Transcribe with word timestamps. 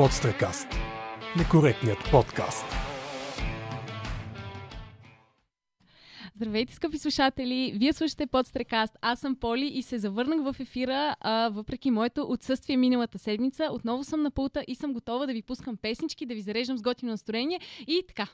Подстрекаст. 0.00 0.68
Некоректният 1.38 1.98
подкаст. 2.10 2.66
Здравейте, 6.36 6.74
скъпи 6.74 6.98
слушатели! 6.98 7.72
Вие 7.76 7.92
слушате 7.92 8.26
Подстрекаст. 8.26 8.96
Аз 9.02 9.20
съм 9.20 9.36
Поли 9.36 9.66
и 9.66 9.82
се 9.82 9.98
завърнах 9.98 10.52
в 10.52 10.60
ефира, 10.60 11.16
а, 11.20 11.48
въпреки 11.48 11.90
моето 11.90 12.26
отсъствие 12.28 12.76
миналата 12.76 13.18
седмица. 13.18 13.68
Отново 13.72 14.04
съм 14.04 14.22
на 14.22 14.30
пулта 14.30 14.64
и 14.68 14.74
съм 14.74 14.92
готова 14.92 15.26
да 15.26 15.32
ви 15.32 15.42
пускам 15.42 15.76
песнички, 15.76 16.26
да 16.26 16.34
ви 16.34 16.40
зареждам 16.40 16.78
с 16.78 16.82
готино 16.82 17.10
настроение 17.10 17.60
и 17.86 18.02
така. 18.08 18.26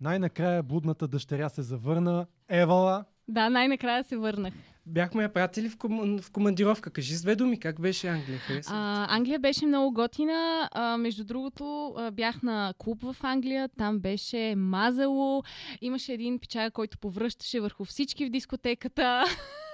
Най-накрая 0.00 0.62
блудната 0.62 1.08
дъщеря 1.08 1.48
се 1.48 1.62
завърна. 1.62 2.26
Евала. 2.48 3.04
Да, 3.28 3.50
най-накрая 3.50 4.04
се 4.04 4.16
върнах. 4.16 4.54
Бяхме 4.86 5.22
я 5.22 5.28
пратили 5.28 5.68
в, 5.68 5.76
ком... 5.76 6.18
в 6.18 6.30
командировка. 6.30 6.90
Кажи 6.90 7.14
с 7.14 7.22
две 7.22 7.36
думи, 7.36 7.60
как 7.60 7.80
беше 7.80 8.08
Англия? 8.08 8.38
Хареса? 8.38 8.70
А, 8.74 9.16
Англия 9.16 9.38
беше 9.38 9.66
много 9.66 9.92
готина. 9.92 10.68
А, 10.72 10.96
между 10.96 11.24
другото, 11.24 11.94
а, 11.96 12.10
бях 12.10 12.42
на 12.42 12.74
клуб 12.78 13.02
в 13.02 13.16
Англия. 13.22 13.68
Там 13.78 13.98
беше 13.98 14.54
мазало. 14.56 15.42
Имаше 15.80 16.12
един 16.12 16.38
печага, 16.38 16.70
който 16.70 16.98
повръщаше 16.98 17.60
върху 17.60 17.84
всички 17.84 18.26
в 18.26 18.30
дискотеката. 18.30 19.24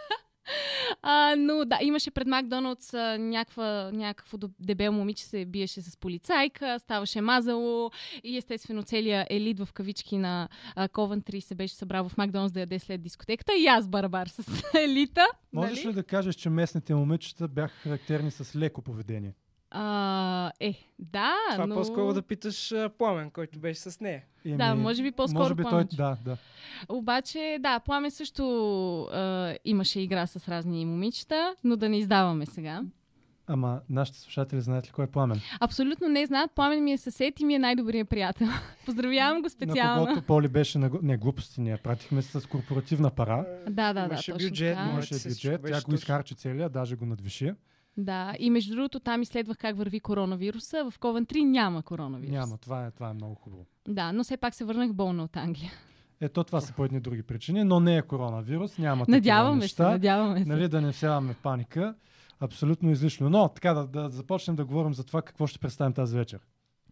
А, 1.03 1.35
но 1.39 1.65
да, 1.65 1.79
имаше 1.83 2.11
пред 2.11 2.27
Макдоналдс 2.27 2.93
някаква, 3.19 3.91
някакво 3.93 4.39
дебел 4.61 4.93
момиче 4.93 5.25
се 5.25 5.45
биеше 5.45 5.81
с 5.81 5.97
полицайка, 5.97 6.79
ставаше 6.79 7.21
мазало 7.21 7.91
и 8.25 8.37
естествено 8.37 8.83
целият 8.83 9.27
елит 9.31 9.59
в 9.59 9.69
кавички 9.73 10.19
на 10.19 10.49
Ковентри 10.93 11.41
се 11.41 11.55
беше 11.55 11.75
събрал 11.75 12.09
в 12.09 12.17
Макдоналдс 12.17 12.53
да 12.53 12.61
яде 12.61 12.79
след 12.79 13.03
дискотеката 13.03 13.53
и 13.55 13.67
аз 13.67 13.89
барабар 13.89 14.27
с 14.27 14.63
елита. 14.75 15.27
Можеш 15.53 15.85
нали? 15.85 15.89
ли 15.89 15.95
да 15.95 16.03
кажеш, 16.03 16.35
че 16.35 16.51
местните 16.51 16.95
момичета 16.95 17.49
бяха 17.49 17.75
характерни 17.75 18.31
с 18.31 18.57
леко 18.57 18.83
поведение? 18.83 19.35
А, 19.75 20.53
е, 20.61 20.75
да, 20.99 21.35
Това 21.53 21.67
но... 21.67 21.75
по-скоро 21.75 22.15
да 22.15 22.23
питаш 22.23 22.73
а, 22.73 22.91
Пламен, 22.99 23.31
който 23.31 23.59
беше 23.59 23.81
с 23.81 24.01
нея. 24.01 24.23
Еми, 24.45 24.57
Да, 24.57 24.75
може 24.75 25.03
би 25.03 25.13
по-скоро 25.13 25.43
Може 25.43 25.55
би 25.55 25.63
той, 25.63 25.71
Пламенчо. 25.71 25.97
да, 25.97 26.17
да. 26.25 26.37
Обаче, 26.89 27.59
да, 27.61 27.81
Пламе 27.81 28.11
също 28.11 28.45
а, 29.03 29.55
имаше 29.65 30.01
игра 30.01 30.27
с 30.27 30.49
разни 30.49 30.87
момичета, 30.87 31.55
но 31.65 31.77
да 31.77 31.89
не 31.89 31.99
издаваме 31.99 32.47
сега. 32.47 32.83
Ама 33.47 33.81
нашите 33.91 34.19
слушатели 34.19 34.61
знаят 34.61 34.87
ли 34.87 34.91
кой 34.91 35.05
е 35.05 35.09
пламен? 35.09 35.41
Абсолютно 35.61 36.09
не 36.09 36.27
знаят. 36.27 36.51
Пламен 36.55 36.85
ми 36.85 36.93
е 36.93 36.99
съсед 36.99 37.41
и 37.41 37.45
ми 37.45 37.55
е 37.55 37.59
най-добрият 37.59 38.09
приятел. 38.09 38.49
Поздравявам 38.87 39.37
го 39.39 39.43
На 39.43 39.51
специално. 39.51 40.07
когото 40.07 40.27
Поли 40.27 40.49
беше 40.49 40.79
на... 40.79 40.91
Не, 41.03 41.17
глупости, 41.17 41.61
ние 41.61 41.77
пратихме 41.77 42.23
се 42.23 42.41
с 42.41 42.47
корпоративна 42.47 43.11
пара. 43.11 43.47
Да, 43.71 43.93
да, 43.93 44.01
да. 44.01 44.07
Имаше 44.07 44.33
бюджет, 44.33 44.79
може. 44.79 44.91
Имаше 44.91 45.29
бюджет, 45.29 45.61
тя 45.69 45.81
го 45.81 45.95
изхарчи 45.95 46.35
целия, 46.35 46.69
даже 46.69 46.97
го 46.97 47.07
надвиши. 47.07 47.53
Да, 47.97 48.35
и 48.39 48.51
между 48.51 48.75
другото 48.75 49.01
там 49.01 49.23
изследвах 49.23 49.59
как 49.59 49.77
върви 49.77 50.01
коронавируса. 50.01 50.91
В 50.91 50.99
Ковентри 50.99 51.45
няма 51.45 51.83
коронавирус. 51.83 52.33
Няма, 52.33 52.59
това 52.59 52.87
е, 52.87 52.91
това 52.91 53.11
е 53.11 53.13
много 53.13 53.35
хубаво. 53.35 53.67
Да, 53.89 54.13
но 54.13 54.25
все 54.25 54.37
пак 54.37 54.55
се 54.55 54.65
върнах 54.65 54.93
болна 54.93 55.25
от 55.25 55.37
Англия. 55.37 55.73
Ето 56.21 56.45
това 56.45 56.61
са 56.61 56.73
по 56.73 56.85
едни 56.85 57.01
други 57.01 57.23
причини, 57.23 57.65
но 57.65 57.81
не 57.81 57.97
е 57.97 58.03
коронавирус, 58.03 58.79
няма 58.79 59.05
Надяваме 59.09 59.61
се, 59.61 59.65
неща. 59.65 59.91
надяваме 59.91 60.45
се. 60.45 60.49
Нали, 60.49 60.69
да 60.69 60.81
не 60.81 60.93
всяваме 60.93 61.35
паника. 61.43 61.95
Абсолютно 62.41 62.91
излишно. 62.91 63.31
Но 63.31 63.49
така 63.49 63.75
да, 63.75 63.87
да 63.87 64.09
започнем 64.09 64.57
да 64.57 64.65
говорим 64.65 64.95
за 64.95 65.05
това 65.05 65.23
какво 65.23 65.47
ще 65.47 65.59
представим 65.59 65.93
тази 65.93 66.17
вечер. 66.17 66.41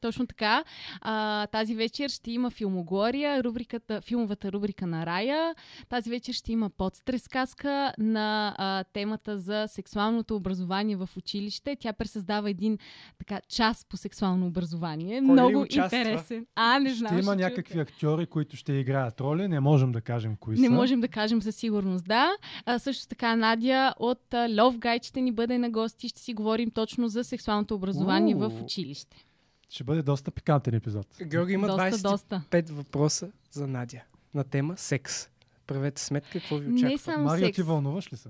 Точно 0.00 0.26
така. 0.26 0.64
А, 1.00 1.46
тази 1.46 1.74
вечер 1.74 2.08
ще 2.10 2.30
има 2.30 2.50
филмоглория, 2.50 3.44
рубриката, 3.44 4.00
филмовата 4.00 4.52
рубрика 4.52 4.86
на 4.86 5.06
Рая. 5.06 5.54
Тази 5.88 6.10
вечер 6.10 6.32
ще 6.32 6.52
има 6.52 6.70
подстрескаска 6.70 7.92
на 7.98 8.54
а, 8.58 8.84
темата 8.84 9.38
за 9.38 9.64
сексуалното 9.68 10.36
образование 10.36 10.96
в 10.96 11.08
училище. 11.16 11.76
Тя 11.80 11.92
пресъздава 11.92 12.50
един 12.50 12.78
така 13.18 13.40
час 13.48 13.86
по 13.88 13.96
сексуално 13.96 14.46
образование. 14.46 15.16
ли 15.16 15.20
Много 15.20 15.66
интересен. 15.70 16.46
А, 16.56 16.78
не 16.78 16.94
знам. 16.94 17.08
ще 17.08 17.14
има 17.14 17.24
чуете. 17.24 17.42
някакви 17.42 17.80
актьори, 17.80 18.26
които 18.26 18.56
ще 18.56 18.72
играят 18.72 19.20
роли. 19.20 19.48
Не 19.48 19.60
можем 19.60 19.92
да 19.92 20.00
кажем 20.00 20.36
кои 20.36 20.56
Не 20.56 20.66
са. 20.66 20.72
можем 20.72 21.00
да 21.00 21.08
кажем 21.08 21.42
със 21.42 21.56
сигурност, 21.56 22.04
да. 22.04 22.30
А, 22.66 22.78
също 22.78 23.08
така 23.08 23.36
Надя 23.36 23.94
от 23.98 24.22
Love 24.30 24.78
Guide 24.78 25.04
ще 25.04 25.20
ни 25.20 25.32
бъде 25.32 25.58
на 25.58 25.70
гости. 25.70 26.08
Ще 26.08 26.20
си 26.20 26.34
говорим 26.34 26.70
точно 26.70 27.08
за 27.08 27.24
сексуалното 27.24 27.74
образование 27.74 28.34
в 28.34 28.42
Уу. 28.44 28.64
училище. 28.64 29.26
Ще 29.70 29.84
бъде 29.84 30.02
доста 30.02 30.30
пикантен 30.30 30.74
епизод. 30.74 31.06
Георги 31.22 31.52
има 31.52 31.66
доста, 31.66 31.82
25 31.82 32.02
доста. 32.02 32.42
въпроса 32.70 33.30
за 33.50 33.66
Надя 33.66 34.00
на 34.34 34.44
тема 34.44 34.76
секс. 34.76 35.28
Правете 35.66 36.02
сметка 36.02 36.30
какво 36.32 36.56
ви 36.56 36.72
очаква. 36.72 36.88
Не 36.88 36.98
само 36.98 37.24
Марио, 37.24 37.46
секс. 37.46 37.56
ти 37.56 37.62
вълнуваш 37.62 38.12
ли 38.12 38.16
се? 38.16 38.28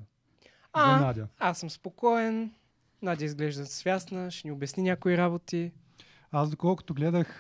А, 0.72 0.98
За 0.98 1.04
Надя. 1.06 1.28
Аз 1.38 1.58
съм 1.58 1.70
спокоен. 1.70 2.52
Надя 3.02 3.24
изглежда 3.24 3.66
свясна, 3.66 4.30
ще 4.30 4.48
ни 4.48 4.52
обясни 4.52 4.82
някои 4.82 5.16
работи. 5.16 5.72
Аз 6.32 6.50
доколкото 6.50 6.94
гледах... 6.94 7.36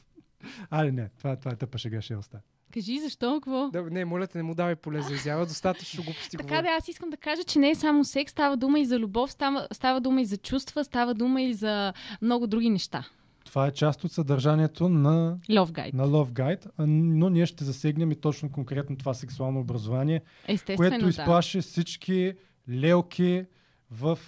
Али 0.70 0.92
не, 0.92 1.08
това, 1.08 1.36
това 1.36 1.52
е 1.52 1.56
тъпа 1.56 1.78
шега, 1.78 2.02
ще 2.02 2.12
я 2.12 2.18
оставя. 2.18 2.42
Кажи 2.72 3.00
защо, 3.00 3.34
какво? 3.34 3.70
Да, 3.70 3.82
не, 3.82 4.04
моля 4.04 4.26
те, 4.26 4.38
не 4.38 4.42
му 4.42 4.54
давай 4.54 4.76
поле 4.76 5.02
за 5.02 5.14
изява, 5.14 5.46
достатъчно 5.46 6.04
глупости 6.04 6.36
Така 6.36 6.62
да, 6.62 6.68
аз 6.68 6.88
искам 6.88 7.10
да 7.10 7.16
кажа, 7.16 7.44
че 7.44 7.58
не 7.58 7.70
е 7.70 7.74
само 7.74 8.04
секс, 8.04 8.32
става 8.32 8.56
дума 8.56 8.80
и 8.80 8.84
за 8.84 8.98
любов, 8.98 9.32
става, 9.32 9.68
става 9.72 10.00
дума 10.00 10.20
и 10.20 10.24
за 10.24 10.36
чувства, 10.36 10.84
става 10.84 11.14
дума 11.14 11.42
и 11.42 11.54
за 11.54 11.92
много 12.22 12.46
други 12.46 12.70
неща. 12.70 13.08
Това 13.52 13.66
е 13.66 13.70
част 13.70 14.04
от 14.04 14.12
съдържанието 14.12 14.88
на, 14.88 15.38
Love 15.50 15.70
Guide. 15.70 15.94
на 15.94 16.06
Love 16.06 16.30
Guide, 16.30 16.66
но 16.86 17.28
ние 17.30 17.46
ще 17.46 17.64
засегнем 17.64 18.12
и 18.12 18.16
точно 18.16 18.52
конкретно 18.52 18.96
това 18.96 19.14
сексуално 19.14 19.60
образование, 19.60 20.22
Естествено, 20.48 20.90
което 20.90 21.04
да. 21.04 21.10
изплаши 21.10 21.60
всички 21.60 22.34
лелки 22.70 23.44
в 23.90 24.18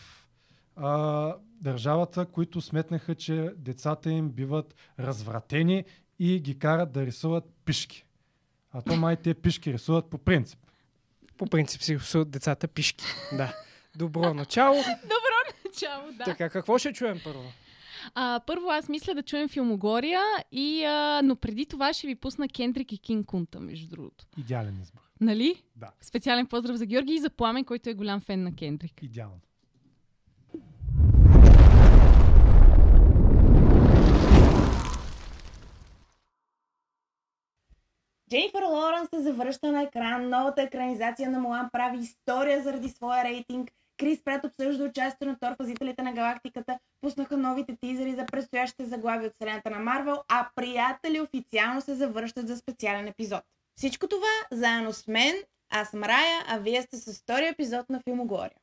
а, 0.77 1.35
държавата, 1.61 2.27
които 2.27 2.61
сметнаха, 2.61 3.15
че 3.15 3.51
децата 3.57 4.11
им 4.11 4.29
биват 4.29 4.75
развратени 4.99 5.85
и 6.19 6.41
ги 6.41 6.59
карат 6.59 6.93
да 6.93 7.07
рисуват 7.07 7.45
пишки. 7.65 8.05
А 8.73 8.83
то 8.83 8.97
май 8.97 9.17
те 9.17 9.35
пишки 9.35 9.73
рисуват 9.73 10.11
по 10.11 10.19
принцип. 10.19 10.59
По 11.37 11.47
принцип 11.47 11.83
си 11.83 11.95
рисуват 11.95 12.31
децата 12.31 12.69
пишки. 12.69 13.05
Да. 13.33 13.57
Добро 13.97 14.35
начало. 14.35 14.77
Чао, 15.79 16.13
да. 16.13 16.25
Така, 16.25 16.49
какво 16.49 16.79
ще 16.79 16.93
чуем 16.93 17.21
първо? 17.25 17.45
А, 18.15 18.41
първо 18.47 18.71
аз 18.71 18.89
мисля 18.89 19.15
да 19.15 19.23
чуем 19.23 19.49
филмогория, 19.49 20.21
и, 20.53 20.85
а, 20.85 21.21
но 21.25 21.37
преди 21.37 21.67
това 21.67 21.93
ще 21.93 22.07
ви 22.07 22.15
пусна 22.15 22.49
Кендрик 22.49 22.93
и 22.93 22.99
Кинг 22.99 23.27
Кунта, 23.27 23.61
между 23.61 23.89
другото. 23.89 24.25
Идеален 24.39 24.81
избор. 24.83 25.01
Нали? 25.21 25.63
Да, 25.77 25.91
Специален 26.01 26.47
поздрав 26.47 26.77
за 26.77 26.87
Георги 26.87 27.15
и 27.15 27.19
за 27.19 27.31
Пламен, 27.31 27.65
който 27.65 27.91
е 27.91 27.95
голям 27.95 28.21
фен 28.21 28.43
на 28.43 28.55
Кендрик. 28.57 29.03
идеално. 29.03 29.41
Дженнифър 38.31 38.63
Лоренс 38.63 39.09
се 39.15 39.23
завръща 39.23 39.73
на 39.73 39.83
екран. 39.83 40.29
Новата 40.29 40.63
екранизация 40.63 41.31
на 41.31 41.41
Мулан 41.41 41.69
прави 41.73 41.99
история 41.99 42.63
заради 42.63 42.89
своя 42.89 43.25
рейтинг. 43.25 43.71
Крис 43.97 44.25
Прат 44.25 44.45
обсъжда 44.45 44.85
участието 44.85 45.25
на 45.25 45.39
Тор 45.39 45.57
пазителите 45.57 46.03
на 46.03 46.13
галактиката. 46.13 46.79
Пуснаха 47.01 47.37
новите 47.37 47.77
тизери 47.81 48.15
за 48.15 48.27
предстоящите 48.27 48.85
заглави 48.85 49.27
от 49.27 49.35
вселената 49.35 49.71
на 49.71 49.79
Марвел, 49.79 50.23
а 50.29 50.49
приятели 50.57 51.21
официално 51.21 51.81
се 51.81 51.95
завръщат 51.95 52.49
за 52.49 52.57
специален 52.57 53.09
епизод. 53.09 53.43
Всичко 53.79 54.09
това 54.09 54.33
заедно 54.51 54.93
с 54.93 55.07
мен, 55.07 55.35
аз 55.71 55.89
съм 55.89 56.03
Рая, 56.03 56.45
а 56.49 56.59
вие 56.59 56.83
сте 56.83 56.97
с 56.97 57.21
втория 57.21 57.51
епизод 57.51 57.91
на 57.91 58.01
Филмогория. 58.01 58.57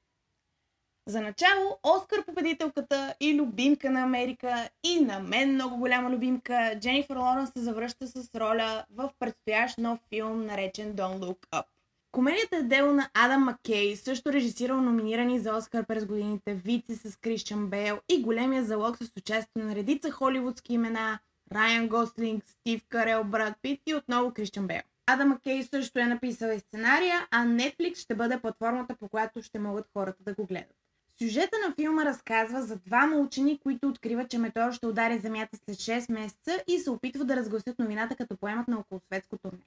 За 1.07 1.21
начало, 1.21 1.79
Оскар 1.83 2.25
победителката 2.25 3.15
и 3.19 3.35
любимка 3.35 3.91
на 3.91 4.03
Америка 4.03 4.69
и 4.83 4.99
на 4.99 5.19
мен 5.19 5.53
много 5.53 5.77
голяма 5.77 6.09
любимка, 6.09 6.77
Дженнифър 6.79 7.15
Лоренс 7.15 7.49
се 7.53 7.59
завръща 7.59 8.07
с 8.07 8.35
роля 8.35 8.85
в 8.89 9.11
предстоящ 9.19 9.77
нов 9.77 9.99
филм, 10.09 10.45
наречен 10.45 10.95
Don't 10.95 11.19
Look 11.19 11.47
Up. 11.51 11.63
Комедията 12.11 12.57
е 12.57 12.63
дело 12.63 12.93
на 12.93 13.09
Адам 13.13 13.43
Маккей, 13.43 13.95
също 13.95 14.33
режисирал 14.33 14.81
номинирани 14.81 15.39
за 15.39 15.55
Оскар 15.55 15.85
през 15.85 16.05
годините 16.05 16.53
Вици 16.53 16.95
с 16.95 17.17
Крищан 17.17 17.67
Бейл 17.67 17.99
и 18.09 18.21
големия 18.21 18.63
залог 18.63 18.97
с 18.97 19.11
участие 19.17 19.63
на 19.63 19.75
редица 19.75 20.11
холивудски 20.11 20.73
имена 20.73 21.19
Райан 21.51 21.87
Гослинг, 21.87 22.43
Стив 22.47 22.81
Карел, 22.89 23.23
Брат 23.23 23.53
Пит 23.61 23.81
и 23.87 23.95
отново 23.95 24.33
Крищан 24.33 24.67
Бейл. 24.67 24.81
Адам 25.07 25.29
Маккей 25.29 25.63
също 25.63 25.99
е 25.99 26.05
написал 26.05 26.49
и 26.49 26.59
сценария, 26.59 27.27
а 27.31 27.45
Netflix 27.45 27.95
ще 27.97 28.15
бъде 28.15 28.39
платформата, 28.39 28.95
по 28.95 29.09
която 29.09 29.41
ще 29.41 29.59
могат 29.59 29.89
хората 29.93 30.23
да 30.23 30.33
го 30.33 30.45
гледат. 30.45 30.75
Сюжета 31.19 31.57
на 31.67 31.75
филма 31.75 32.05
разказва 32.05 32.61
за 32.61 32.75
двама 32.75 33.15
учени, 33.17 33.59
които 33.59 33.87
откриват, 33.87 34.29
че 34.29 34.37
метеор 34.37 34.71
ще 34.71 34.87
удари 34.87 35.19
Земята 35.19 35.57
след 35.57 35.75
6 35.75 36.11
месеца 36.11 36.63
и 36.67 36.79
се 36.79 36.89
опитват 36.89 37.27
да 37.27 37.35
разгласят 37.35 37.79
новината, 37.79 38.15
като 38.15 38.37
поемат 38.37 38.67
на 38.67 38.79
околосветско 38.79 39.37
турне. 39.37 39.63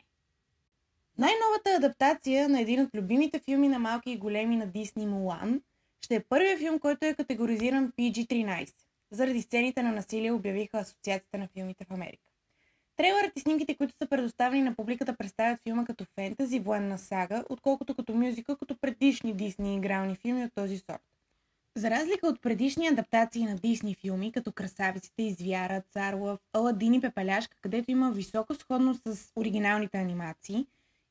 Най-новата 1.18 1.70
адаптация 1.76 2.48
на 2.48 2.60
един 2.60 2.80
от 2.80 2.94
любимите 2.94 3.38
филми 3.38 3.68
на 3.68 3.78
малки 3.78 4.10
и 4.10 4.16
големи 4.16 4.56
на 4.56 4.66
Дисни 4.66 5.06
Мулан 5.06 5.60
ще 6.00 6.14
е 6.14 6.20
първият 6.20 6.58
филм, 6.58 6.78
който 6.78 7.06
е 7.06 7.14
категоризиран 7.14 7.92
PG-13. 7.98 8.74
Заради 9.10 9.42
сцените 9.42 9.82
на 9.82 9.92
насилие 9.92 10.32
обявиха 10.32 10.78
Асоциацията 10.78 11.38
на 11.38 11.48
филмите 11.48 11.84
в 11.84 11.90
Америка. 11.90 12.22
Трейлърът 12.96 13.32
и 13.36 13.40
снимките, 13.40 13.74
които 13.74 13.94
са 14.02 14.08
предоставени 14.08 14.62
на 14.62 14.74
публиката, 14.74 15.16
представят 15.16 15.60
филма 15.62 15.84
като 15.84 16.04
фентази 16.14 16.60
военна 16.60 16.98
сага, 16.98 17.44
отколкото 17.48 17.94
като 17.94 18.14
мюзикъл, 18.14 18.56
като 18.56 18.76
предишни 18.76 19.34
Дисни 19.34 19.76
игрални 19.76 20.16
филми 20.16 20.44
от 20.44 20.54
този 20.54 20.78
сорт. 20.78 21.02
За 21.76 21.90
разлика 21.90 22.26
от 22.26 22.42
предишни 22.42 22.88
адаптации 22.88 23.44
на 23.44 23.56
Дисни 23.56 23.94
филми, 23.94 24.32
като 24.32 24.52
Красавиците 24.52 25.22
и 25.22 25.32
Звяра, 25.32 25.82
Цар 25.90 26.14
Лъв, 26.14 26.40
Аладин 26.52 26.94
и 26.94 27.00
Пепеляшка, 27.00 27.56
където 27.60 27.90
има 27.90 28.12
висока 28.12 28.54
сходност 28.54 29.02
с 29.04 29.32
оригиналните 29.36 29.98
анимации, 29.98 30.66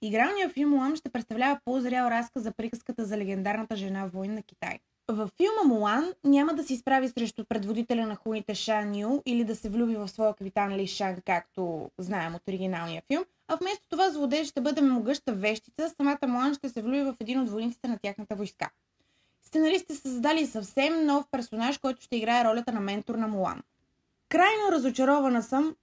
игралният 0.07 0.51
филм 0.51 0.69
Мулан 0.69 0.95
ще 0.95 1.09
представлява 1.09 1.59
по-зрял 1.65 2.07
разказ 2.07 2.43
за 2.43 2.51
приказката 2.51 3.05
за 3.05 3.17
легендарната 3.17 3.75
жена 3.75 4.05
воин 4.05 4.33
на 4.33 4.41
Китай. 4.41 4.79
Във 5.07 5.31
филма 5.37 5.63
Мулан 5.75 6.13
няма 6.23 6.53
да 6.53 6.63
се 6.63 6.73
изправи 6.73 7.09
срещу 7.09 7.45
предводителя 7.45 8.05
на 8.07 8.15
хуните 8.15 8.55
Шан 8.55 8.95
Ю 8.95 9.21
или 9.25 9.43
да 9.43 9.55
се 9.55 9.69
влюби 9.69 9.95
в 9.95 10.07
своя 10.07 10.33
капитан 10.33 10.75
Ли 10.75 10.87
Шан, 10.87 11.15
както 11.25 11.91
знаем 11.97 12.35
от 12.35 12.41
оригиналния 12.47 13.01
филм, 13.07 13.23
а 13.47 13.55
вместо 13.55 13.89
това 13.89 14.09
злодей 14.09 14.45
ще 14.45 14.61
бъде 14.61 14.81
могъща 14.81 15.33
вещица, 15.33 15.93
самата 15.97 16.27
Мулан 16.27 16.53
ще 16.53 16.69
се 16.69 16.81
влюби 16.81 17.01
в 17.01 17.15
един 17.19 17.39
от 17.39 17.49
войниците 17.49 17.87
на 17.87 17.97
тяхната 17.97 18.35
войска. 18.35 18.69
Сценаристите 19.43 19.95
са 19.95 20.01
създали 20.01 20.45
съвсем 20.45 21.05
нов 21.05 21.25
персонаж, 21.31 21.77
който 21.77 22.01
ще 22.01 22.15
играе 22.15 22.43
ролята 22.43 22.71
на 22.71 22.79
ментор 22.79 23.15
на 23.15 23.27
Мулан. 23.27 23.61
Крайно 24.29 24.71
разочарована 24.71 25.43
съм 25.43 25.75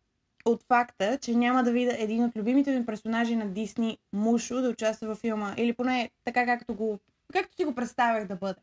от 0.44 0.62
факта, 0.62 1.18
че 1.18 1.34
няма 1.34 1.62
да 1.62 1.72
видя 1.72 1.96
един 1.98 2.24
от 2.24 2.36
любимите 2.36 2.78
ми 2.78 2.86
персонажи 2.86 3.36
на 3.36 3.46
Дисни, 3.46 3.98
Мушо, 4.12 4.62
да 4.62 4.68
участва 4.68 5.08
във 5.08 5.18
филма, 5.18 5.54
или 5.56 5.72
поне 5.72 6.10
така 6.24 6.46
както, 6.46 6.74
го, 6.74 6.98
както 7.32 7.56
си 7.56 7.64
го 7.64 7.74
представях 7.74 8.26
да 8.26 8.36
бъде. 8.36 8.60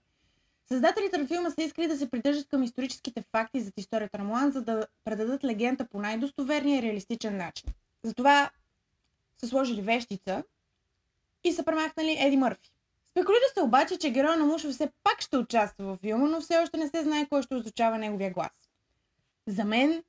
Създателите 0.68 1.18
на 1.18 1.28
филма 1.28 1.50
са 1.50 1.62
искали 1.64 1.88
да 1.88 1.98
се 1.98 2.10
придържат 2.10 2.48
към 2.48 2.64
историческите 2.64 3.24
факти 3.32 3.62
за 3.62 3.72
историята 3.78 4.18
на 4.18 4.24
Мулан, 4.24 4.52
за 4.52 4.62
да 4.62 4.88
предадат 5.04 5.44
легенда 5.44 5.86
по 5.86 6.00
най-достоверния 6.00 6.80
и 6.80 6.82
реалистичен 6.82 7.38
начин. 7.38 7.70
Затова 8.04 8.50
са 9.38 9.48
сложили 9.48 9.82
вещица 9.82 10.44
и 11.44 11.52
са 11.52 11.64
премахнали 11.64 12.18
Еди 12.20 12.38
Мърфи. 12.38 12.72
Спекулира 13.10 13.42
се 13.54 13.62
обаче, 13.62 13.98
че 13.98 14.12
героя 14.12 14.38
на 14.38 14.46
Мушо 14.46 14.72
все 14.72 14.90
пак 15.04 15.22
ще 15.22 15.38
участва 15.38 15.86
във 15.86 16.00
филма, 16.00 16.28
но 16.28 16.42
все 16.42 16.58
още 16.58 16.78
не 16.78 16.88
се 16.88 17.04
знае 17.04 17.26
кой 17.30 17.44
ще 17.44 17.56
озвучава 17.56 17.98
неговия 17.98 18.32
глас. 18.32 18.52
За 19.48 19.66
мен 19.66 20.04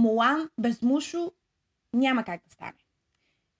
Мулан 0.00 0.50
без 0.60 0.82
Мушо 0.82 1.32
няма 1.94 2.24
как 2.24 2.40
да 2.44 2.50
стане. 2.50 2.78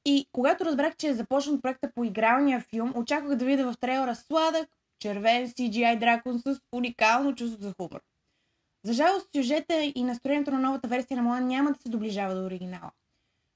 И 0.04 0.26
когато 0.32 0.64
разбрах, 0.64 0.96
че 0.96 1.08
е 1.08 1.14
започнат 1.14 1.62
проекта 1.62 1.90
по 1.94 2.04
игралния 2.04 2.60
филм, 2.60 2.92
очаквах 2.96 3.36
да 3.36 3.44
видя 3.44 3.72
в 3.72 3.78
трейлера 3.80 4.14
сладък, 4.14 4.68
червен 4.98 5.48
CGI 5.48 5.98
дракон 5.98 6.38
с 6.38 6.60
уникално 6.72 7.34
чувство 7.34 7.62
за 7.62 7.74
хумор. 7.80 8.00
За 8.84 8.92
жалост, 8.92 9.28
сюжета 9.36 9.92
и 9.94 10.02
настроението 10.02 10.50
на 10.50 10.58
новата 10.58 10.88
версия 10.88 11.16
на 11.16 11.22
Мулан 11.22 11.46
няма 11.46 11.72
да 11.72 11.78
се 11.78 11.88
доближава 11.88 12.34
до 12.34 12.44
оригинала. 12.44 12.90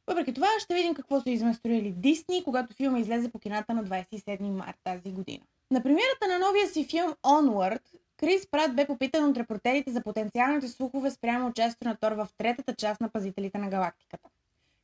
Въпреки 0.06 0.34
това, 0.34 0.48
ще 0.58 0.74
видим 0.74 0.94
какво 0.94 1.20
са 1.20 1.30
изместроили 1.30 1.92
Дисни, 1.92 2.44
когато 2.44 2.74
филма 2.74 2.98
излезе 2.98 3.30
по 3.30 3.38
кината 3.38 3.74
на 3.74 3.84
27 3.84 4.40
март 4.40 4.76
тази 4.84 5.12
година. 5.12 5.44
На 5.70 5.82
премиерата 5.82 6.28
на 6.28 6.38
новия 6.38 6.68
си 6.68 6.84
филм 6.84 7.14
Onward, 7.22 7.82
Крис 8.16 8.46
Прат 8.50 8.76
бе 8.76 8.86
попитан 8.86 9.30
от 9.30 9.36
репортерите 9.36 9.92
за 9.92 10.02
потенциалните 10.02 10.68
слухове 10.68 11.10
спрямо 11.10 11.48
участието 11.48 11.88
на 11.88 11.96
Тор 11.96 12.12
в 12.12 12.28
третата 12.38 12.74
част 12.74 13.00
на 13.00 13.08
Пазителите 13.08 13.58
на 13.58 13.68
галактиката. 13.68 14.28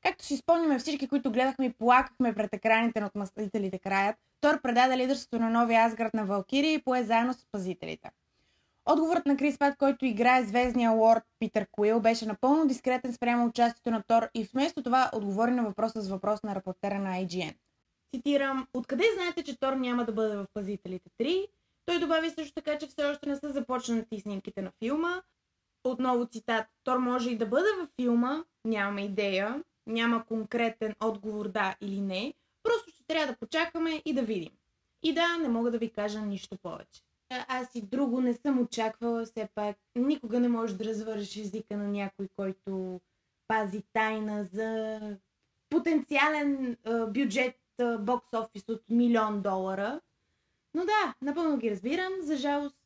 Както 0.02 0.24
си 0.24 0.36
спомняме 0.36 0.78
всички, 0.78 1.08
които 1.08 1.32
гледахме 1.32 1.66
и 1.66 1.72
плакахме 1.72 2.34
пред 2.34 2.54
екраните 2.54 3.00
на 3.00 3.06
отмъстителите 3.06 3.78
краят, 3.78 4.16
Тор 4.40 4.60
предаде 4.60 4.96
лидерството 4.96 5.38
на 5.38 5.50
новия 5.50 5.84
Асгард 5.84 6.14
на 6.14 6.24
Валкирия 6.24 6.72
и 6.72 6.82
пое 6.82 7.02
заедно 7.02 7.34
с 7.34 7.46
пазителите. 7.52 8.10
Отговорът 8.86 9.26
на 9.26 9.36
Крис 9.36 9.58
Пат, 9.58 9.76
който 9.76 10.04
играе 10.04 10.44
звездния 10.44 10.90
лорд 10.90 11.22
Питър 11.38 11.66
Куил, 11.72 12.00
беше 12.00 12.26
напълно 12.26 12.66
дискретен 12.66 13.12
спрямо 13.12 13.46
участието 13.46 13.90
на 13.90 14.02
Тор 14.02 14.28
и 14.34 14.44
вместо 14.44 14.82
това 14.82 15.10
отговори 15.14 15.50
на 15.50 15.62
въпроса 15.62 16.00
с 16.00 16.08
въпрос 16.08 16.42
на 16.42 16.54
репортера 16.54 16.98
на 16.98 17.10
IGN. 17.10 17.54
Цитирам, 18.14 18.66
откъде 18.74 19.04
знаете, 19.14 19.42
че 19.42 19.58
Тор 19.58 19.72
няма 19.72 20.04
да 20.04 20.12
бъде 20.12 20.36
в 20.36 20.46
Пазителите 20.54 21.10
3? 21.20 21.46
Той 21.86 21.98
добави 21.98 22.30
също 22.30 22.54
така, 22.54 22.78
че 22.78 22.86
все 22.86 23.04
още 23.04 23.28
не 23.28 23.36
са 23.36 23.52
започнати 23.52 24.20
снимките 24.20 24.62
на 24.62 24.72
филма. 24.84 25.22
Отново 25.84 26.26
цитат, 26.26 26.66
Тор 26.84 26.98
може 26.98 27.30
и 27.30 27.38
да 27.38 27.46
бъде 27.46 27.68
във 27.80 27.88
филма, 28.00 28.44
нямаме 28.64 29.04
идея, 29.04 29.64
няма 29.86 30.24
конкретен 30.26 30.94
отговор 31.00 31.48
да 31.48 31.76
или 31.80 32.00
не, 32.00 32.34
просто 32.62 32.90
ще 32.90 33.04
трябва 33.06 33.32
да 33.32 33.38
почакаме 33.38 34.02
и 34.04 34.14
да 34.14 34.22
видим. 34.22 34.52
И 35.02 35.14
да, 35.14 35.36
не 35.36 35.48
мога 35.48 35.70
да 35.70 35.78
ви 35.78 35.90
кажа 35.92 36.20
нищо 36.20 36.58
повече. 36.62 37.02
Аз 37.48 37.74
и 37.74 37.82
друго 37.82 38.20
не 38.20 38.34
съм 38.34 38.60
очаквала, 38.60 39.24
все 39.24 39.48
пак 39.54 39.76
никога 39.96 40.40
не 40.40 40.48
може 40.48 40.76
да 40.76 40.84
развършиш 40.84 41.36
езика 41.36 41.76
на 41.76 41.88
някой, 41.88 42.28
който 42.36 43.00
пази 43.48 43.82
тайна 43.92 44.44
за 44.44 45.00
потенциален 45.70 46.76
бюджет 47.08 47.56
бокс 47.98 48.32
офис 48.32 48.64
от 48.68 48.82
милион 48.90 49.42
долара. 49.42 50.00
Но 50.74 50.84
да, 50.84 51.14
напълно 51.22 51.56
ги 51.56 51.70
разбирам. 51.70 52.12
За 52.22 52.36
жалост, 52.36 52.76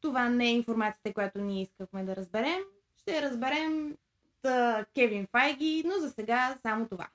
това 0.00 0.28
не 0.28 0.46
е 0.46 0.52
информацията, 0.52 1.14
която 1.14 1.40
ние 1.40 1.62
искахме 1.62 2.04
да 2.04 2.16
разберем. 2.16 2.60
Ще 2.98 3.16
я 3.16 3.22
разберем 3.22 3.96
от 4.44 4.52
Кевин 4.94 5.26
Файги, 5.32 5.82
но 5.86 5.98
за 6.00 6.10
сега 6.10 6.56
само 6.62 6.88
това. 6.88 7.06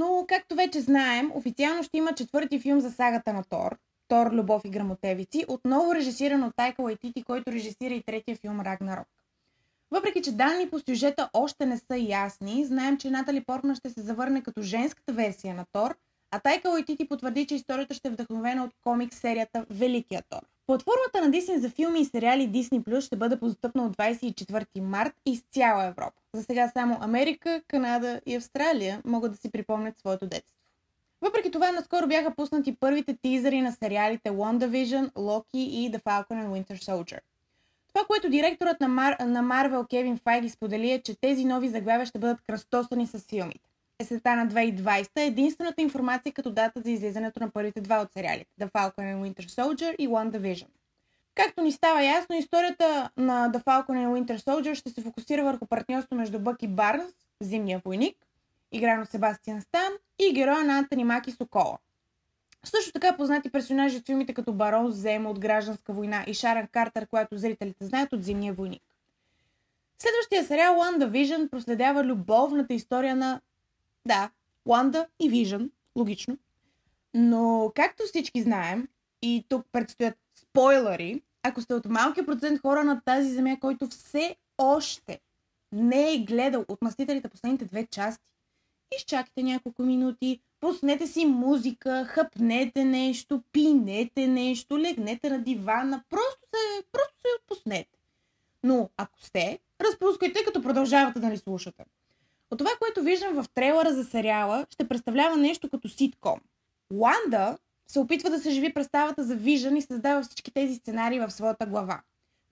Но, 0.00 0.24
както 0.28 0.54
вече 0.54 0.80
знаем, 0.80 1.30
официално 1.34 1.82
ще 1.82 1.96
има 1.96 2.14
четвърти 2.14 2.60
филм 2.60 2.80
за 2.80 2.90
сагата 2.90 3.32
на 3.32 3.44
Тор. 3.44 3.76
Тор, 4.08 4.32
Любов 4.32 4.62
и 4.64 4.70
грамотевици, 4.70 5.44
отново 5.48 5.94
режисиран 5.94 6.42
от 6.42 6.56
Тайка 6.56 6.82
Лайтити, 6.82 7.22
който 7.22 7.52
режисира 7.52 7.94
и 7.94 8.02
третия 8.02 8.36
филм 8.36 8.60
Рагнарок. 8.60 9.08
Въпреки, 9.90 10.22
че 10.22 10.32
данни 10.32 10.70
по 10.70 10.78
сюжета 10.78 11.30
още 11.32 11.66
не 11.66 11.78
са 11.78 11.96
ясни, 11.96 12.64
знаем, 12.64 12.98
че 12.98 13.10
Натали 13.10 13.44
Портман 13.44 13.74
ще 13.74 13.90
се 13.90 14.00
завърне 14.00 14.42
като 14.42 14.62
женската 14.62 15.12
версия 15.12 15.54
на 15.54 15.64
Тор, 15.72 15.96
а 16.30 16.38
Тайка 16.38 16.68
Лайтити 16.68 17.08
потвърди, 17.08 17.46
че 17.46 17.54
историята 17.54 17.94
ще 17.94 18.08
е 18.08 18.10
вдъхновена 18.10 18.64
от 18.64 18.70
комикс 18.82 19.16
серията 19.16 19.66
Великия 19.70 20.22
Тор. 20.28 20.40
Платформата 20.66 21.20
на 21.24 21.30
Дисни 21.30 21.58
за 21.58 21.70
филми 21.70 22.00
и 22.00 22.04
сериали 22.04 22.48
Disney 22.48 22.82
Plus 22.82 23.00
ще 23.00 23.16
бъде 23.16 23.36
достъпна 23.36 23.86
от 23.86 23.96
24 23.96 24.80
март 24.80 25.14
из 25.26 25.42
цяла 25.50 25.84
Европа. 25.84 26.20
За 26.34 26.42
сега 26.42 26.68
само 26.68 26.98
Америка, 27.00 27.62
Канада 27.68 28.20
и 28.26 28.36
Австралия 28.36 29.02
могат 29.04 29.32
да 29.32 29.38
си 29.38 29.50
припомнят 29.50 29.98
своето 29.98 30.26
детство. 30.26 30.54
Въпреки 31.20 31.50
това, 31.50 31.72
наскоро 31.72 32.06
бяха 32.06 32.34
пуснати 32.34 32.76
първите 32.80 33.16
тизъри 33.22 33.60
на 33.60 33.72
сериалите 33.72 34.30
WandaVision, 34.30 35.12
Loki 35.12 35.56
и 35.56 35.92
The 35.92 36.02
Falcon 36.02 36.44
and 36.44 36.48
Winter 36.48 36.76
Soldier. 36.76 37.18
Това, 37.88 38.06
което 38.06 38.30
директорът 38.30 38.80
на, 38.80 38.88
Мар... 38.88 39.16
на 39.20 39.42
Marvel 39.42 39.88
Кевин 39.88 40.18
Файги 40.18 40.48
сподели 40.48 40.90
е, 40.90 41.02
че 41.02 41.20
тези 41.20 41.44
нови 41.44 41.68
заглавия 41.68 42.06
ще 42.06 42.18
бъдат 42.18 42.40
кръстосани 42.46 43.06
с 43.06 43.18
филмите. 43.18 43.67
Есента 43.98 44.36
на 44.36 44.48
2020 44.48 45.10
е 45.16 45.26
единствената 45.26 45.82
информация 45.82 46.32
като 46.32 46.50
дата 46.50 46.80
за 46.80 46.90
излизането 46.90 47.40
на 47.40 47.50
първите 47.50 47.80
два 47.80 48.00
от 48.00 48.12
сериалите 48.12 48.50
The 48.60 48.72
Falcon 48.72 48.98
and 48.98 49.34
Winter 49.34 49.46
Soldier 49.48 49.96
и 49.96 50.08
WandaVision. 50.08 50.66
Както 51.34 51.62
ни 51.62 51.72
става 51.72 52.04
ясно, 52.04 52.36
историята 52.36 53.10
на 53.16 53.50
The 53.50 53.64
Falcon 53.64 53.86
and 53.88 54.08
Winter 54.08 54.38
Soldier 54.38 54.74
ще 54.74 54.90
се 54.90 55.00
фокусира 55.00 55.44
върху 55.44 55.66
партньорство 55.66 56.16
между 56.16 56.38
Бъки 56.38 56.68
Барнс, 56.68 57.12
зимния 57.40 57.82
войник, 57.84 58.16
игран 58.72 59.02
от 59.02 59.10
Себастиан 59.10 59.60
Стан, 59.60 59.92
и 60.18 60.32
героя 60.32 60.64
на 60.64 60.78
Антони 60.78 61.04
Маки 61.04 61.32
Сокола. 61.32 61.78
Също 62.64 62.92
така 62.92 63.16
познати 63.16 63.50
персонажи 63.50 63.96
от 63.96 64.06
филмите 64.06 64.34
като 64.34 64.52
Барон 64.52 64.90
Зема 64.90 65.30
от 65.30 65.38
Гражданска 65.38 65.92
война 65.92 66.24
и 66.26 66.34
Шаран 66.34 66.66
Картер, 66.66 67.06
която 67.06 67.38
зрителите 67.38 67.84
знаят 67.84 68.12
от 68.12 68.24
Зимния 68.24 68.52
войник. 68.52 68.82
Следващия 69.98 70.44
сериал 70.44 70.74
WandaVision 70.74 71.50
проследява 71.50 72.04
любовната 72.04 72.74
история 72.74 73.16
на... 73.16 73.40
Да, 74.08 74.30
Wanda 74.68 75.06
и 75.20 75.30
Vision, 75.30 75.70
логично. 75.96 76.38
Но, 77.14 77.72
както 77.74 78.02
всички 78.06 78.42
знаем, 78.42 78.88
и 79.22 79.44
тук 79.48 79.66
предстоят 79.72 80.14
спойлери, 80.34 81.22
ако 81.42 81.60
сте 81.60 81.74
от 81.74 81.84
малкия 81.84 82.26
процент 82.26 82.60
хора 82.60 82.84
на 82.84 83.00
тази 83.04 83.30
земя, 83.30 83.56
който 83.60 83.88
все 83.88 84.36
още 84.58 85.20
не 85.72 86.14
е 86.14 86.18
гледал 86.18 86.64
от 86.68 86.82
мастителите 86.82 87.28
последните 87.28 87.64
две 87.64 87.86
части, 87.86 88.32
изчакайте 88.96 89.42
няколко 89.42 89.82
минути, 89.82 90.40
пуснете 90.60 91.06
си 91.06 91.26
музика, 91.26 92.04
хъпнете 92.08 92.84
нещо, 92.84 93.42
пинете 93.52 94.26
нещо, 94.26 94.78
легнете 94.78 95.30
на 95.30 95.38
дивана, 95.38 96.02
просто 96.10 96.40
се, 96.54 96.84
просто 96.92 97.14
се 97.20 97.28
отпуснете. 97.40 97.98
Но 98.62 98.90
ако 98.96 99.20
сте, 99.20 99.58
разпускайте, 99.80 100.44
като 100.44 100.62
продължавате 100.62 101.20
да 101.20 101.28
ни 101.28 101.36
слушате. 101.36 101.84
От 102.50 102.58
това, 102.58 102.70
което 102.80 103.02
виждам 103.02 103.42
в 103.42 103.48
трейлера 103.54 103.92
за 103.92 104.04
сериала, 104.04 104.66
ще 104.70 104.88
представлява 104.88 105.36
нещо 105.36 105.68
като 105.70 105.88
ситком. 105.88 106.40
Уанда 106.94 107.58
се 107.90 107.98
опитва 107.98 108.30
да 108.30 108.38
се 108.38 108.50
живи 108.50 108.74
представата 108.74 109.24
за 109.24 109.34
Вижън 109.34 109.76
и 109.76 109.82
създава 109.82 110.22
всички 110.22 110.50
тези 110.50 110.74
сценарии 110.74 111.20
в 111.20 111.30
своята 111.30 111.66
глава. 111.66 112.00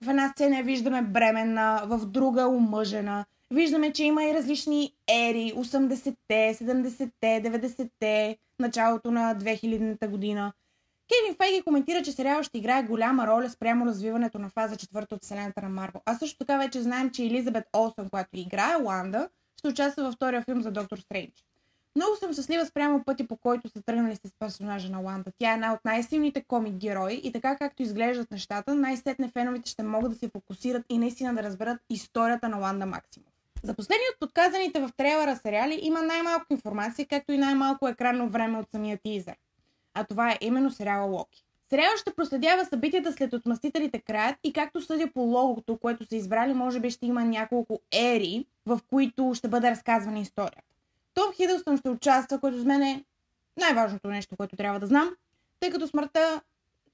В 0.03 0.09
една 0.09 0.29
сцена 0.29 0.63
виждаме 0.63 1.01
бременна, 1.01 1.83
в 1.85 2.05
друга 2.05 2.47
омъжена. 2.47 3.25
Виждаме, 3.51 3.93
че 3.93 4.03
има 4.03 4.23
и 4.23 4.33
различни 4.33 4.93
ери, 5.07 5.53
80-те, 5.55 6.53
70-те, 6.53 7.41
90-те, 7.43 8.37
началото 8.59 9.11
на 9.11 9.35
2000-та 9.35 10.07
година. 10.07 10.53
Кевин 11.07 11.35
Фейги 11.37 11.61
коментира, 11.61 12.03
че 12.03 12.11
сериал 12.11 12.43
ще 12.43 12.57
играе 12.57 12.83
голяма 12.83 13.27
роля 13.27 13.49
спрямо 13.49 13.85
развиването 13.85 14.39
на 14.39 14.49
фаза 14.49 14.75
четвърта 14.75 15.15
от 15.15 15.23
вселената 15.23 15.61
на 15.61 15.69
Марвел. 15.69 16.01
А 16.05 16.15
също 16.15 16.37
така 16.37 16.57
вече 16.57 16.81
знаем, 16.81 17.09
че 17.09 17.23
Елизабет 17.23 17.63
Олсън, 17.73 18.09
която 18.09 18.29
играе 18.33 18.75
Ланда, 18.83 19.29
ще 19.57 19.67
участва 19.67 20.03
във 20.03 20.13
втория 20.13 20.41
филм 20.41 20.61
за 20.61 20.71
Доктор 20.71 20.97
Стрейндж. 20.97 21.43
Много 21.95 22.15
съм 22.15 22.33
щастлива 22.33 22.65
спрямо 22.65 23.03
пътя, 23.03 23.27
по 23.27 23.37
който 23.37 23.69
са 23.69 23.81
тръгнали 23.81 24.15
с 24.15 24.31
персонажа 24.39 24.89
на 24.89 24.99
Ланда. 24.99 25.31
Тя 25.39 25.51
е 25.51 25.53
една 25.53 25.73
от 25.73 25.85
най-силните 25.85 26.43
комик 26.43 26.73
герои 26.73 27.21
и 27.23 27.31
така 27.31 27.57
както 27.57 27.83
изглеждат 27.83 28.31
нещата, 28.31 28.75
най-сетне 28.75 29.29
феновете 29.29 29.69
ще 29.69 29.83
могат 29.83 30.11
да 30.11 30.17
се 30.17 30.29
фокусират 30.29 30.85
и 30.89 30.97
наистина 30.97 31.35
да 31.35 31.43
разберат 31.43 31.77
историята 31.89 32.49
на 32.49 32.57
Ланда 32.57 32.85
Максимов. 32.85 33.29
За 33.63 33.73
последни 33.73 34.03
от 34.13 34.19
подказаните 34.19 34.79
в 34.79 34.89
трейлера 34.97 35.35
сериали 35.35 35.79
има 35.81 36.01
най-малко 36.01 36.45
информация, 36.49 37.05
както 37.05 37.31
и 37.31 37.37
най-малко 37.37 37.87
екранно 37.87 38.29
време 38.29 38.59
от 38.59 38.71
самия 38.71 38.97
тизър. 38.97 39.35
А 39.93 40.03
това 40.03 40.31
е 40.31 40.37
именно 40.41 40.71
сериала 40.71 41.05
Локи. 41.05 41.46
Сериал 41.69 41.91
ще 41.97 42.13
проследява 42.13 42.65
събитията 42.65 43.13
след 43.13 43.33
отмъстителите 43.33 43.99
краят 43.99 44.35
и 44.43 44.53
както 44.53 44.81
съдя 44.81 45.11
по 45.13 45.21
логото, 45.21 45.77
което 45.77 46.05
са 46.05 46.15
избрали, 46.15 46.53
може 46.53 46.79
би 46.79 46.91
ще 46.91 47.05
има 47.05 47.25
няколко 47.25 47.79
ери, 47.91 48.45
в 48.65 48.79
които 48.89 49.31
ще 49.35 49.47
бъде 49.47 49.71
разказвана 49.71 50.19
историята. 50.19 50.63
Том 51.13 51.33
Хидълстън 51.33 51.77
ще 51.77 51.89
участва, 51.89 52.39
което 52.39 52.57
за 52.57 52.65
мен 52.65 52.81
е 52.81 53.03
най-важното 53.57 54.07
нещо, 54.07 54.37
което 54.37 54.55
трябва 54.55 54.79
да 54.79 54.87
знам, 54.87 55.15
тъй 55.59 55.71
като 55.71 55.87
смъртта, 55.87 56.41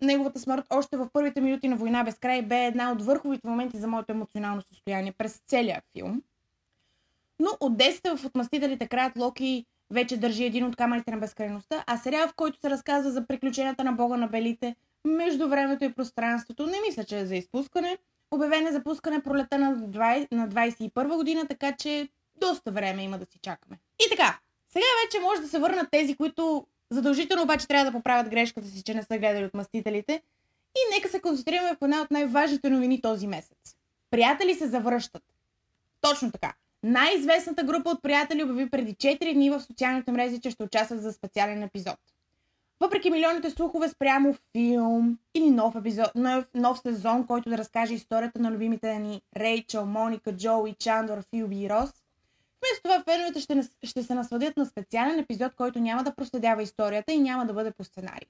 неговата 0.02 0.40
смърт 0.40 0.66
още 0.70 0.98
в 0.98 1.10
първите 1.14 1.42
минути 1.42 1.68
на 1.68 1.76
Война 1.76 2.04
без 2.04 2.16
край 2.16 2.42
бе 2.42 2.66
една 2.66 2.92
от 2.92 3.02
върховите 3.02 3.48
моменти 3.48 3.78
за 3.78 3.88
моето 3.88 4.12
емоционално 4.12 4.62
състояние 4.62 5.12
през 5.12 5.42
целия 5.48 5.82
филм. 5.94 6.22
Но 7.40 7.50
от 7.60 7.74
10 7.74 8.16
в 8.16 8.26
Отмъстителите 8.26 8.88
краят 8.88 9.18
Локи 9.18 9.66
вече 9.94 10.18
държи 10.18 10.46
един 10.46 10.66
от 10.66 10.76
камъните 10.76 11.12
на 11.12 11.18
безкрайността, 11.18 11.84
а 11.88 11.98
сериал, 11.98 12.28
в 12.28 12.34
който 12.36 12.60
се 12.60 12.70
разказва 12.70 13.12
за 13.12 13.28
приключенията 13.28 13.84
на 13.84 13.92
Бога 13.92 14.18
на 14.18 14.28
Белите, 14.28 14.76
между 15.06 15.50
времето 15.50 15.84
и 15.84 15.94
пространството, 15.94 16.66
не 16.66 16.78
мисля, 16.88 17.04
че 17.04 17.20
е 17.20 17.26
за 17.26 17.36
изпускане. 17.36 17.98
Обявен 18.32 18.68
е 18.68 18.72
за 18.72 18.84
пускане 18.84 19.24
пролета 19.24 19.58
на, 19.58 19.76
20, 19.76 20.28
на 20.32 20.50
21 20.50 21.16
година, 21.16 21.48
така 21.48 21.72
че 21.72 22.10
доста 22.36 22.72
време 22.72 23.04
има 23.04 23.18
да 23.18 23.26
си 23.26 23.40
чакаме. 23.42 23.78
И 24.06 24.10
така, 24.10 24.40
сега 24.70 24.86
вече 25.06 25.24
може 25.24 25.42
да 25.42 25.48
се 25.48 25.60
върнат 25.60 25.88
тези, 25.92 26.16
които 26.16 26.68
задължително 26.92 27.44
обаче 27.44 27.68
трябва 27.68 27.92
да 27.92 27.98
поправят 27.98 28.30
грешката 28.30 28.68
си, 28.68 28.84
че 28.84 28.94
не 28.94 29.04
са 29.04 29.18
гледали 29.18 29.46
от 29.46 29.54
мастителите. 29.54 30.22
И 30.76 30.96
нека 30.96 31.10
се 31.10 31.22
концентрираме 31.22 31.76
по 31.80 31.86
една 31.86 32.02
от 32.02 32.12
най-важните 32.12 32.70
новини 32.70 33.02
този 33.02 33.28
месец. 33.28 33.76
Приятели 34.12 34.56
се 34.56 34.68
завръщат. 34.68 35.24
Точно 36.02 36.32
така. 36.32 36.54
Най-известната 36.84 37.64
група 37.64 37.90
от 37.90 38.02
приятели 38.02 38.44
обяви 38.44 38.70
преди 38.70 38.96
4 38.96 39.34
дни 39.34 39.50
в 39.50 39.62
социалните 39.62 40.12
мрежи, 40.12 40.42
че 40.42 40.52
ще 40.52 40.64
участват 40.64 41.02
за 41.02 41.14
специален 41.14 41.64
епизод. 41.64 41.98
Въпреки 42.80 43.10
милионите 43.10 43.50
слухове 43.50 43.90
спрямо 43.90 44.36
филм 44.52 45.18
или 45.34 45.50
нов, 45.50 45.76
епизод, 45.76 46.16
нов, 46.16 46.46
нов 46.54 46.80
сезон, 46.80 47.28
който 47.28 47.50
да 47.50 47.58
разкаже 47.58 47.94
историята 47.94 48.40
на 48.40 48.52
любимите 48.52 49.00
ни 49.00 49.22
Рейчел, 49.38 49.86
Моника, 49.86 50.36
Джоуи, 50.36 50.76
Чандор, 50.80 51.24
Филби 51.30 51.64
и 51.64 51.70
Рос, 51.70 51.90
вместо 52.60 52.84
това 52.84 53.04
феновете 53.04 53.40
ще, 53.40 53.62
ще 53.84 54.04
се 54.04 54.14
насладят 54.14 54.58
на 54.58 54.66
специален 54.66 55.20
епизод, 55.20 55.56
който 55.56 55.80
няма 55.80 56.04
да 56.04 56.16
проследява 56.16 56.64
историята 56.64 57.14
и 57.14 57.20
няма 57.20 57.46
да 57.46 57.54
бъде 57.54 57.72
по 57.72 57.84
сценарий. 57.84 58.28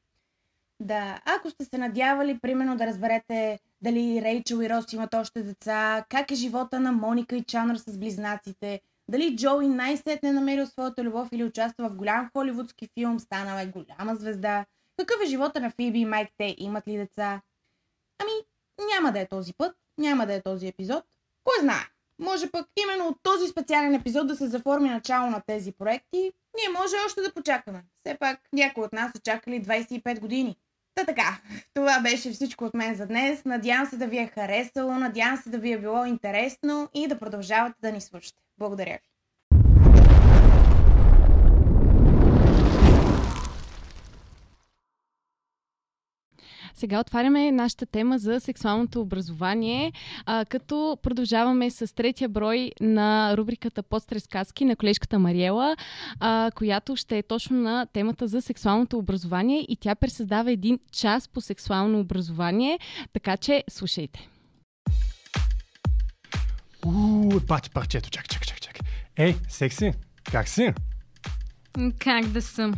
Да, 0.80 1.22
ако 1.26 1.50
сте 1.50 1.66
се 1.66 1.78
надявали, 1.78 2.40
примерно, 2.40 2.78
да 2.78 2.88
разберете 2.88 3.60
дали 3.82 4.22
Рейчел 4.22 4.62
и 4.62 4.70
Рос 4.70 4.94
имат 4.94 5.14
още 5.14 5.44
деца, 5.44 6.06
как 6.10 6.32
е 6.32 6.36
живота 6.36 6.80
на 6.80 6.92
Моника 6.92 7.36
и 7.36 7.44
Чанър 7.44 7.78
с 7.78 7.98
близнаците, 7.98 8.82
дали 9.08 9.36
Джоуи 9.36 9.68
най-сетне 9.68 10.30
е 10.30 10.34
намерил 10.34 10.68
своята 10.68 11.04
любов 11.04 11.28
или 11.32 11.44
участва 11.44 11.90
в 11.90 11.96
голям 11.96 12.30
холивудски 12.34 12.90
филм, 12.94 13.20
станала 13.20 13.62
е 13.62 13.66
голяма 13.66 14.16
звезда, 14.16 14.66
какъв 14.98 15.18
е 15.24 15.30
живота 15.30 15.60
на 15.60 15.72
Фиби 15.72 16.00
и 16.00 16.06
Майк, 16.06 16.30
те 16.38 16.56
имат 16.58 16.88
ли 16.88 16.98
деца? 16.98 17.42
Ами, 18.22 18.32
няма 18.94 19.12
да 19.12 19.20
е 19.20 19.28
този 19.28 19.54
път, 19.54 19.76
няма 19.98 20.26
да 20.26 20.34
е 20.34 20.42
този 20.42 20.68
епизод. 20.68 21.04
Кой 21.44 21.56
знае? 21.62 21.84
Може 22.20 22.52
пък 22.52 22.68
именно 22.84 23.08
от 23.08 23.18
този 23.24 23.48
специален 23.48 23.96
епизод 23.96 24.28
да 24.28 24.36
се 24.36 24.48
заформи 24.48 24.90
начало 24.90 25.30
на 25.30 25.42
тези 25.48 25.72
проекти. 25.72 26.34
Ние 26.58 26.80
може 26.80 26.96
още 27.06 27.22
да 27.22 27.34
почакаме. 27.34 27.84
Все 28.00 28.18
пак 28.18 28.40
някои 28.54 28.84
от 28.84 28.94
нас 28.94 29.12
са 29.12 29.20
чакали 29.20 29.64
25 29.64 30.20
години. 30.20 30.58
Та 30.96 31.06
така, 31.06 31.42
това 31.74 32.00
беше 32.00 32.32
всичко 32.32 32.66
от 32.66 32.74
мен 32.74 32.96
за 32.96 33.08
днес. 33.08 33.46
Надявам 33.46 33.86
се 33.86 33.98
да 33.98 34.08
ви 34.08 34.18
е 34.18 34.28
харесало, 34.28 34.94
надявам 34.94 35.38
се 35.38 35.50
да 35.50 35.58
ви 35.58 35.72
е 35.72 35.80
било 35.80 36.06
интересно 36.06 36.90
и 36.94 37.08
да 37.08 37.20
продължавате 37.20 37.76
да 37.82 37.92
ни 37.92 38.02
слушате. 38.02 38.38
Благодаря 38.58 38.94
ви. 38.94 39.13
Сега 46.74 47.00
отваряме 47.00 47.52
нашата 47.52 47.86
тема 47.86 48.18
за 48.18 48.40
сексуалното 48.40 49.02
образование, 49.02 49.94
а, 50.26 50.46
като 50.46 50.98
продължаваме 51.04 51.70
с 51.70 51.96
третия 51.96 52.30
брой 52.30 52.72
на 52.82 53.38
рубриката 53.38 53.84
Подстрескаски 53.84 54.66
на 54.66 54.76
колежката 54.76 55.20
Мариела, 55.20 55.76
а, 56.20 56.52
която 56.56 56.96
ще 56.96 57.18
е 57.18 57.24
точно 57.24 57.58
на 57.58 57.86
темата 57.94 58.28
за 58.28 58.42
сексуалното 58.42 58.98
образование 58.98 59.66
и 59.70 59.76
тя 59.76 59.96
пресъздава 59.96 60.52
един 60.52 60.80
час 60.92 61.28
по 61.28 61.42
сексуално 61.42 62.00
образование, 62.00 62.80
така 63.14 63.38
че 63.38 63.64
слушайте. 63.70 64.30
Ууу, 66.86 67.40
бати 67.40 67.70
парчето, 67.70 68.10
чакай, 68.10 68.28
чакай, 68.28 68.46
чакай, 68.46 68.60
чакай. 68.62 68.82
Ей, 69.16 69.36
секси, 69.50 69.92
как 70.32 70.48
си? 70.48 70.74
Как 72.00 72.26
да 72.28 72.42
съм? 72.42 72.74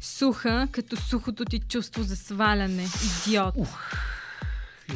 Суха, 0.00 0.68
като 0.72 0.96
сухото 0.96 1.44
ти 1.44 1.60
чувство 1.60 2.02
за 2.02 2.16
сваляне. 2.16 2.86
Идиот. 3.26 3.54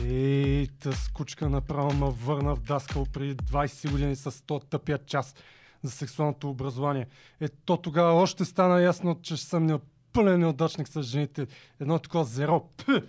Ей, 0.05 0.67
та 0.67 0.93
скучка 0.93 1.49
направо 1.49 1.93
ме 1.93 2.11
върна 2.11 2.55
в 2.55 2.61
даскал 2.61 3.07
преди 3.13 3.37
20 3.37 3.91
години 3.91 4.17
с 4.17 4.31
100 4.31 4.71
тъпия 4.71 4.99
час 4.99 5.35
за 5.83 5.91
сексуалното 5.91 6.51
образование. 6.51 7.07
Ето 7.41 7.77
тогава 7.77 8.13
още 8.13 8.45
стана 8.45 8.83
ясно, 8.83 9.19
че 9.23 9.37
съм 9.37 9.67
не 9.67 9.79
пълен 10.13 10.41
неудачник 10.41 10.89
с 10.89 11.03
жените. 11.03 11.47
Едно 11.81 11.99
такова 11.99 12.25
зеро. 12.25 12.69
Пъ! 12.87 13.03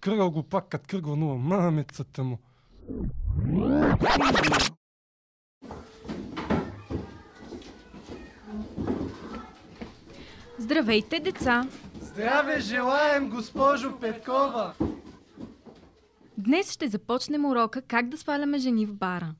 Кръгал 0.00 0.30
го 0.30 0.42
пак, 0.42 0.68
като 0.68 0.86
кръгал 0.88 1.16
нула. 1.16 1.36
Мамецата 1.38 2.24
му. 2.24 2.38
Здравейте, 10.58 11.20
деца! 11.20 11.68
Здраве 12.00 12.60
желаем, 12.60 13.30
госпожо 13.30 13.98
Петкова! 14.00 14.74
Днес 16.38 16.72
ще 16.72 16.88
започнем 16.88 17.44
урока 17.44 17.82
как 17.82 18.08
да 18.08 18.16
сваляме 18.16 18.58
жени 18.58 18.86
в 18.86 18.94
бара. 18.94 19.34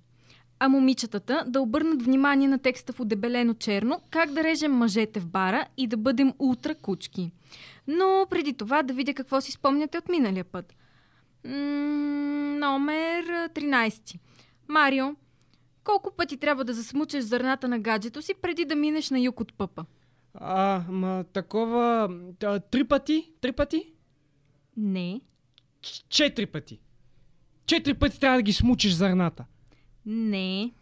А 0.60 0.68
момичетата 0.68 1.44
да 1.46 1.60
обърнат 1.60 2.02
внимание 2.02 2.48
на 2.48 2.58
текста 2.58 2.92
в 2.92 3.00
удебелено 3.00 3.54
черно, 3.54 4.00
как 4.10 4.30
да 4.30 4.44
режем 4.44 4.72
мъжете 4.72 5.20
в 5.20 5.26
бара 5.26 5.66
и 5.76 5.86
да 5.86 5.96
бъдем 5.96 6.32
ултра 6.38 6.74
кучки. 6.74 7.32
Но 7.86 8.26
преди 8.30 8.52
това 8.52 8.82
да 8.82 8.94
видя 8.94 9.14
какво 9.14 9.40
си 9.40 9.52
спомняте 9.52 9.98
от 9.98 10.08
миналия 10.08 10.44
път. 10.44 10.74
М- 11.44 11.52
номер 12.58 13.24
13. 13.54 14.18
Марио, 14.68 15.06
колко 15.84 16.10
пъти 16.16 16.36
трябва 16.36 16.64
да 16.64 16.74
засмучеш 16.74 17.24
зърната 17.24 17.68
на 17.68 17.78
гаджето 17.78 18.22
си 18.22 18.34
преди 18.42 18.64
да 18.64 18.76
минеш 18.76 19.10
на 19.10 19.20
юг 19.20 19.40
от 19.40 19.54
пъпа? 19.54 19.84
А, 20.40 20.84
ма 20.88 21.24
такова... 21.32 22.08
А, 22.44 22.60
три 22.60 22.84
пъти? 22.84 23.30
Три 23.40 23.52
пъти? 23.52 23.92
Не. 24.76 25.20
Ч- 25.82 26.04
четири 26.08 26.46
пъти. 26.46 26.80
Четири 27.66 27.94
пъти 27.94 28.20
трябва 28.20 28.38
да 28.38 28.42
ги 28.42 28.52
смучиш 28.52 28.92
зърната. 28.92 29.44
Не. 30.06 30.72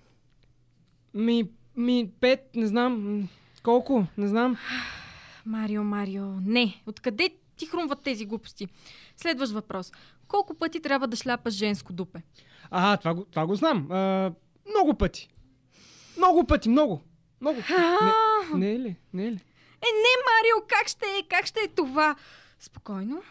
Ми, 1.14 1.50
ми, 1.76 2.10
пет, 2.20 2.50
не 2.54 2.66
знам. 2.66 3.28
Колко? 3.62 4.06
Не 4.18 4.28
знам. 4.28 4.56
Марио, 5.46 5.84
Марио, 5.84 6.24
не. 6.40 6.82
Откъде 6.86 7.30
ти 7.56 7.66
хрумват 7.66 8.02
тези 8.02 8.26
глупости? 8.26 8.68
Следващ 9.16 9.52
въпрос. 9.52 9.92
Колко 10.28 10.54
пъти 10.54 10.80
трябва 10.80 11.08
да 11.08 11.16
шляпаш 11.16 11.54
женско 11.54 11.92
дупе? 11.92 12.22
А, 12.70 12.96
това 12.96 13.24
това 13.30 13.46
го 13.46 13.54
знам. 13.54 13.90
А, 13.90 14.32
много 14.70 14.94
пъти. 14.94 15.28
Много 16.16 16.46
пъти, 16.46 16.68
много. 16.68 17.02
Много. 17.40 17.58
Не, 18.54 18.58
не 18.58 18.74
е 18.74 18.78
ли? 18.78 18.96
Не 19.12 19.26
е 19.26 19.30
ли? 19.30 19.40
Е, 19.82 19.88
не, 19.92 20.14
Марио, 20.26 20.66
как 20.68 20.88
ще 20.88 21.06
е? 21.06 21.22
Как 21.28 21.46
ще 21.46 21.60
е 21.60 21.68
това? 21.68 22.16
Спокойно. 22.60 23.22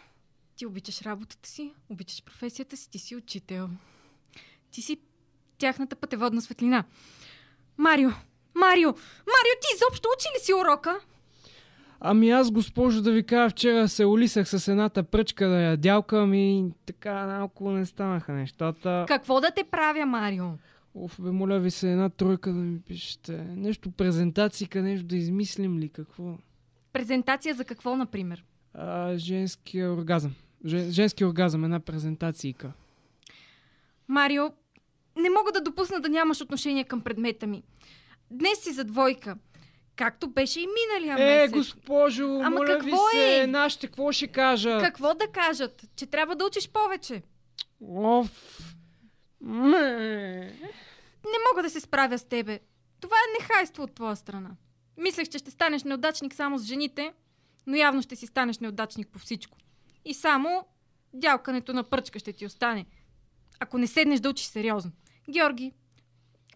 Ти 0.56 0.66
обичаш 0.66 1.02
работата 1.02 1.48
си, 1.48 1.72
обичаш 1.88 2.22
професията 2.24 2.76
си, 2.76 2.90
ти 2.90 2.98
си 2.98 3.16
учител. 3.16 3.68
Ти 4.70 4.82
си 4.82 5.00
тяхната 5.58 5.96
пътеводна 5.96 6.42
светлина. 6.42 6.84
Марио, 7.78 8.10
Марио, 8.54 8.88
Марио, 9.26 9.56
ти 9.60 9.68
изобщо 9.76 10.08
учи 10.16 10.28
ли 10.36 10.44
си 10.44 10.54
урока? 10.54 11.00
Ами 12.00 12.30
аз, 12.30 12.50
госпожо, 12.50 13.02
да 13.02 13.12
ви 13.12 13.22
кажа, 13.26 13.50
вчера 13.50 13.88
се 13.88 14.04
улисах 14.04 14.48
с 14.48 14.68
едната 14.68 15.02
пръчка 15.02 15.48
да 15.48 15.60
я 15.60 15.76
дялкам 15.76 16.34
и 16.34 16.64
така 16.86 17.26
малко 17.26 17.70
не 17.70 17.86
станаха 17.86 18.32
нещата. 18.32 19.04
Какво 19.08 19.40
да 19.40 19.50
те 19.50 19.64
правя, 19.64 20.06
Марио? 20.06 20.46
Оф, 20.98 21.16
бе, 21.20 21.30
моля 21.30 21.58
ви 21.60 21.70
се, 21.70 21.92
една 21.92 22.08
тройка 22.08 22.52
да 22.52 22.58
ми 22.58 22.80
пишете. 22.80 23.32
Нещо 23.32 23.90
презентацийка, 23.90 24.82
нещо 24.82 25.06
да 25.06 25.16
измислим 25.16 25.78
ли, 25.78 25.88
какво? 25.88 26.38
Презентация 26.92 27.54
за 27.54 27.64
какво, 27.64 27.96
например? 27.96 28.44
А, 28.74 29.16
женския 29.16 29.92
оргазъм. 29.92 30.34
Жен, 30.66 30.90
женски 30.90 31.24
оргазъм, 31.24 31.64
една 31.64 31.80
презентацийка. 31.80 32.72
Марио, 34.08 34.44
не 35.16 35.30
мога 35.30 35.52
да 35.52 35.60
допусна 35.60 36.00
да 36.00 36.08
нямаш 36.08 36.40
отношение 36.40 36.84
към 36.84 37.00
предмета 37.00 37.46
ми. 37.46 37.62
Днес 38.30 38.58
си 38.58 38.72
за 38.72 38.84
двойка. 38.84 39.36
Както 39.96 40.28
беше 40.28 40.60
и 40.60 40.66
миналия 40.66 41.26
Е, 41.34 41.40
месец. 41.40 41.56
госпожо, 41.56 42.40
Ама 42.44 42.50
моля 42.50 42.66
ви 42.74 42.90
какво 42.90 42.96
се, 43.10 43.40
е? 43.42 43.46
нашите 43.46 43.86
какво 43.86 44.12
ще 44.12 44.26
кажат? 44.26 44.82
Какво 44.82 45.14
да 45.14 45.26
кажат? 45.26 45.84
Че 45.96 46.06
трябва 46.06 46.36
да 46.36 46.44
учиш 46.46 46.68
повече. 46.68 47.22
Оф. 47.88 48.30
Ме. 49.40 50.52
Не 51.26 51.38
мога 51.50 51.62
да 51.62 51.70
се 51.70 51.80
справя 51.80 52.18
с 52.18 52.24
тебе. 52.24 52.60
Това 53.00 53.16
е 53.16 53.40
нехайство 53.40 53.82
от 53.82 53.94
твоя 53.94 54.16
страна. 54.16 54.50
Мислех, 54.96 55.28
че 55.28 55.38
ще 55.38 55.50
станеш 55.50 55.84
неудачник 55.84 56.34
само 56.34 56.58
с 56.58 56.64
жените, 56.64 57.12
но 57.66 57.76
явно 57.76 58.02
ще 58.02 58.16
си 58.16 58.26
станеш 58.26 58.58
неудачник 58.58 59.08
по 59.08 59.18
всичко. 59.18 59.58
И 60.04 60.14
само 60.14 60.66
дялкането 61.14 61.72
на 61.72 61.84
пръчка 61.84 62.18
ще 62.18 62.32
ти 62.32 62.46
остане. 62.46 62.86
Ако 63.60 63.78
не 63.78 63.86
седнеш 63.86 64.20
да 64.20 64.30
учиш 64.30 64.46
сериозно. 64.46 64.92
Георги, 65.30 65.72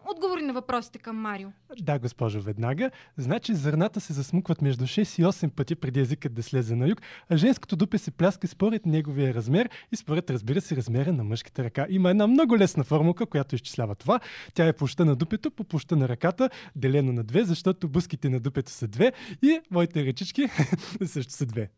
отговори 0.05 0.41
на 0.41 0.53
въпросите 0.53 0.99
към 0.99 1.15
Марио. 1.15 1.49
Да, 1.79 1.99
госпожо, 1.99 2.41
веднага. 2.41 2.91
Значи 3.17 3.55
зърната 3.55 4.01
се 4.01 4.13
засмукват 4.13 4.61
между 4.61 4.83
6 4.83 5.21
и 5.21 5.25
8 5.25 5.49
пъти 5.49 5.75
преди 5.75 5.99
езикът 5.99 6.33
да 6.33 6.43
слезе 6.43 6.75
на 6.75 6.87
юг, 6.87 7.01
а 7.29 7.37
женското 7.37 7.75
дупе 7.75 7.97
се 7.97 8.11
пляска 8.11 8.47
според 8.47 8.85
неговия 8.85 9.33
размер 9.33 9.69
и 9.91 9.95
според, 9.95 10.29
разбира 10.29 10.61
се, 10.61 10.75
размера 10.75 11.13
на 11.13 11.23
мъжката 11.23 11.63
ръка. 11.63 11.85
Има 11.89 12.09
една 12.09 12.27
много 12.27 12.57
лесна 12.57 12.83
формулка, 12.83 13.25
която 13.25 13.55
изчислява 13.55 13.95
това. 13.95 14.19
Тя 14.53 14.67
е 14.67 14.73
площа 14.73 15.05
на 15.05 15.15
дупето 15.15 15.51
по 15.51 15.63
площа 15.63 15.95
на 15.95 16.09
ръката, 16.09 16.49
делено 16.75 17.13
на 17.13 17.23
две, 17.23 17.43
защото 17.43 17.89
бъските 17.89 18.29
на 18.29 18.39
дупето 18.39 18.71
са 18.71 18.87
две 18.87 19.13
и 19.41 19.59
моите 19.71 20.05
ръчички 20.05 20.47
също 21.05 21.33
са 21.33 21.45
две. 21.45 21.69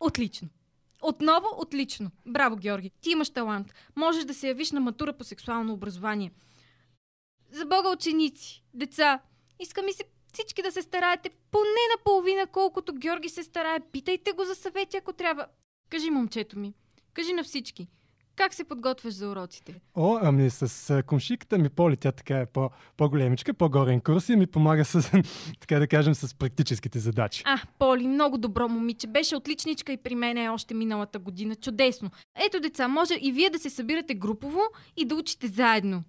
Отлично. 0.00 0.48
Отново 1.02 1.46
отлично. 1.56 2.10
Браво, 2.26 2.56
Георги. 2.56 2.90
Ти 3.00 3.10
имаш 3.10 3.30
талант. 3.30 3.74
Можеш 3.96 4.24
да 4.24 4.34
се 4.34 4.48
явиш 4.48 4.72
на 4.72 4.80
матура 4.80 5.12
по 5.12 5.24
сексуално 5.24 5.72
образование. 5.72 6.30
За 7.54 7.64
Бога, 7.64 7.90
ученици, 7.90 8.62
деца, 8.74 9.20
иска 9.60 9.82
ми 9.82 9.92
се 9.92 10.04
всички 10.32 10.62
да 10.62 10.72
се 10.72 10.82
стараете 10.82 11.30
поне 11.50 11.84
наполовина, 11.96 12.46
колкото 12.46 12.94
Георги 12.94 13.28
се 13.28 13.42
старае. 13.42 13.80
Питайте 13.92 14.32
го 14.32 14.44
за 14.44 14.54
съвети, 14.54 14.96
ако 14.96 15.12
трябва. 15.12 15.46
Кажи, 15.90 16.10
момчето 16.10 16.58
ми, 16.58 16.74
кажи 17.12 17.32
на 17.32 17.44
всички, 17.44 17.88
как 18.36 18.54
се 18.54 18.64
подготвяш 18.64 19.14
за 19.14 19.28
уроците? 19.28 19.80
О, 19.94 20.18
ами 20.22 20.50
с 20.50 21.02
комшиката 21.06 21.58
ми 21.58 21.68
Поли, 21.68 21.96
тя 21.96 22.12
така 22.12 22.38
е 22.38 22.46
по, 22.46 22.70
по-големичка, 22.96 23.54
по-горен 23.54 24.00
курс 24.00 24.28
и 24.28 24.36
ми 24.36 24.46
помага 24.46 24.84
с, 24.84 25.10
така 25.60 25.78
да 25.78 25.86
кажем, 25.86 26.14
с 26.14 26.34
практическите 26.34 26.98
задачи. 26.98 27.42
А, 27.46 27.58
Поли, 27.78 28.08
много 28.08 28.38
добро 28.38 28.68
момиче. 28.68 29.06
Беше 29.06 29.36
отличничка 29.36 29.92
и 29.92 29.96
при 29.96 30.14
мен 30.14 30.36
е 30.36 30.48
още 30.48 30.74
миналата 30.74 31.18
година. 31.18 31.56
Чудесно. 31.56 32.10
Ето, 32.46 32.60
деца, 32.60 32.88
може 32.88 33.14
и 33.14 33.32
вие 33.32 33.50
да 33.50 33.58
се 33.58 33.70
събирате 33.70 34.14
групово 34.14 34.60
и 34.96 35.04
да 35.04 35.14
учите 35.14 35.46
заедно. 35.46 36.02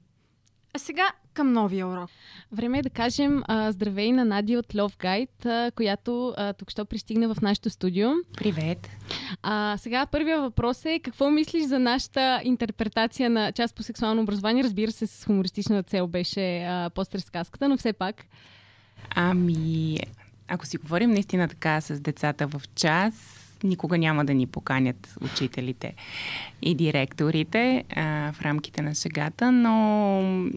А 0.75 0.79
сега 0.79 1.12
към 1.34 1.53
новия 1.53 1.88
урок. 1.88 2.10
Време 2.51 2.79
е 2.79 2.82
да 2.82 2.89
кажем 2.89 3.44
а, 3.48 3.72
здравей 3.72 4.12
на 4.12 4.25
Нади 4.25 4.58
от 4.58 4.74
Love 4.74 5.03
Guide, 5.03 5.46
а, 5.46 5.72
която 5.72 6.34
а, 6.38 6.53
тук 6.53 6.72
що 6.72 6.86
пристигна 6.86 7.34
в 7.34 7.41
нашото 7.41 7.70
студио. 7.70 8.10
Привет! 8.38 8.89
А, 9.44 9.77
сега 9.77 10.05
първия 10.05 10.41
въпрос 10.41 10.86
е 10.86 11.00
какво 11.03 11.32
мислиш 11.32 11.65
за 11.65 11.79
нашата 11.79 12.41
интерпретация 12.44 13.29
на 13.29 13.51
част 13.51 13.75
по 13.75 13.84
сексуално 13.84 14.22
образование? 14.22 14.63
Разбира 14.63 14.91
се, 14.91 15.08
с 15.08 15.25
хумористична 15.25 15.84
цел 15.84 16.08
беше 16.08 16.63
а, 16.63 16.89
по-разказката, 16.89 17.70
но 17.70 17.77
все 17.77 17.94
пак. 17.94 18.25
Ами, 19.15 19.98
ако 20.48 20.65
си 20.65 20.77
говорим 20.77 21.12
наистина 21.12 21.48
така 21.48 21.82
с 21.82 22.00
децата 22.00 22.48
в 22.48 22.62
час, 22.75 23.13
никога 23.63 23.97
няма 23.97 24.25
да 24.25 24.33
ни 24.33 24.47
поканят 24.47 25.15
учителите 25.21 25.93
и 26.62 26.75
директорите 26.75 27.83
а, 27.95 28.31
в 28.33 28.41
рамките 28.41 28.81
на 28.81 28.95
шегата, 28.95 29.51
но 29.51 30.50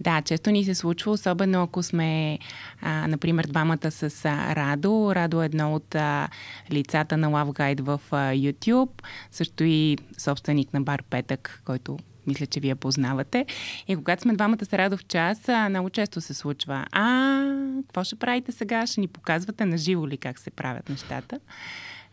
да, 0.00 0.22
често 0.22 0.50
ни 0.50 0.64
се 0.64 0.74
случва, 0.74 1.10
особено 1.10 1.62
ако 1.62 1.82
сме, 1.82 2.38
а, 2.82 3.08
например, 3.08 3.46
двамата 3.46 3.90
с 3.90 4.24
а, 4.24 4.56
Радо. 4.56 5.12
Радо 5.14 5.42
е 5.42 5.46
едно 5.46 5.74
от 5.74 5.94
а, 5.94 6.28
лицата 6.72 7.16
на 7.16 7.28
Love 7.28 7.58
Guide 7.58 7.82
в 7.82 8.00
а, 8.10 8.16
YouTube, 8.16 8.90
също 9.30 9.64
и 9.64 9.98
собственик 10.18 10.74
на 10.74 10.80
Бар 10.80 11.02
Петък, 11.10 11.62
който 11.64 11.98
мисля, 12.26 12.46
че 12.46 12.60
вие 12.60 12.74
познавате. 12.74 13.46
И 13.88 13.96
когато 13.96 14.22
сме 14.22 14.32
двамата 14.32 14.64
с 14.64 14.72
Радо 14.72 14.96
в 14.96 15.04
час, 15.04 15.48
а, 15.48 15.68
много 15.68 15.90
често 15.90 16.20
се 16.20 16.34
случва. 16.34 16.86
А, 16.92 17.42
какво 17.86 18.04
ще 18.04 18.16
правите 18.16 18.52
сега? 18.52 18.86
Ще 18.86 19.00
ни 19.00 19.06
показвате 19.08 19.64
на 19.64 19.78
живо 19.78 20.08
ли 20.08 20.16
как 20.16 20.38
се 20.38 20.50
правят 20.50 20.88
нещата? 20.88 21.40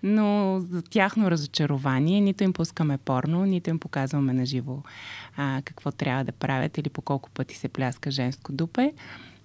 Но 0.04 0.60
за 0.70 0.82
тяхно 0.82 1.32
разочарование 1.32 2.22
нито 2.22 2.44
им 2.44 2.54
пускаме 2.54 2.98
порно, 2.98 3.46
нито 3.46 3.70
им 3.70 3.80
показваме 3.80 4.34
на 4.34 4.46
живо 4.46 4.78
какво 5.64 5.92
трябва 5.92 6.24
да 6.24 6.32
правят 6.32 6.78
или 6.78 6.90
по 6.90 7.02
колко 7.02 7.30
пъти 7.30 7.56
се 7.56 7.68
пляска 7.68 8.12
женско 8.12 8.54
дупе. 8.54 8.94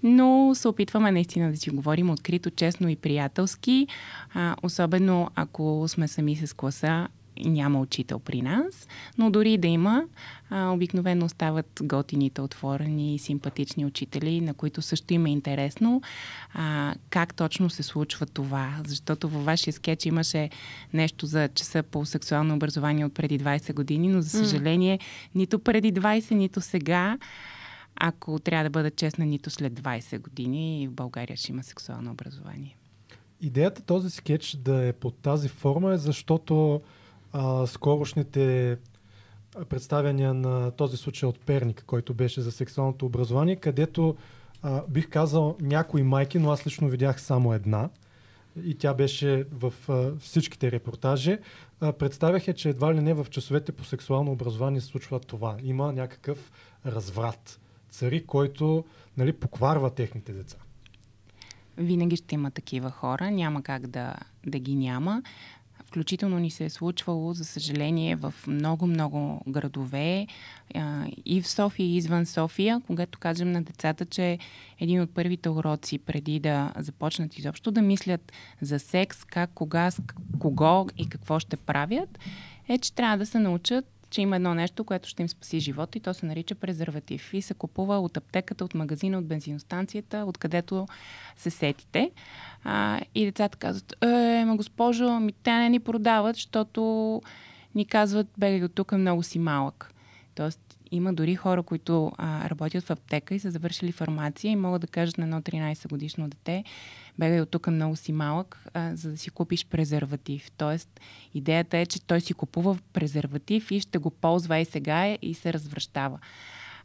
Но 0.02 0.52
се 0.54 0.68
опитваме 0.68 1.12
наистина 1.12 1.50
да 1.50 1.56
си 1.56 1.70
говорим 1.70 2.10
открито, 2.10 2.50
честно 2.50 2.88
и 2.88 2.96
приятелски, 2.96 3.86
а, 4.34 4.56
особено 4.62 5.30
ако 5.34 5.84
сме 5.88 6.08
сами 6.08 6.36
с 6.36 6.56
класа 6.56 7.08
няма 7.44 7.80
учител 7.80 8.18
при 8.18 8.42
нас, 8.42 8.88
но 9.18 9.30
дори 9.30 9.58
да 9.58 9.68
има, 9.68 10.04
а, 10.52 10.70
обикновено 10.70 11.26
остават 11.26 11.80
готините, 11.82 12.40
отворени 12.40 13.14
и 13.14 13.18
симпатични 13.18 13.86
учители, 13.86 14.40
на 14.40 14.54
които 14.54 14.82
също 14.82 15.14
им 15.14 15.26
е 15.26 15.30
интересно 15.30 16.02
а, 16.54 16.94
как 17.10 17.34
точно 17.34 17.70
се 17.70 17.82
случва 17.82 18.26
това. 18.26 18.76
Защото 18.86 19.28
във 19.28 19.44
вашия 19.44 19.72
скетч 19.72 20.06
имаше 20.06 20.50
нещо 20.92 21.26
за 21.26 21.48
часа 21.48 21.82
по 21.82 22.06
сексуално 22.06 22.54
образование 22.54 23.04
от 23.04 23.14
преди 23.14 23.38
20 23.40 23.74
години, 23.74 24.08
но 24.08 24.20
за 24.20 24.30
съжаление 24.30 24.98
нито 25.34 25.58
преди 25.58 25.92
20, 25.92 26.30
нито 26.30 26.60
сега 26.60 27.18
ако 27.96 28.38
трябва 28.38 28.64
да 28.64 28.70
бъда 28.70 28.90
честна, 28.90 29.26
нито 29.26 29.50
след 29.50 29.72
20 29.72 30.18
години 30.18 30.88
в 30.88 30.92
България 30.92 31.36
ще 31.36 31.52
има 31.52 31.62
сексуално 31.62 32.10
образование. 32.10 32.76
Идеята 33.40 33.82
този 33.82 34.10
скетч 34.10 34.56
да 34.56 34.86
е 34.86 34.92
под 34.92 35.14
тази 35.14 35.48
форма 35.48 35.92
е 35.92 35.98
защото 35.98 36.80
а, 37.32 37.66
скорошните 37.66 38.76
представяния 39.68 40.34
на 40.34 40.70
този 40.70 40.96
случай 40.96 41.28
от 41.28 41.40
Перник, 41.40 41.84
който 41.86 42.14
беше 42.14 42.40
за 42.40 42.52
сексуалното 42.52 43.06
образование, 43.06 43.56
където 43.56 44.16
а, 44.62 44.82
бих 44.88 45.08
казал 45.08 45.56
някои 45.60 46.02
майки, 46.02 46.38
но 46.38 46.50
аз 46.50 46.66
лично 46.66 46.88
видях 46.88 47.22
само 47.22 47.54
една 47.54 47.88
и 48.64 48.74
тя 48.74 48.94
беше 48.94 49.44
в 49.52 49.74
а, 49.88 50.18
всичките 50.18 50.72
репортажи, 50.72 51.38
а, 51.80 51.92
представяха, 51.92 52.54
че 52.54 52.68
едва 52.68 52.94
ли 52.94 53.00
не 53.00 53.14
в 53.14 53.26
часовете 53.30 53.72
по 53.72 53.84
сексуално 53.84 54.32
образование 54.32 54.80
се 54.80 54.86
случва 54.86 55.20
това. 55.20 55.56
Има 55.62 55.92
някакъв 55.92 56.52
разврат. 56.86 57.60
Цари, 57.90 58.26
който 58.26 58.84
нали, 59.16 59.32
покварва 59.32 59.90
техните 59.90 60.32
деца. 60.32 60.56
Винаги 61.76 62.16
ще 62.16 62.34
има 62.34 62.50
такива 62.50 62.90
хора, 62.90 63.30
няма 63.30 63.62
как 63.62 63.86
да, 63.86 64.14
да 64.46 64.58
ги 64.58 64.74
няма. 64.74 65.22
Включително 65.92 66.38
ни 66.38 66.50
се 66.50 66.64
е 66.64 66.70
случвало, 66.70 67.32
за 67.32 67.44
съжаление, 67.44 68.16
в 68.16 68.34
много-много 68.46 69.42
градове 69.48 70.26
а, 70.74 71.06
и 71.24 71.42
в 71.42 71.48
София, 71.48 71.86
и 71.86 71.96
извън 71.96 72.26
София, 72.26 72.80
когато 72.86 73.18
кажем 73.18 73.52
на 73.52 73.62
децата, 73.62 74.06
че 74.06 74.38
един 74.80 75.00
от 75.00 75.14
първите 75.14 75.48
уроци, 75.48 75.98
преди 75.98 76.40
да 76.40 76.72
започнат 76.76 77.38
изобщо 77.38 77.70
да 77.70 77.82
мислят 77.82 78.32
за 78.60 78.78
секс, 78.78 79.24
как, 79.24 79.50
кога, 79.54 79.90
с 79.90 80.02
кого 80.38 80.86
и 80.98 81.08
какво 81.08 81.38
ще 81.38 81.56
правят, 81.56 82.18
е, 82.68 82.78
че 82.78 82.94
трябва 82.94 83.18
да 83.18 83.26
се 83.26 83.38
научат 83.38 83.91
че 84.12 84.20
има 84.20 84.36
едно 84.36 84.54
нещо, 84.54 84.84
което 84.84 85.08
ще 85.08 85.22
им 85.22 85.28
спаси 85.28 85.60
живота 85.60 85.98
и 85.98 86.00
то 86.00 86.14
се 86.14 86.26
нарича 86.26 86.54
презерватив. 86.54 87.34
И 87.34 87.42
се 87.42 87.54
купува 87.54 87.98
от 87.98 88.16
аптеката, 88.16 88.64
от 88.64 88.74
магазина, 88.74 89.18
от 89.18 89.26
бензиностанцията, 89.26 90.24
откъдето 90.26 90.86
се 91.36 91.50
сетите. 91.50 92.10
А, 92.64 93.00
и 93.14 93.24
децата 93.24 93.58
казват, 93.58 93.94
е, 94.02 94.44
ма 94.44 94.56
госпожо, 94.56 95.20
ми 95.20 95.32
те 95.32 95.52
не 95.52 95.68
ни 95.68 95.80
продават, 95.80 96.36
защото 96.36 97.22
ни 97.74 97.84
казват, 97.84 98.26
бегай 98.38 98.64
от 98.64 98.74
тук, 98.74 98.92
много 98.92 99.22
си 99.22 99.38
малък. 99.38 99.94
Тоест, 100.34 100.71
има 100.92 101.12
дори 101.12 101.34
хора, 101.34 101.62
които 101.62 102.12
а, 102.18 102.50
работят 102.50 102.84
в 102.84 102.90
аптека 102.90 103.34
и 103.34 103.38
са 103.38 103.50
завършили 103.50 103.92
фармация 103.92 104.50
и 104.50 104.56
могат 104.56 104.80
да 104.80 104.86
кажат 104.86 105.18
на 105.18 105.24
едно 105.24 105.40
13 105.40 105.88
годишно 105.88 106.28
дете, 106.28 106.64
бегай 107.18 107.40
от 107.40 107.50
тук 107.50 107.66
много 107.66 107.96
си 107.96 108.12
малък, 108.12 108.64
а, 108.74 108.96
за 108.96 109.10
да 109.10 109.16
си 109.16 109.30
купиш 109.30 109.66
презерватив. 109.66 110.50
Тоест, 110.56 111.00
идеята 111.34 111.78
е, 111.78 111.86
че 111.86 112.06
той 112.06 112.20
си 112.20 112.34
купува 112.34 112.78
презерватив 112.92 113.70
и 113.70 113.80
ще 113.80 113.98
го 113.98 114.10
ползва 114.10 114.58
и 114.58 114.64
сега 114.64 115.16
и 115.22 115.34
се 115.34 115.52
развръщава. 115.52 116.18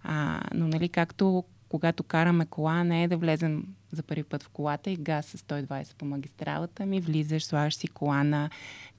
А, 0.04 0.42
но 0.54 0.68
нали, 0.68 0.90
както 0.90 1.44
когато 1.70 2.04
караме 2.04 2.46
кола, 2.46 2.84
не 2.84 3.04
е 3.04 3.08
да 3.08 3.18
влезем 3.18 3.64
за 3.92 4.04
първи 4.04 4.24
път 4.24 4.44
в 4.44 4.50
колата 4.50 4.90
и 4.90 4.96
газ 4.96 5.26
с 5.26 5.38
120 5.38 5.96
по 5.96 6.06
магистралата 6.06 6.86
ми, 6.86 7.02
влизаш, 7.02 7.46
слагаш 7.46 7.76
си 7.76 7.88
колана, 7.88 8.50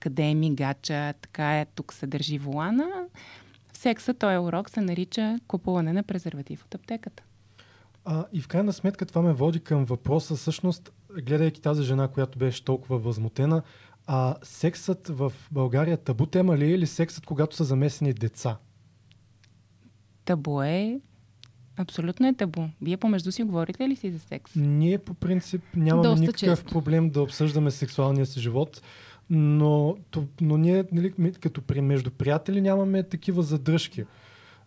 къде 0.00 0.22
е 0.22 0.34
мигача, 0.34 1.14
така 1.20 1.60
е, 1.60 1.66
тук 1.74 1.92
се 1.92 2.06
държи 2.06 2.38
волана. 2.38 2.86
Секса 3.78 4.14
този 4.14 4.38
урок 4.38 4.70
се 4.70 4.80
нарича 4.80 5.38
купуване 5.46 5.92
на 5.92 6.02
презерватив 6.02 6.64
от 6.64 6.74
аптеката. 6.74 7.22
А, 8.04 8.24
и 8.32 8.40
в 8.40 8.48
крайна 8.48 8.72
сметка 8.72 9.06
това 9.06 9.22
ме 9.22 9.32
води 9.32 9.60
към 9.60 9.84
въпроса, 9.84 10.34
всъщност, 10.34 10.92
гледайки 11.22 11.60
тази 11.60 11.82
жена, 11.82 12.08
която 12.08 12.38
беше 12.38 12.64
толкова 12.64 12.98
възмутена, 12.98 13.62
а 14.06 14.36
сексът 14.42 15.08
в 15.08 15.32
България 15.50 15.96
табу 15.96 16.26
тема 16.26 16.58
ли 16.58 16.64
е 16.64 16.74
или 16.74 16.86
сексът, 16.86 17.26
когато 17.26 17.56
са 17.56 17.64
замесени 17.64 18.12
деца? 18.12 18.56
Табу 20.24 20.62
е, 20.62 21.00
Абсолютно 21.76 22.28
е 22.28 22.34
табу. 22.34 22.62
Вие 22.82 22.96
помежду 22.96 23.32
си 23.32 23.42
говорите 23.42 23.88
ли 23.88 23.96
си 23.96 24.10
за 24.10 24.18
секс? 24.18 24.52
Ние 24.56 24.98
по 24.98 25.14
принцип 25.14 25.62
нямаме 25.76 26.08
Доста 26.08 26.20
никакъв 26.20 26.58
често. 26.58 26.72
проблем 26.72 27.10
да 27.10 27.22
обсъждаме 27.22 27.70
сексуалния 27.70 28.26
си 28.26 28.40
живот, 28.40 28.82
но, 29.30 29.96
то- 30.10 30.26
но 30.40 30.56
ние 30.56 30.84
нали, 30.92 31.12
като 31.40 31.62
при, 31.62 31.80
между 31.80 32.10
приятели 32.10 32.60
нямаме 32.60 33.02
такива 33.02 33.42
задръжки. 33.42 34.04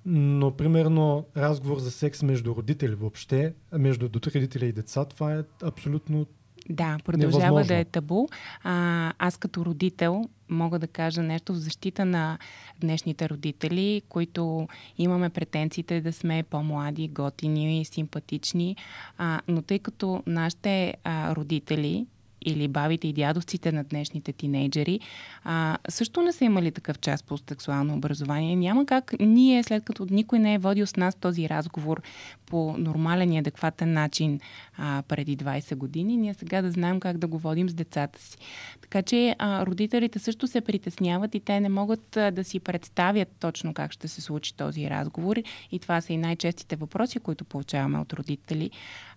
Но, 0.05 0.51
примерно, 0.51 1.25
разговор 1.37 1.79
за 1.79 1.91
секс 1.91 2.23
между 2.23 2.55
родители 2.55 2.95
въобще, 2.95 3.53
между 3.73 4.05
родители 4.05 4.65
и 4.65 4.71
деца, 4.71 5.05
това 5.05 5.33
е 5.33 5.43
абсолютно 5.63 6.25
Да, 6.69 6.97
продължава 7.05 7.41
Невъзможно. 7.43 7.67
да 7.67 7.75
е 7.75 7.85
табу. 7.85 8.27
А, 8.63 9.13
аз 9.19 9.37
като 9.37 9.65
родител 9.65 10.23
мога 10.49 10.79
да 10.79 10.87
кажа 10.87 11.23
нещо 11.23 11.53
в 11.53 11.57
защита 11.57 12.05
на 12.05 12.37
днешните 12.79 13.29
родители, 13.29 14.01
които 14.09 14.67
имаме 14.97 15.29
претенциите 15.29 16.01
да 16.01 16.13
сме 16.13 16.43
по-млади, 16.43 17.07
готини, 17.07 17.85
симпатични. 17.85 18.75
А, 19.17 19.41
но 19.47 19.61
тъй 19.61 19.79
като 19.79 20.23
нашите 20.27 20.93
а, 21.03 21.35
родители 21.35 22.05
или 22.45 22.67
бабите 22.67 23.07
и 23.07 23.13
дядовците 23.13 23.71
на 23.71 23.83
днешните 23.83 24.33
тинейджери, 24.33 24.99
а, 25.43 25.77
също 25.89 26.21
не 26.21 26.31
са 26.31 26.45
имали 26.45 26.71
такъв 26.71 26.99
час 26.99 27.23
по 27.23 27.37
сексуално 27.37 27.93
образование. 27.93 28.55
Няма 28.55 28.85
как 28.85 29.13
ние, 29.19 29.63
след 29.63 29.83
като 29.83 30.07
никой 30.09 30.39
не 30.39 30.53
е 30.53 30.57
водил 30.57 30.87
с 30.87 30.95
нас 30.95 31.15
този 31.15 31.49
разговор 31.49 32.01
по 32.45 32.75
нормален 32.77 33.33
и 33.33 33.37
адекватен 33.37 33.93
начин 33.93 34.39
а, 34.77 35.03
преди 35.07 35.37
20 35.37 35.75
години, 35.75 36.17
ние 36.17 36.33
сега 36.33 36.61
да 36.61 36.71
знаем 36.71 36.99
как 36.99 37.17
да 37.17 37.27
го 37.27 37.37
водим 37.37 37.69
с 37.69 37.73
децата 37.73 38.21
си. 38.21 38.37
Така 38.81 39.01
че 39.01 39.35
а, 39.39 39.65
родителите 39.65 40.19
също 40.19 40.47
се 40.47 40.61
притесняват 40.61 41.35
и 41.35 41.39
те 41.39 41.59
не 41.59 41.69
могат 41.69 42.17
а, 42.17 42.31
да 42.31 42.43
си 42.43 42.59
представят 42.59 43.27
точно 43.39 43.73
как 43.73 43.91
ще 43.91 44.07
се 44.07 44.21
случи 44.21 44.55
този 44.55 44.89
разговор. 44.89 45.35
И 45.71 45.79
това 45.79 46.01
са 46.01 46.13
и 46.13 46.17
най-честите 46.17 46.75
въпроси, 46.75 47.19
които 47.19 47.45
получаваме 47.45 47.99
от 47.99 48.13
родители, 48.13 48.71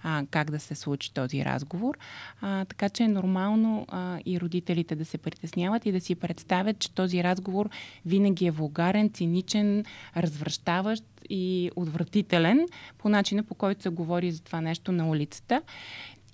а, 0.05 0.25
как 0.31 0.51
да 0.51 0.61
се 0.61 0.75
случи 0.75 1.15
този 1.15 1.45
разговор. 1.45 1.99
А, 2.41 2.65
така 2.65 2.89
че 2.89 3.03
е 3.03 3.09
нормално 3.09 3.87
а, 3.89 4.19
и 4.27 4.41
родителите 4.41 4.97
да 4.97 5.05
се 5.05 5.19
притесняват 5.19 5.87
и 5.87 5.93
да 5.93 6.01
си 6.01 6.15
представят, 6.15 6.79
че 6.79 6.91
този 6.91 7.25
разговор 7.25 7.69
винаги 8.07 8.47
е 8.47 8.51
вулгарен, 8.51 9.11
циничен, 9.11 9.85
развръщаващ 10.17 11.05
и 11.31 11.71
отвратителен 11.77 12.67
по 12.99 13.09
начина 13.09 13.43
по 13.43 13.55
който 13.55 13.83
се 13.83 13.89
говори 13.89 14.33
за 14.33 14.43
това 14.43 14.61
нещо 14.61 14.93
на 14.93 15.09
улицата. 15.09 15.63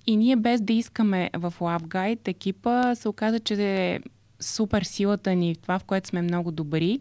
И 0.06 0.16
ние 0.16 0.36
без 0.36 0.60
да 0.60 0.72
искаме 0.72 1.30
в 1.36 1.54
Love 1.60 1.82
Guide 1.82 2.28
екипа 2.28 2.94
се 2.94 3.08
оказа, 3.08 3.40
че 3.40 3.54
е 3.62 4.00
супер 4.40 4.82
силата 4.82 5.34
ни 5.34 5.56
това, 5.56 5.78
в 5.78 5.84
което 5.84 6.08
сме 6.08 6.22
много 6.22 6.50
добри. 6.50 7.00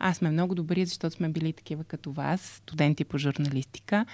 Аз 0.00 0.16
сме 0.16 0.30
много 0.30 0.54
добри, 0.54 0.84
защото 0.84 1.16
сме 1.16 1.28
били 1.28 1.52
такива 1.52 1.84
като 1.84 2.12
вас, 2.12 2.40
студенти 2.40 3.04
по 3.04 3.18
журналистика, 3.18 4.06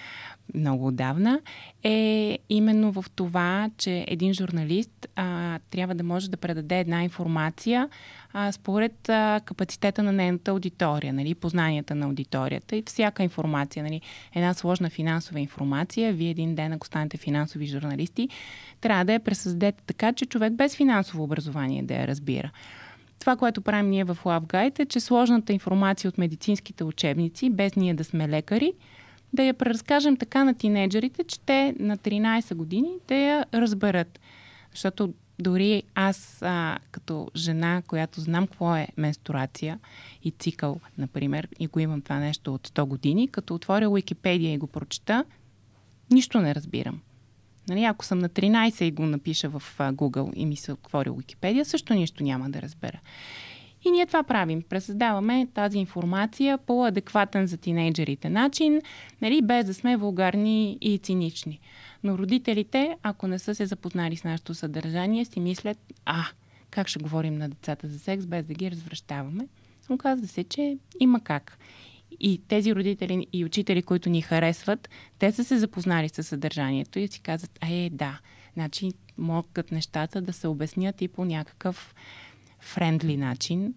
много 0.54 0.86
отдавна, 0.86 1.40
е 1.82 2.38
именно 2.48 2.92
в 2.92 3.04
това, 3.14 3.70
че 3.78 4.04
един 4.08 4.34
журналист 4.34 5.06
а, 5.16 5.58
трябва 5.70 5.94
да 5.94 6.04
може 6.04 6.30
да 6.30 6.36
предаде 6.36 6.80
една 6.80 7.02
информация 7.02 7.88
а, 8.32 8.52
според 8.52 9.08
а, 9.08 9.40
капацитета 9.44 10.02
на 10.02 10.12
нейната 10.12 10.50
аудитория, 10.50 11.12
нали, 11.12 11.34
познанията 11.34 11.94
на 11.94 12.06
аудиторията 12.06 12.76
и 12.76 12.82
всяка 12.86 13.22
информация, 13.22 13.82
нали, 13.82 14.00
една 14.34 14.54
сложна 14.54 14.90
финансова 14.90 15.40
информация, 15.40 16.12
вие 16.12 16.30
един 16.30 16.54
ден, 16.54 16.72
ако 16.72 16.86
станете 16.86 17.16
финансови 17.16 17.66
журналисти, 17.66 18.28
трябва 18.80 19.04
да 19.04 19.12
я 19.12 19.20
пресъздадете 19.20 19.82
така, 19.86 20.12
че 20.12 20.26
човек 20.26 20.52
без 20.52 20.76
финансово 20.76 21.22
образование 21.22 21.82
да 21.82 21.94
я 21.94 22.06
разбира. 22.06 22.50
Това, 23.18 23.36
което 23.36 23.62
правим 23.62 23.90
ние 23.90 24.04
в 24.04 24.18
Love 24.24 24.46
Guide 24.46 24.78
е, 24.78 24.86
че 24.86 25.00
сложната 25.00 25.52
информация 25.52 26.08
от 26.08 26.18
медицинските 26.18 26.84
учебници, 26.84 27.50
без 27.50 27.76
ние 27.76 27.94
да 27.94 28.04
сме 28.04 28.28
лекари, 28.28 28.72
да 29.32 29.42
я 29.42 29.54
преразкажем 29.54 30.16
така 30.16 30.44
на 30.44 30.54
тинейджерите, 30.54 31.24
че 31.24 31.40
те 31.40 31.74
на 31.78 31.96
13 31.96 32.54
години 32.54 32.90
да 33.08 33.14
я 33.14 33.46
разберат. 33.54 34.20
Защото 34.70 35.14
дори 35.38 35.82
аз, 35.94 36.42
а, 36.42 36.78
като 36.90 37.28
жена, 37.36 37.82
която 37.86 38.20
знам 38.20 38.46
какво 38.46 38.76
е 38.76 38.88
менструация 38.96 39.78
и 40.22 40.30
цикъл, 40.30 40.80
например, 40.98 41.48
и 41.58 41.66
го 41.66 41.80
имам 41.80 42.02
това 42.02 42.18
нещо 42.18 42.54
от 42.54 42.68
100 42.68 42.84
години, 42.84 43.28
като 43.28 43.54
отворя 43.54 43.88
Уикипедия 43.88 44.52
и 44.52 44.58
го 44.58 44.66
прочета, 44.66 45.24
нищо 46.10 46.40
не 46.40 46.54
разбирам. 46.54 47.00
Нали, 47.68 47.84
ако 47.84 48.04
съм 48.04 48.18
на 48.18 48.28
13 48.28 48.84
и 48.84 48.90
го 48.90 49.02
напиша 49.02 49.48
в 49.48 49.62
Google 49.78 50.34
и 50.34 50.46
ми 50.46 50.56
се 50.56 50.72
отвори 50.72 51.10
Уикипедия, 51.10 51.64
също 51.64 51.94
нищо 51.94 52.22
няма 52.22 52.50
да 52.50 52.62
разбера. 52.62 53.00
И 53.84 53.90
ние 53.90 54.06
това 54.06 54.22
правим. 54.22 54.62
Пресъздаваме 54.62 55.48
тази 55.54 55.78
информация 55.78 56.58
по 56.58 56.84
адекватен 56.84 57.46
за 57.46 57.56
тинейджерите 57.56 58.30
начин, 58.30 58.80
нали, 59.22 59.42
без 59.42 59.66
да 59.66 59.74
сме 59.74 59.96
вулгарни 59.96 60.78
и 60.80 60.98
цинични. 60.98 61.60
Но 62.04 62.18
родителите, 62.18 62.96
ако 63.02 63.26
не 63.26 63.38
са 63.38 63.54
се 63.54 63.66
запознали 63.66 64.16
с 64.16 64.24
нашето 64.24 64.54
съдържание, 64.54 65.24
си 65.24 65.40
мислят, 65.40 65.78
а, 66.04 66.24
как 66.70 66.88
ще 66.88 66.98
говорим 66.98 67.38
на 67.38 67.48
децата 67.48 67.88
за 67.88 67.98
секс, 67.98 68.26
без 68.26 68.46
да 68.46 68.54
ги 68.54 68.70
развръщаваме. 68.70 69.48
Оказва 69.90 70.26
се, 70.26 70.44
че 70.44 70.78
има 71.00 71.20
как. 71.20 71.58
И 72.20 72.42
тези 72.48 72.74
родители 72.74 73.26
и 73.32 73.44
учители, 73.44 73.82
които 73.82 74.10
ни 74.10 74.22
харесват, 74.22 74.88
те 75.18 75.32
са 75.32 75.44
се 75.44 75.58
запознали 75.58 76.08
с 76.08 76.22
съдържанието 76.22 76.98
и 76.98 77.08
си 77.08 77.20
казват, 77.20 77.58
е, 77.62 77.90
да, 77.92 78.18
значи 78.54 78.92
могат 79.18 79.72
нещата 79.72 80.20
да 80.20 80.32
се 80.32 80.48
обяснят 80.48 81.02
и 81.02 81.08
по 81.08 81.24
някакъв 81.24 81.94
френдли 82.60 83.16
начин, 83.16 83.74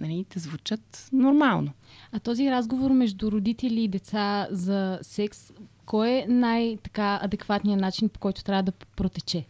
нали, 0.00 0.26
да 0.34 0.40
звучат 0.40 1.08
нормално. 1.12 1.72
А 2.12 2.18
този 2.18 2.50
разговор 2.50 2.90
между 2.90 3.32
родители 3.32 3.80
и 3.80 3.88
деца 3.88 4.48
за 4.50 4.98
секс, 5.02 5.52
кой 5.86 6.08
е 6.10 6.26
най-така 6.28 7.18
адекватният 7.22 7.80
начин, 7.80 8.08
по 8.08 8.20
който 8.20 8.44
трябва 8.44 8.62
да 8.62 8.72
протече? 8.72 9.44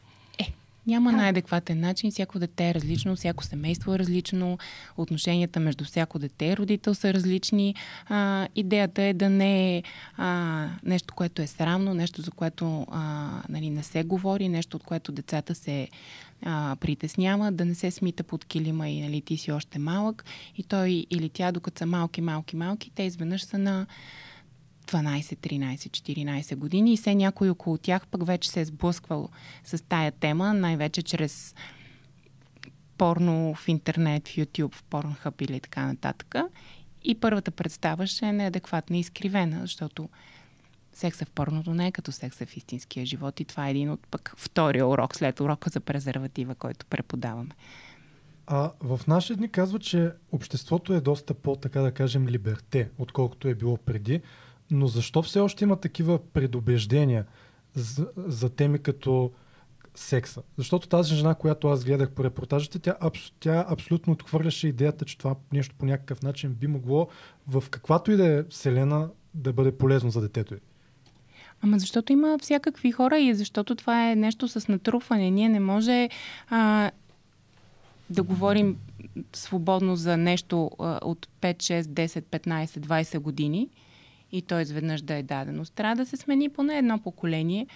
Няма 0.87 1.13
най-адекватен 1.13 1.81
начин. 1.81 2.11
Всяко 2.11 2.39
дете 2.39 2.69
е 2.69 2.75
различно, 2.75 3.17
всяко 3.17 3.45
семейство 3.45 3.95
е 3.95 3.99
различно, 3.99 4.59
отношенията 4.97 5.61
между 5.61 5.85
всяко 5.85 6.19
дете 6.19 6.47
и 6.47 6.57
родител 6.57 6.95
са 6.95 7.15
различни. 7.15 7.75
А, 8.09 8.49
идеята 8.57 9.03
е 9.03 9.15
да 9.15 9.31
не 9.31 9.77
е 9.77 9.83
а, 10.17 10.67
нещо, 10.83 11.15
което 11.15 11.43
е 11.43 11.47
срамно, 11.47 11.95
нещо, 11.95 12.23
за 12.23 12.31
което 12.31 12.87
а, 12.91 13.31
нали, 13.49 13.71
не 13.71 13.83
се 13.83 14.05
говори, 14.05 14.49
нещо, 14.49 14.77
от 14.77 14.85
което 14.85 15.13
децата 15.13 15.55
се 15.55 15.89
а, 16.43 16.77
притеснява, 16.81 17.53
да 17.53 17.65
не 17.65 17.75
се 17.75 17.91
смита 17.91 18.23
под 18.23 18.45
килима 18.45 18.89
и 18.89 19.01
нали, 19.01 19.21
ти 19.21 19.37
си 19.37 19.53
още 19.53 19.79
малък. 19.79 20.25
И 20.57 20.63
той 20.63 21.07
или 21.11 21.29
тя, 21.29 21.53
докато 21.53 21.79
са 21.79 21.87
малки, 21.87 22.21
малки, 22.21 22.57
малки, 22.57 22.91
те 22.95 23.03
изведнъж 23.03 23.43
са 23.43 23.59
на 23.59 23.87
12, 24.91 25.37
13, 25.37 25.75
14 25.75 26.57
години 26.57 26.93
и 26.93 26.97
все 26.97 27.15
някой 27.15 27.49
около 27.51 27.79
тях 27.79 28.07
пък 28.07 28.27
вече 28.27 28.51
се 28.51 28.61
е 28.61 28.65
сблъсквал 28.65 29.29
с 29.65 29.85
тая 29.85 30.13
тема, 30.13 30.55
най-вече 30.55 31.03
чрез 31.03 31.55
порно 32.99 33.55
в 33.55 33.69
интернет, 33.69 34.29
в 34.29 34.37
YouTube, 34.37 34.75
в 34.75 34.85
Pornhub 34.91 35.43
или 35.43 35.61
така 35.61 35.87
нататък. 35.87 36.35
И 37.05 37.15
първата 37.15 37.51
представа 37.51 38.07
ще 38.07 38.27
е 38.27 38.33
неадекватна 38.33 38.97
и 38.97 39.01
изкривена, 39.01 39.61
защото 39.61 40.09
секса 40.93 41.25
в 41.25 41.31
порното 41.31 41.75
не 41.75 41.87
е 41.87 41.93
като 41.93 42.13
секса 42.13 42.47
в 42.47 42.57
истинския 42.57 43.07
живот 43.07 43.41
и 43.41 43.45
това 43.45 43.67
е 43.69 43.71
един 43.71 43.91
от 43.91 44.07
пък 44.07 44.35
втория 44.37 44.87
урок 44.87 45.17
след 45.17 45.41
урока 45.41 45.71
за 45.71 45.81
презерватива, 45.81 46.55
който 46.55 46.87
преподаваме. 46.87 47.51
А 48.47 48.73
в 48.81 49.01
наши 49.09 49.35
дни 49.35 49.49
казва, 49.49 49.79
че 49.79 50.13
обществото 50.33 50.95
е 50.95 51.01
доста 51.01 51.35
по, 51.35 51.57
така 51.57 51.81
да 51.81 51.93
кажем, 51.93 52.29
либерте, 52.29 52.91
отколкото 52.99 53.49
е 53.49 53.55
било 53.55 53.77
преди. 53.77 54.21
Но 54.71 54.87
защо 54.87 55.23
все 55.23 55.41
още 55.41 55.65
има 55.65 55.77
такива 55.77 56.19
предубеждения 56.19 57.27
за, 57.75 58.09
за 58.17 58.51
теми 58.51 58.79
като 58.79 59.33
секса? 59.95 60.43
Защото 60.57 60.89
тази 60.89 61.15
жена, 61.15 61.35
която 61.35 61.69
аз 61.69 61.85
гледах 61.85 62.11
по 62.11 62.25
репортажите, 62.25 62.79
тя, 62.79 62.97
абс, 63.01 63.33
тя 63.41 63.67
абсолютно 63.69 64.13
отхвърляше 64.13 64.69
идеята, 64.69 65.05
че 65.05 65.19
това 65.19 65.35
нещо 65.53 65.75
по 65.79 65.87
някакъв 65.87 66.23
начин 66.23 66.51
би 66.53 66.67
могло 66.67 67.09
в 67.49 67.65
каквато 67.71 68.13
и 68.13 68.17
да 68.17 68.27
е 68.27 68.43
вселена 68.43 69.09
да 69.35 69.53
бъде 69.53 69.79
полезно 69.79 70.11
за 70.11 70.21
детето 70.21 70.55
й. 70.55 70.59
Ама 71.63 71.79
защото 71.79 72.13
има 72.13 72.39
всякакви 72.43 72.93
хора 72.93 73.19
и 73.19 73.35
защото 73.35 73.75
това 73.75 74.11
е 74.11 74.17
нещо 74.17 74.49
с 74.49 74.69
натрупване. 74.69 75.31
Ние 75.31 75.49
не 75.49 75.61
може 75.61 76.09
а, 76.49 76.91
да 78.11 78.23
говорим 78.23 78.77
свободно 79.33 79.97
за 79.97 80.17
нещо 80.17 80.71
а, 80.79 80.99
от 81.03 81.29
5, 81.41 81.57
6, 81.57 81.83
10, 81.83 82.23
15, 82.23 82.67
20 82.67 83.19
години 83.19 83.69
и 84.33 84.43
то 84.43 84.61
изведнъж 84.61 85.03
да 85.03 85.15
е 85.15 85.23
дадено. 85.23 85.65
Трябва 85.65 85.97
да 85.97 86.07
се 86.07 86.17
смени 86.17 86.49
поне 86.49 86.79
едно 86.79 86.99
поколение. 86.99 87.67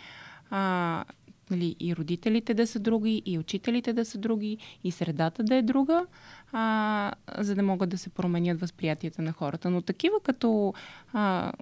А, 0.51 1.05
нали, 1.51 1.77
и 1.81 1.97
родителите 1.97 2.55
да 2.55 2.67
са 2.67 2.79
други, 2.79 3.23
и 3.27 3.39
учителите 3.39 3.93
да 3.93 4.05
са 4.05 4.19
други, 4.19 4.59
и 4.85 4.91
средата 4.91 5.43
да 5.43 5.55
е 5.55 5.63
друга, 5.63 6.07
а, 6.53 7.13
за 7.39 7.55
да 7.55 7.63
могат 7.63 7.91
да 7.91 7.99
се 7.99 8.11
променят 8.11 8.61
възприятията 8.61 9.23
на 9.23 9.33
хората. 9.33 9.71
Но 9.71 9.83
такива 9.83 10.21
като 10.23 10.75
а, 11.13 11.53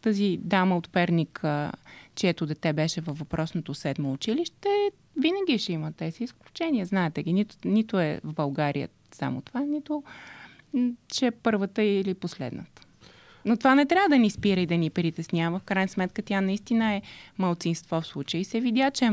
тази 0.00 0.38
дама 0.42 0.76
от 0.76 0.90
Перник, 0.90 1.44
а, 1.44 1.72
чието 2.14 2.46
дете 2.46 2.72
беше 2.72 3.00
във 3.00 3.18
въпросното 3.18 3.74
седмо 3.74 4.12
училище, 4.12 4.90
винаги 5.16 5.58
ще 5.58 5.72
има 5.72 5.92
тези 5.92 6.24
изключения. 6.24 6.86
Знаете 6.86 7.22
ги, 7.22 7.32
нито, 7.32 7.56
нито 7.64 8.00
е 8.00 8.20
в 8.24 8.32
България 8.32 8.88
само 9.12 9.40
това, 9.40 9.60
нито 9.60 10.02
че 11.08 11.26
е 11.26 11.30
първата 11.30 11.82
или 11.82 12.14
последната. 12.14 12.82
Но 13.44 13.56
това 13.56 13.74
не 13.74 13.86
трябва 13.86 14.08
да 14.08 14.18
ни 14.18 14.30
спира 14.30 14.60
и 14.60 14.66
да 14.66 14.76
ни 14.76 14.90
притеснява. 14.90 15.58
В 15.58 15.62
крайна 15.62 15.88
сметка 15.88 16.22
тя 16.22 16.40
наистина 16.40 16.94
е 16.94 17.02
малцинство 17.38 18.00
в 18.00 18.06
случая 18.06 18.44
се 18.44 18.60
видя, 18.60 18.90
че 18.90 19.04
е 19.04 19.10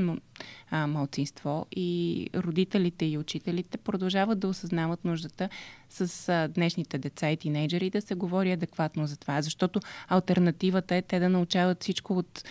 малцинство 0.87 1.65
и 1.75 2.29
родителите 2.35 3.05
и 3.05 3.17
учителите 3.17 3.77
продължават 3.77 4.39
да 4.39 4.47
осъзнават 4.47 5.05
нуждата 5.05 5.49
с 5.89 6.47
днешните 6.55 6.97
деца 6.97 7.29
и 7.31 7.37
тинейджери 7.37 7.89
да 7.89 8.01
се 8.01 8.15
говори 8.15 8.51
адекватно 8.51 9.07
за 9.07 9.17
това, 9.17 9.41
защото 9.41 9.79
альтернативата 10.07 10.95
е 10.95 11.01
те 11.01 11.19
да 11.19 11.29
научават 11.29 11.83
всичко 11.83 12.17
от 12.17 12.43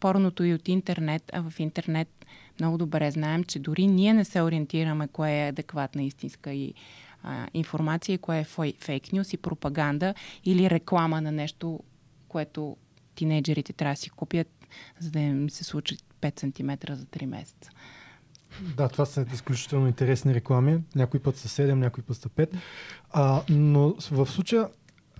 порното 0.00 0.44
и 0.44 0.54
от 0.54 0.68
интернет, 0.68 1.30
а 1.32 1.50
в 1.50 1.60
интернет 1.60 2.08
много 2.60 2.78
добре 2.78 3.10
знаем, 3.10 3.44
че 3.44 3.58
дори 3.58 3.86
ние 3.86 4.14
не 4.14 4.24
се 4.24 4.42
ориентираме 4.42 5.08
кое 5.08 5.44
е 5.44 5.48
адекватна 5.48 6.02
истинска 6.02 6.52
и 6.52 6.74
а, 7.22 7.46
информация, 7.54 8.18
кое 8.18 8.38
е 8.38 8.74
фейк 8.80 9.12
нюс 9.12 9.32
и 9.32 9.36
пропаганда 9.36 10.14
или 10.44 10.70
реклама 10.70 11.20
на 11.20 11.32
нещо, 11.32 11.80
което 12.28 12.76
тинейджерите 13.14 13.72
трябва 13.72 13.92
да 13.92 14.00
си 14.00 14.10
купят, 14.10 14.48
за 14.98 15.10
да 15.10 15.20
им 15.20 15.50
се 15.50 15.64
случи 15.64 15.96
5 16.20 16.40
см 16.40 16.92
за 16.94 17.04
3 17.04 17.26
месеца. 17.26 17.70
Да, 18.76 18.88
това 18.88 19.06
са 19.06 19.26
изключително 19.32 19.86
интересни 19.86 20.34
реклами. 20.34 20.78
Някой 20.94 21.20
път 21.20 21.36
са 21.36 21.48
7, 21.48 21.72
някой 21.72 22.04
път 22.04 22.16
са 22.16 22.28
5. 22.28 22.56
А, 23.10 23.42
но 23.48 23.94
в 24.10 24.26
случая 24.26 24.68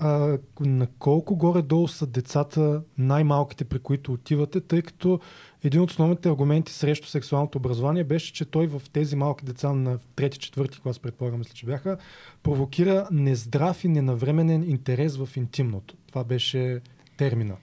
а, 0.05 0.38
на 0.61 0.87
колко 0.99 1.37
горе-долу 1.37 1.88
са 1.88 2.07
децата 2.07 2.83
най-малките, 2.99 3.65
при 3.65 3.79
които 3.79 4.12
отивате, 4.12 4.61
тъй 4.61 4.83
като 4.83 5.21
един 5.65 5.81
от 5.81 5.91
основните 5.91 6.29
аргументи 6.29 6.73
срещу 6.73 7.09
сексуалното 7.09 7.59
образование 7.59 8.05
беше, 8.05 8.33
че 8.33 8.45
той 8.45 8.67
в 8.67 8.83
тези 8.93 9.17
малки 9.17 9.45
деца 9.45 9.73
на 9.73 9.99
трети-четвърти 10.17 10.81
клас, 10.81 10.99
предполагам, 10.99 11.38
мисля, 11.38 11.55
че 11.55 11.67
бяха, 11.67 11.97
провокира 12.43 13.09
нездрав 13.12 13.85
и 13.85 13.88
ненавременен 13.88 14.71
интерес 14.71 15.17
в 15.17 15.29
интимното. 15.37 15.97
Това 16.07 16.25
беше 16.25 16.81
термина. 17.17 17.57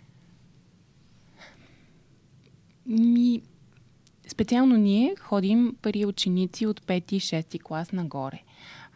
Ми, 2.85 3.41
специално 4.27 4.77
ние 4.77 5.15
ходим 5.19 5.75
пари 5.81 6.05
ученици 6.05 6.65
от 6.65 6.81
5 6.81 7.13
и 7.13 7.19
6 7.19 7.63
клас 7.63 7.91
нагоре. 7.91 8.43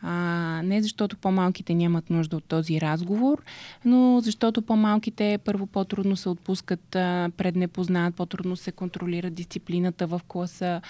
А, 0.03 0.61
не 0.63 0.81
защото 0.81 1.17
по-малките 1.17 1.73
нямат 1.73 2.09
нужда 2.09 2.37
от 2.37 2.43
този 2.43 2.81
разговор, 2.81 3.41
но 3.85 4.19
защото 4.23 4.61
по-малките 4.61 5.39
първо 5.45 5.67
по-трудно 5.67 6.15
се 6.15 6.29
отпускат 6.29 6.95
а, 6.95 7.31
пред 7.37 7.55
непознат, 7.55 8.15
по-трудно 8.15 8.55
се 8.55 8.71
контролира 8.71 9.29
дисциплината 9.29 10.07
в 10.07 10.21
класа. 10.27 10.81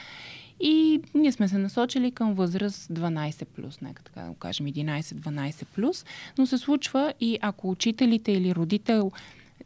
И 0.59 1.01
ние 1.13 1.31
сме 1.31 1.47
се 1.47 1.57
насочили 1.57 2.11
към 2.11 2.33
възраст 2.33 2.89
12+, 2.93 3.45
плюс, 3.45 3.81
нека 3.81 4.03
така 4.03 4.21
да 4.21 4.27
го 4.27 4.35
кажем 4.35 4.65
11-12+, 4.65 5.65
плюс, 5.75 6.05
но 6.37 6.47
се 6.47 6.57
случва 6.57 7.13
и 7.19 7.39
ако 7.41 7.69
учителите 7.69 8.31
или 8.31 8.55
родител 8.55 9.11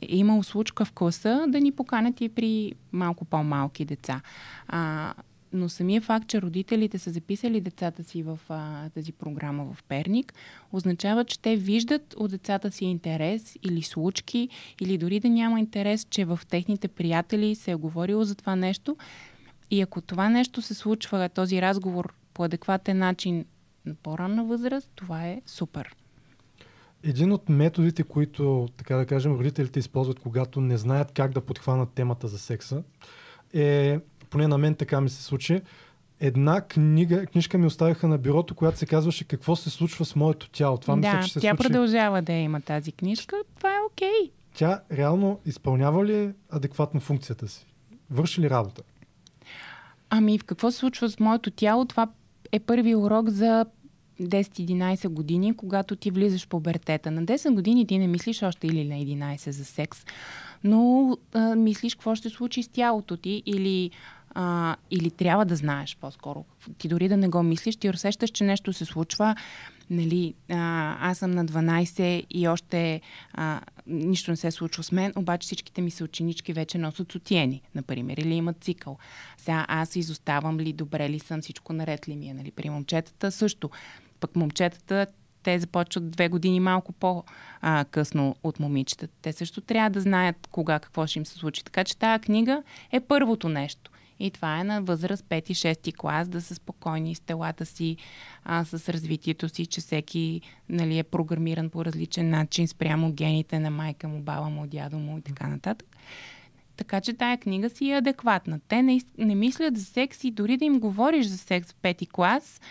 е 0.02 0.16
имал 0.16 0.44
случка 0.44 0.86
в 0.86 0.92
класа, 0.92 1.46
да 1.48 1.60
ни 1.60 1.72
поканят 1.72 2.22
и 2.22 2.30
при 2.30 2.74
малко 2.92 3.26
по-малки 3.26 3.86
деца. 3.86 4.22
А, 4.68 5.14
но 5.54 5.70
самия 5.70 6.02
факт, 6.02 6.28
че 6.28 6.42
родителите 6.42 7.00
са 7.00 7.12
записали 7.12 7.62
децата 7.62 8.04
си 8.04 8.24
в 8.24 8.40
а, 8.50 8.90
тази 8.90 9.12
програма 9.12 9.74
в 9.74 9.84
Перник, 9.84 10.34
означава, 10.72 11.26
че 11.26 11.40
те 11.40 11.56
виждат 11.56 12.14
от 12.18 12.32
децата 12.32 12.72
си 12.72 12.86
интерес 12.86 13.58
или 13.64 13.82
случки, 13.82 14.50
или 14.82 14.98
дори 14.98 15.20
да 15.20 15.30
няма 15.30 15.60
интерес, 15.60 16.08
че 16.10 16.26
в 16.26 16.40
техните 16.50 16.88
приятели 16.88 17.56
се 17.56 17.72
е 17.72 17.76
говорило 17.76 18.24
за 18.24 18.36
това 18.36 18.56
нещо. 18.56 18.98
И 19.72 19.82
ако 19.82 20.02
това 20.02 20.30
нещо 20.30 20.62
се 20.62 20.74
случва, 20.74 21.30
този 21.30 21.62
разговор 21.62 22.14
по 22.34 22.44
адекватен 22.44 22.98
начин 22.98 23.46
на 23.86 23.96
по-ранна 23.96 24.46
възраст, 24.46 24.92
това 24.96 25.28
е 25.28 25.42
супер. 25.46 25.96
Един 27.04 27.32
от 27.32 27.50
методите, 27.50 28.04
които, 28.04 28.68
така 28.78 28.96
да 28.96 29.06
кажем, 29.06 29.36
родителите 29.36 29.80
използват, 29.80 30.20
когато 30.20 30.62
не 30.62 30.78
знаят 30.78 31.12
как 31.12 31.32
да 31.32 31.42
подхванат 31.42 31.90
темата 31.90 32.28
за 32.28 32.40
секса, 32.40 32.84
е 33.54 34.00
поне 34.30 34.48
на 34.48 34.58
мен 34.58 34.76
така 34.76 35.02
ми 35.02 35.10
се 35.10 35.24
случи, 35.24 35.62
една 36.20 36.62
книга, 36.62 37.26
книжка 37.26 37.58
ми 37.58 37.66
оставиха 37.66 38.08
на 38.08 38.18
бюрото, 38.18 38.56
която 38.56 38.78
се 38.78 38.86
казваше 38.86 39.24
Какво 39.24 39.56
се 39.56 39.70
случва 39.70 40.06
с 40.06 40.16
моето 40.16 40.50
тяло. 40.50 40.78
Това 40.78 40.96
да, 40.96 41.00
мисля, 41.00 41.24
че 41.24 41.34
се 41.34 41.40
тя 41.40 41.50
случи... 41.50 41.64
продължава 41.64 42.22
да 42.22 42.34
има 42.34 42.62
тази 42.62 42.92
книжка. 42.92 43.36
Това 43.58 43.70
е 43.70 43.80
окей. 43.92 44.10
Okay. 44.10 44.32
Тя 44.54 44.82
реално 44.92 45.40
изпълнява 45.46 46.06
ли 46.06 46.32
адекватно 46.50 47.00
функцията 47.00 47.48
си? 47.48 47.66
Върши 48.12 48.42
ли 48.42 48.50
работа? 48.50 48.82
Ами, 50.10 50.40
в 50.40 50.44
какво 50.44 50.72
се 50.72 50.78
случва 50.78 51.10
с 51.10 51.20
моето 51.20 51.52
тяло? 51.52 51.86
Това 51.86 52.08
е 52.52 52.60
първи 52.60 52.96
урок 52.96 53.30
за 53.30 53.66
10-11 54.22 55.08
години, 55.08 55.58
когато 55.58 55.96
ти 55.96 56.12
влизаш 56.12 56.46
в 56.46 56.50
пубертета. 56.50 57.12
На 57.12 57.26
10 57.26 57.54
години 57.54 57.88
ти 57.88 57.98
не 57.98 58.08
мислиш 58.08 58.44
още 58.44 58.68
или 58.68 58.84
на 58.84 58.96
11 58.96 59.50
за 59.50 59.66
секс, 59.66 60.06
но 60.64 61.18
а, 61.34 61.56
мислиш 61.56 61.96
какво 61.96 62.16
ще 62.16 62.30
случи 62.30 62.64
с 62.64 62.68
тялото 62.68 63.18
ти 63.18 63.44
или 63.46 63.92
а, 64.40 64.76
или 64.92 65.12
трябва 65.12 65.46
да 65.46 65.56
знаеш 65.56 65.98
по-скоро. 66.02 66.46
Ти 66.78 66.88
дори 66.88 67.08
да 67.08 67.18
не 67.18 67.28
го 67.28 67.44
мислиш, 67.44 67.76
ти 67.76 67.90
усещаш, 67.90 68.30
че 68.30 68.44
нещо 68.44 68.74
се 68.74 68.86
случва. 68.86 69.36
Нали, 69.90 70.34
а, 70.50 71.10
аз 71.10 71.18
съм 71.18 71.32
на 71.32 71.46
12 71.46 72.26
и 72.30 72.48
още 72.48 73.02
а, 73.34 73.62
нищо 73.88 74.32
не 74.32 74.38
се 74.38 74.52
случва 74.52 74.84
с 74.84 74.92
мен, 74.92 75.14
обаче 75.16 75.46
всичките 75.46 75.82
ми 75.82 75.92
се 75.92 76.04
ученички 76.04 76.54
вече 76.54 76.78
носят 76.78 77.12
сотиени, 77.12 77.62
например, 77.76 78.18
или 78.18 78.34
имат 78.34 78.64
цикъл. 78.64 78.98
Сега 79.38 79.66
аз 79.68 79.96
изоставам 79.96 80.60
ли, 80.60 80.74
добре 80.74 81.10
ли 81.10 81.20
съм, 81.20 81.42
всичко 81.42 81.74
наред 81.74 82.08
ли 82.08 82.16
ми 82.16 82.30
е. 82.30 82.34
Нали? 82.34 82.52
При 82.52 82.70
момчетата 82.70 83.32
също. 83.32 83.70
Пък 84.20 84.36
момчетата 84.36 85.08
те 85.44 85.60
започват 85.60 86.12
две 86.12 86.30
години 86.30 86.60
малко 86.60 86.94
по-късно 86.94 88.36
от 88.44 88.60
момичетата. 88.60 89.14
Те 89.22 89.34
също 89.34 89.62
трябва 89.62 89.90
да 89.90 90.02
знаят 90.02 90.48
кога 90.52 90.80
какво 90.80 91.08
ще 91.08 91.20
им 91.20 91.26
се 91.26 91.34
случи. 91.34 91.64
Така 91.64 91.84
че 91.84 91.98
тази 91.98 92.22
книга 92.22 92.64
е 92.92 93.00
първото 93.00 93.50
нещо. 93.50 93.92
И 94.20 94.32
това 94.32 94.60
е 94.60 94.64
на 94.64 94.82
възраст 94.82 95.26
5-6 95.26 95.96
клас, 95.98 96.28
да 96.28 96.42
са 96.42 96.56
спокойни 96.56 97.16
с 97.16 97.20
телата 97.20 97.66
си, 97.66 97.98
а, 98.44 98.66
с 98.66 98.90
развитието 98.90 99.50
си, 99.50 99.66
че 99.66 99.82
всеки 99.82 100.42
нали, 100.70 101.00
е 101.00 101.04
програмиран 101.04 101.70
по 101.70 101.86
различен 101.86 102.30
начин 102.30 102.68
спрямо 102.68 103.12
гените 103.12 103.60
на 103.60 103.70
майка 103.70 104.08
му, 104.08 104.22
баба 104.22 104.50
му, 104.50 104.68
дядо 104.68 104.98
му 104.98 105.18
и 105.18 105.22
така 105.22 105.48
нататък. 105.48 105.88
Така 106.78 107.02
че 107.02 107.14
тая 107.14 107.38
книга 107.38 107.70
си 107.70 107.92
е 107.92 107.98
адекватна. 107.98 108.60
Те 108.68 108.82
не, 108.84 109.00
не 109.18 109.36
мислят 109.36 109.78
за 109.78 109.86
секс 109.86 110.24
и 110.24 110.32
дори 110.32 110.58
да 110.58 110.66
им 110.66 110.80
говориш 110.80 111.26
за 111.26 111.38
секс 111.38 111.72
в 111.72 111.76
пети 111.76 112.08
клас, 112.08 112.62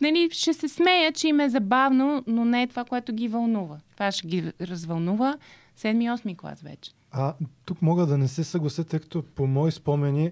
нали, 0.00 0.28
ще 0.32 0.54
се 0.54 0.68
смея, 0.68 1.12
че 1.12 1.28
им 1.28 1.40
е 1.40 1.48
забавно, 1.48 2.24
но 2.26 2.44
не 2.44 2.62
е 2.62 2.66
това, 2.66 2.84
което 2.84 3.12
ги 3.12 3.28
вълнува. 3.28 3.78
Това 3.92 4.12
ще 4.12 4.26
ги 4.26 4.52
развълнува 4.60 5.36
7-8 5.78 6.36
клас 6.36 6.60
вече. 6.62 6.92
А 7.10 7.34
тук 7.64 7.82
мога 7.82 8.06
да 8.06 8.18
не 8.18 8.28
се 8.28 8.44
съглася, 8.44 8.84
тъй 8.84 9.00
като 9.00 9.22
по 9.22 9.46
мои 9.46 9.72
спомени 9.72 10.30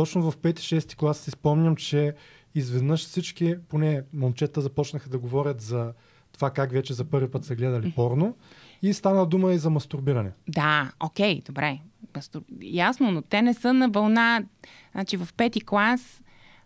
точно 0.00 0.30
в 0.30 0.36
5-6 0.36 0.96
клас 0.96 1.18
си 1.20 1.30
спомням, 1.30 1.76
че 1.76 2.14
изведнъж 2.54 3.00
всички, 3.00 3.54
поне 3.68 4.02
момчета, 4.12 4.60
започнаха 4.60 5.08
да 5.10 5.18
говорят 5.18 5.60
за 5.60 5.92
това 6.32 6.50
как 6.50 6.72
вече 6.72 6.94
за 6.94 7.04
първи 7.04 7.30
път 7.30 7.44
са 7.44 7.54
гледали 7.54 7.92
порно 7.96 8.36
и 8.82 8.92
стана 8.92 9.26
дума 9.26 9.52
и 9.52 9.58
за 9.58 9.70
мастурбиране. 9.70 10.30
Да, 10.48 10.92
окей, 11.00 11.42
добре. 11.46 11.78
Мастур... 12.16 12.42
Ясно, 12.62 13.10
но 13.10 13.22
те 13.22 13.42
не 13.42 13.54
са 13.54 13.72
на 13.72 13.88
вълна. 13.88 14.42
Значи 14.92 15.16
в 15.16 15.28
пети 15.36 15.60
клас 15.60 16.22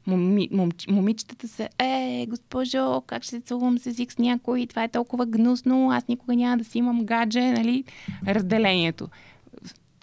моми, 0.06 0.48
мом, 0.52 0.70
момичетата 0.88 1.48
са, 1.48 1.68
е, 1.78 2.26
госпожо, 2.28 3.02
как 3.06 3.22
ще 3.22 3.30
се 3.30 3.40
целувам 3.40 3.78
с 3.78 3.86
език 3.86 4.12
с 4.12 4.18
някой, 4.18 4.66
това 4.66 4.84
е 4.84 4.88
толкова 4.88 5.26
гнусно, 5.26 5.90
аз 5.90 6.08
никога 6.08 6.36
няма 6.36 6.56
да 6.56 6.64
си 6.64 6.78
имам 6.78 7.04
гадже, 7.04 7.40
нали? 7.40 7.84
Разделението 8.26 9.08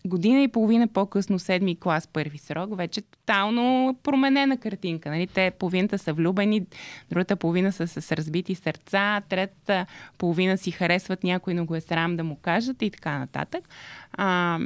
година 0.06 0.42
и 0.42 0.48
половина 0.48 0.88
по-късно, 0.88 1.40
седми 1.40 1.80
клас, 1.80 2.08
първи 2.08 2.38
срок, 2.38 2.78
вече 2.78 3.02
тотално 3.02 3.96
променена 4.04 4.58
картинка. 4.58 5.10
Нали? 5.10 5.28
Те 5.28 5.52
половината 5.52 5.98
са 5.98 6.14
влюбени, 6.14 6.66
другата 7.10 7.36
половина 7.36 7.72
са 7.72 7.88
с 7.88 8.12
разбити 8.12 8.56
сърца, 8.56 9.22
третата 9.30 9.86
половина 10.18 10.58
си 10.58 10.72
харесват 10.72 11.24
някой, 11.24 11.54
но 11.54 11.66
го 11.66 11.76
е 11.76 11.82
срам 11.82 12.18
да 12.18 12.24
му 12.24 12.36
кажат 12.36 12.82
и 12.82 12.92
така 12.92 13.20
нататък. 13.20 13.70
А, 14.14 14.60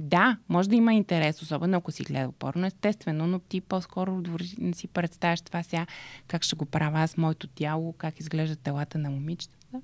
да, 0.00 0.36
може 0.48 0.68
да 0.68 0.76
има 0.76 0.94
интерес, 0.94 1.42
особено 1.42 1.78
ако 1.78 1.92
си 1.92 2.04
гледа 2.04 2.32
порно, 2.32 2.66
естествено, 2.66 3.26
но 3.26 3.38
ти 3.38 3.60
по-скоро 3.60 4.22
не 4.58 4.72
си 4.72 4.88
представяш 4.88 5.40
това 5.40 5.62
сега, 5.62 5.86
как 6.28 6.42
ще 6.42 6.56
го 6.56 6.64
правя 6.64 7.00
аз, 7.00 7.16
моето 7.16 7.46
тяло, 7.46 7.92
как 7.92 8.20
изглеждат 8.20 8.60
телата 8.60 8.98
на 8.98 9.10
момичетата. 9.10 9.80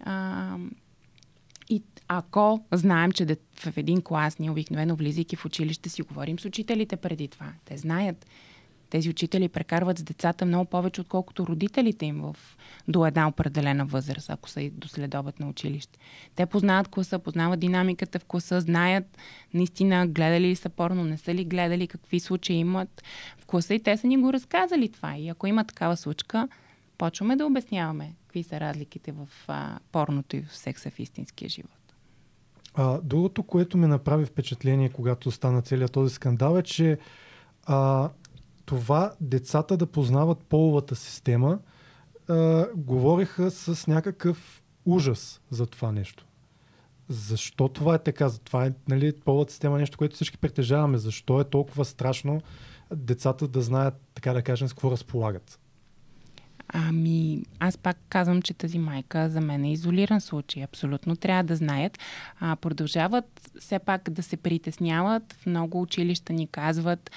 А, 0.00 0.56
и 1.70 1.82
ако 2.08 2.64
знаем, 2.72 3.12
че 3.12 3.36
в 3.54 3.76
един 3.76 4.02
клас, 4.02 4.38
ние 4.38 4.50
обикновено 4.50 4.96
влизайки 4.96 5.36
в 5.36 5.44
училище, 5.44 5.88
си 5.88 6.02
говорим 6.02 6.38
с 6.38 6.44
учителите 6.44 6.96
преди 6.96 7.28
това. 7.28 7.52
Те 7.64 7.76
знаят. 7.76 8.26
Тези 8.90 9.10
учители 9.10 9.48
прекарват 9.48 9.98
с 9.98 10.02
децата 10.02 10.46
много 10.46 10.64
повече, 10.64 11.00
отколкото 11.00 11.46
родителите 11.46 12.06
им 12.06 12.20
в, 12.20 12.36
до 12.88 13.06
една 13.06 13.28
определена 13.28 13.86
възраст, 13.86 14.30
ако 14.30 14.48
са 14.48 14.70
следобед 14.86 15.40
на 15.40 15.48
училище. 15.48 15.98
Те 16.34 16.46
познават 16.46 16.88
класа, 16.88 17.18
познават 17.18 17.60
динамиката 17.60 18.18
в 18.18 18.24
класа, 18.24 18.60
знаят 18.60 19.18
наистина 19.54 20.06
гледали 20.06 20.48
ли 20.48 20.56
са 20.56 20.68
порно, 20.68 21.04
не 21.04 21.18
са 21.18 21.34
ли 21.34 21.44
гледали, 21.44 21.86
какви 21.86 22.20
случаи 22.20 22.56
имат 22.56 23.02
в 23.38 23.46
класа 23.46 23.74
и 23.74 23.82
те 23.82 23.96
са 23.96 24.06
ни 24.06 24.16
го 24.16 24.32
разказали 24.32 24.88
това. 24.88 25.16
И 25.16 25.28
ако 25.28 25.46
има 25.46 25.64
такава 25.64 25.96
случка, 25.96 26.48
почваме 26.98 27.36
да 27.36 27.46
обясняваме 27.46 28.14
какви 28.26 28.42
са 28.42 28.60
разликите 28.60 29.12
в 29.12 29.28
а, 29.48 29.78
порното 29.92 30.36
и 30.36 30.42
в 30.42 30.56
секса 30.56 30.90
в 30.90 30.98
истинския 30.98 31.48
живот. 31.48 31.70
А, 32.74 33.00
другото, 33.02 33.42
което 33.42 33.78
ми 33.78 33.86
направи 33.86 34.24
впечатление, 34.24 34.88
когато 34.88 35.30
стана 35.30 35.62
целият 35.62 35.92
този 35.92 36.14
скандал 36.14 36.58
е, 36.58 36.62
че 36.62 36.98
а, 37.64 38.10
това 38.64 39.12
децата 39.20 39.76
да 39.76 39.86
познават 39.86 40.38
половата 40.38 40.96
система, 40.96 41.58
а, 42.28 42.66
говориха 42.76 43.50
с 43.50 43.86
някакъв 43.86 44.62
ужас 44.86 45.40
за 45.50 45.66
това 45.66 45.92
нещо. 45.92 46.24
Защо 47.08 47.68
това 47.68 47.94
е 47.94 47.98
така? 47.98 48.30
Това 48.44 48.66
е 48.66 48.72
нали, 48.88 49.12
половата 49.24 49.52
система 49.52 49.76
е 49.76 49.80
нещо, 49.80 49.98
което 49.98 50.14
всички 50.14 50.38
притежаваме. 50.38 50.98
Защо 50.98 51.40
е 51.40 51.44
толкова 51.44 51.84
страшно 51.84 52.40
децата 52.94 53.48
да 53.48 53.62
знаят, 53.62 53.94
така 54.14 54.32
да 54.32 54.42
кажем, 54.42 54.68
с 54.68 54.72
какво 54.72 54.90
разполагат? 54.90 55.58
Ами, 56.72 57.42
аз 57.58 57.78
пак 57.78 57.96
казвам, 58.08 58.42
че 58.42 58.54
тази 58.54 58.78
майка 58.78 59.28
за 59.28 59.40
мен 59.40 59.64
е 59.64 59.72
изолиран 59.72 60.20
случай. 60.20 60.64
Абсолютно 60.64 61.16
трябва 61.16 61.44
да 61.44 61.56
знаят. 61.56 61.98
А, 62.40 62.56
продължават 62.56 63.50
все 63.60 63.78
пак 63.78 64.10
да 64.10 64.22
се 64.22 64.36
притесняват. 64.36 65.32
В 65.32 65.46
много 65.46 65.82
училища 65.82 66.32
ни 66.32 66.46
казват, 66.46 67.10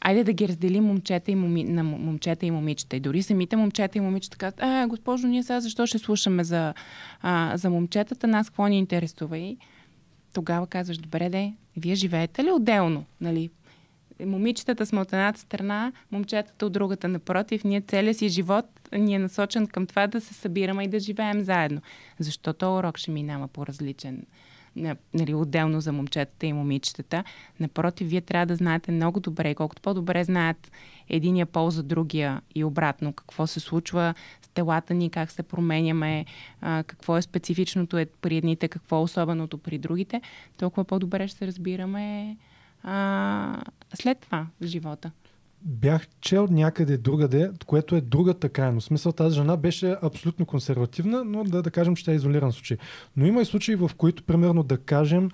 айде 0.00 0.24
да 0.24 0.32
ги 0.32 0.48
разделим 0.48 0.84
момчета 0.84 1.30
и 1.30 1.34
моми, 1.34 1.64
на 1.64 1.84
момчета 1.84 2.46
и 2.46 2.50
момичета. 2.50 2.96
И 2.96 3.00
дори 3.00 3.22
самите 3.22 3.56
момчета 3.56 3.98
и 3.98 4.00
момичета 4.00 4.36
казват, 4.36 4.62
а, 4.62 4.86
госпожо, 4.86 5.26
ние 5.26 5.42
сега 5.42 5.60
защо 5.60 5.86
ще 5.86 5.98
слушаме 5.98 6.44
за, 6.44 6.74
а, 7.22 7.56
за 7.56 7.70
момчетата, 7.70 8.26
нас 8.26 8.50
какво 8.50 8.66
ни 8.66 8.78
интересува? 8.78 9.38
И 9.38 9.56
тогава 10.34 10.66
казваш, 10.66 10.98
добре 10.98 11.28
де, 11.28 11.52
вие 11.76 11.94
живеете 11.94 12.44
ли 12.44 12.50
отделно? 12.50 13.04
Нали? 13.20 13.50
Момичетата 14.20 14.86
сме 14.86 15.00
от 15.00 15.12
едната 15.12 15.40
страна, 15.40 15.92
момчетата 16.12 16.66
от 16.66 16.72
другата. 16.72 17.08
Напротив, 17.08 17.64
ние 17.64 17.80
целият 17.80 18.16
си 18.16 18.28
живот 18.28 18.64
ни 18.92 19.14
е 19.14 19.18
насочен 19.18 19.66
към 19.66 19.86
това 19.86 20.06
да 20.06 20.20
се 20.20 20.34
събираме 20.34 20.84
и 20.84 20.88
да 20.88 21.00
живеем 21.00 21.40
заедно. 21.40 21.80
Защото 22.18 22.76
урок 22.76 22.98
ще 22.98 23.10
минава 23.10 23.48
по 23.48 23.66
различен 23.66 24.26
нали, 25.14 25.34
отделно 25.34 25.80
за 25.80 25.92
момчетата 25.92 26.46
и 26.46 26.52
момичетата. 26.52 27.24
Напротив, 27.60 28.08
вие 28.08 28.20
трябва 28.20 28.46
да 28.46 28.56
знаете 28.56 28.92
много 28.92 29.20
добре, 29.20 29.54
колкото 29.54 29.82
по-добре 29.82 30.24
знаят 30.24 30.72
единия 31.08 31.46
пол 31.46 31.70
за 31.70 31.82
другия 31.82 32.42
и 32.54 32.64
обратно, 32.64 33.12
какво 33.12 33.46
се 33.46 33.60
случва 33.60 34.14
с 34.42 34.48
телата 34.48 34.94
ни, 34.94 35.10
как 35.10 35.30
се 35.30 35.42
променяме, 35.42 36.24
какво 36.60 37.16
е 37.16 37.22
специфичното 37.22 37.98
е 37.98 38.06
при 38.06 38.36
едните, 38.36 38.68
какво 38.68 38.96
е 38.96 39.02
особеното 39.02 39.58
при 39.58 39.78
другите, 39.78 40.20
толкова 40.56 40.84
по-добре 40.84 41.28
ще 41.28 41.38
се 41.38 41.46
разбираме 41.46 42.36
а, 42.84 43.62
след 43.94 44.18
това 44.20 44.46
в 44.60 44.66
живота. 44.66 45.10
Бях 45.62 46.06
чел 46.20 46.48
някъде 46.50 46.96
другаде, 46.96 47.50
което 47.66 47.96
е 47.96 48.00
другата 48.00 48.48
крайност. 48.48 48.86
Смисъл 48.86 49.12
тази 49.12 49.34
жена 49.34 49.56
беше 49.56 49.96
абсолютно 50.02 50.46
консервативна, 50.46 51.24
но 51.24 51.44
да, 51.44 51.62
да 51.62 51.70
кажем, 51.70 51.96
че 51.96 52.04
тя 52.04 52.12
е 52.12 52.14
изолиран 52.14 52.52
случай. 52.52 52.76
Но 53.16 53.26
има 53.26 53.42
и 53.42 53.44
случаи, 53.44 53.76
в 53.76 53.90
които, 53.96 54.22
примерно, 54.22 54.62
да 54.62 54.78
кажем, 54.78 55.30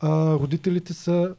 а, 0.00 0.34
родителите 0.34 0.92
са 0.92 1.34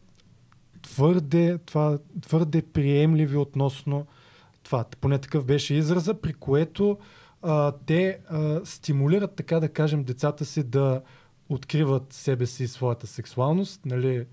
твърде, 0.81 1.57
това, 1.65 1.97
твърде 2.21 2.61
приемливи 2.61 3.37
относно 3.37 4.05
това. 4.63 4.85
Поне 5.01 5.17
такъв 5.17 5.45
беше 5.45 5.73
израза, 5.73 6.13
при 6.13 6.33
което 6.33 6.97
а, 7.41 7.71
те 7.85 8.19
а, 8.29 8.61
стимулират, 8.65 9.35
така 9.35 9.59
да 9.59 9.69
кажем, 9.69 10.03
децата 10.03 10.45
си 10.45 10.63
да 10.63 11.01
откриват 11.49 12.13
себе 12.13 12.45
си 12.45 12.63
и 12.63 12.67
своята 12.67 13.07
сексуалност, 13.07 13.85
нали, 13.85 14.25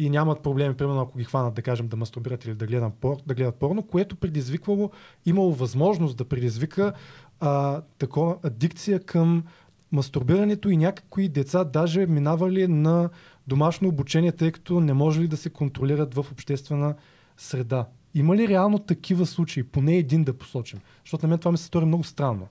и 0.00 0.10
нямат 0.10 0.42
проблеми, 0.42 0.74
примерно 0.74 1.00
ако 1.00 1.18
ги 1.18 1.24
хванат, 1.24 1.54
да 1.54 1.62
кажем, 1.62 1.88
да 1.88 1.96
мастурбират 1.96 2.44
или 2.44 2.54
да 2.54 2.66
гледат, 2.66 2.94
пор, 2.94 3.16
да 3.26 3.34
гледат 3.34 3.54
порно, 3.54 3.82
което 3.82 4.16
предизвиквало, 4.16 4.90
имало 5.26 5.54
възможност 5.54 6.16
да 6.16 6.24
предизвика 6.24 6.92
а, 7.40 7.82
такова 7.98 8.36
адикция 8.42 9.00
към 9.00 9.44
мастурбирането 9.92 10.70
и 10.70 10.76
някакви 10.76 11.28
деца 11.28 11.64
даже 11.64 12.06
минавали 12.06 12.68
на 12.68 13.10
домашно 13.46 13.88
обучение, 13.88 14.32
тъй 14.32 14.52
като 14.52 14.80
не 14.80 14.92
може 14.92 15.20
ли 15.20 15.28
да 15.28 15.36
се 15.36 15.50
контролират 15.50 16.14
в 16.14 16.26
обществена 16.32 16.94
среда. 17.36 17.86
Има 18.14 18.36
ли 18.36 18.48
реално 18.48 18.78
такива 18.78 19.26
случаи? 19.26 19.62
Поне 19.62 19.96
един 19.96 20.24
да 20.24 20.38
посочим. 20.38 20.80
Защото 21.04 21.26
на 21.26 21.30
мен 21.30 21.38
това 21.38 21.52
ми 21.52 21.58
се 21.58 21.64
стори 21.64 21.84
много 21.84 22.04
странно. 22.04 22.48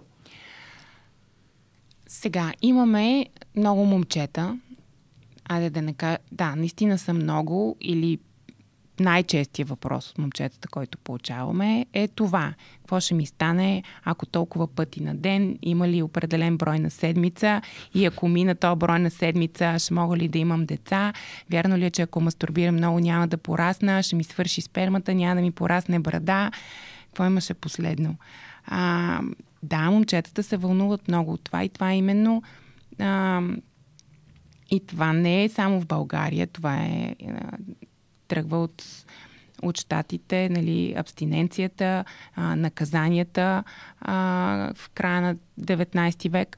Сега, 2.08 2.54
имаме 2.62 3.26
много 3.56 3.86
момчета, 3.86 4.60
айде 5.50 5.70
да 5.70 5.82
не 5.82 5.94
кажа, 5.94 6.18
да, 6.32 6.56
наистина 6.56 6.98
са 6.98 7.14
много 7.14 7.78
или 7.82 8.20
най-честия 9.00 9.66
въпрос 9.66 10.10
от 10.10 10.18
момчетата, 10.18 10.68
който 10.68 10.98
получаваме 10.98 11.86
е 11.94 12.08
това. 12.08 12.54
Какво 12.78 13.00
ще 13.00 13.14
ми 13.14 13.26
стане, 13.26 13.84
ако 14.04 14.26
толкова 14.26 14.68
пъти 14.68 15.04
на 15.04 15.16
ден, 15.16 15.58
има 15.62 15.88
ли 15.88 16.02
определен 16.02 16.58
брой 16.58 16.80
на 16.80 16.90
седмица 16.90 17.62
и 17.94 18.06
ако 18.06 18.28
мина 18.28 18.56
то 18.56 18.76
брой 18.76 19.00
на 19.00 19.12
седмица, 19.12 19.80
ще 19.80 19.94
мога 19.94 20.18
ли 20.18 20.28
да 20.28 20.38
имам 20.38 20.66
деца? 20.66 21.14
Вярно 21.52 21.78
ли 21.78 21.86
е, 21.86 21.92
че 21.92 22.02
ако 22.02 22.22
мастурбирам 22.22 22.76
много, 22.76 23.00
няма 23.00 23.28
да 23.28 23.38
порасна, 23.38 24.04
ще 24.04 24.16
ми 24.16 24.24
свърши 24.24 24.62
спермата, 24.62 25.14
няма 25.14 25.36
да 25.36 25.42
ми 25.42 25.52
порасне 25.52 26.00
брада? 26.00 26.52
Какво 27.06 27.26
имаше 27.26 27.54
последно? 27.54 28.16
А, 28.66 29.22
да, 29.64 29.92
момчетата 29.92 30.44
се 30.44 30.58
вълнуват 30.58 31.08
много 31.08 31.34
от 31.34 31.42
това 31.44 31.64
и 31.64 31.70
това 31.70 31.92
е 31.92 31.98
именно 31.98 32.44
а, 33.00 33.42
и 34.72 34.80
това 34.88 35.14
не 35.14 35.44
е 35.44 35.50
само 35.50 35.82
в 35.82 35.86
България, 35.86 36.48
това 36.48 36.78
е, 36.78 37.16
е 37.20 37.34
тръгва 38.28 38.64
от, 38.64 38.84
от 39.62 39.78
щатите, 39.78 40.50
нали, 40.50 40.94
абстиненцията, 40.98 42.06
а, 42.36 42.56
наказанията 42.56 43.64
а, 44.02 44.14
в 44.76 44.90
края 44.90 45.22
на 45.22 45.36
19 45.62 46.30
век 46.30 46.58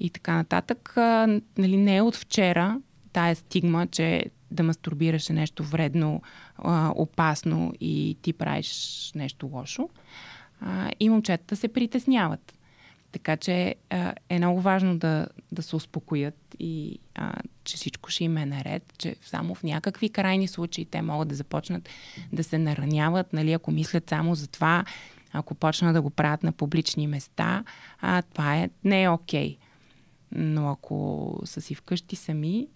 и 0.00 0.10
така 0.10 0.34
нататък. 0.34 0.96
А, 0.96 1.40
нали, 1.58 1.76
не 1.76 1.96
е 1.96 2.02
от 2.02 2.16
вчера 2.16 2.80
тая 3.12 3.36
стигма, 3.36 3.86
че 3.86 4.24
да 4.50 4.62
мастурбираш 4.62 5.30
е 5.30 5.32
нещо 5.32 5.64
вредно, 5.64 6.22
а, 6.58 6.92
опасно 6.96 7.72
и 7.80 8.16
ти 8.22 8.32
правиш 8.32 9.12
нещо 9.14 9.50
лошо. 9.52 9.88
А, 10.60 10.90
и 11.00 11.08
момчетата 11.08 11.56
се 11.56 11.68
притесняват. 11.68 12.54
Така 13.14 13.36
че 13.36 13.74
а, 13.90 14.14
е 14.28 14.38
много 14.38 14.60
важно 14.60 14.98
да, 14.98 15.26
да 15.52 15.62
се 15.62 15.76
успокоят 15.76 16.56
и 16.58 16.98
а, 17.14 17.34
че 17.64 17.76
всичко 17.76 18.10
ще 18.10 18.24
им 18.24 18.36
е 18.36 18.46
наред, 18.46 18.94
че 18.98 19.16
само 19.22 19.54
в 19.54 19.62
някакви 19.62 20.08
крайни 20.08 20.48
случаи 20.48 20.84
те 20.84 21.02
могат 21.02 21.28
да 21.28 21.34
започнат 21.34 21.88
да 22.32 22.44
се 22.44 22.58
нараняват, 22.58 23.32
нали, 23.32 23.52
ако 23.52 23.70
мислят 23.70 24.08
само 24.08 24.34
за 24.34 24.46
това, 24.46 24.84
ако 25.32 25.54
почнат 25.54 25.94
да 25.94 26.02
го 26.02 26.10
правят 26.10 26.42
на 26.42 26.52
публични 26.52 27.06
места, 27.06 27.64
а, 28.00 28.22
това 28.22 28.56
е, 28.56 28.70
не 28.84 29.02
е 29.02 29.08
окей. 29.08 29.50
Okay. 29.50 29.58
Но 30.32 30.70
ако 30.70 31.40
са 31.44 31.60
си 31.60 31.74
вкъщи 31.74 32.16
сами 32.16 32.68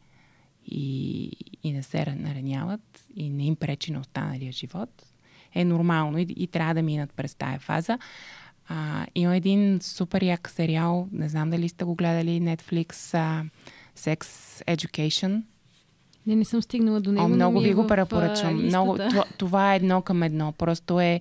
и, 0.66 1.30
и 1.62 1.72
не 1.72 1.82
се 1.82 2.16
нараняват 2.18 3.04
и 3.16 3.30
не 3.30 3.44
им 3.44 3.56
пречи 3.56 3.92
на 3.92 4.00
останалия 4.00 4.52
живот, 4.52 5.06
е 5.54 5.64
нормално 5.64 6.18
и, 6.18 6.26
и 6.36 6.46
трябва 6.46 6.74
да 6.74 6.82
минат 6.82 7.12
през 7.12 7.34
тая 7.34 7.58
фаза. 7.58 7.98
А, 8.68 9.06
има 9.14 9.36
един 9.36 9.78
супер 9.82 10.22
як 10.22 10.50
сериал, 10.50 11.08
не 11.12 11.28
знам 11.28 11.50
дали 11.50 11.68
сте 11.68 11.84
го 11.84 11.94
гледали, 11.94 12.40
Netflix, 12.40 13.18
а, 13.18 13.44
Sex 13.96 14.24
Education. 14.76 15.42
Не, 16.26 16.36
не 16.36 16.44
съм 16.44 16.62
стигнала 16.62 17.00
до 17.00 17.12
него. 17.12 17.24
О, 17.24 17.28
много 17.28 17.60
ви 17.60 17.68
е 17.70 17.74
го 17.74 17.86
препоръчвам. 17.86 18.64
Много, 18.64 18.96
това, 18.96 19.24
това 19.38 19.72
е 19.72 19.76
едно 19.76 20.02
към 20.02 20.22
едно. 20.22 20.52
Просто 20.52 21.00
е 21.00 21.20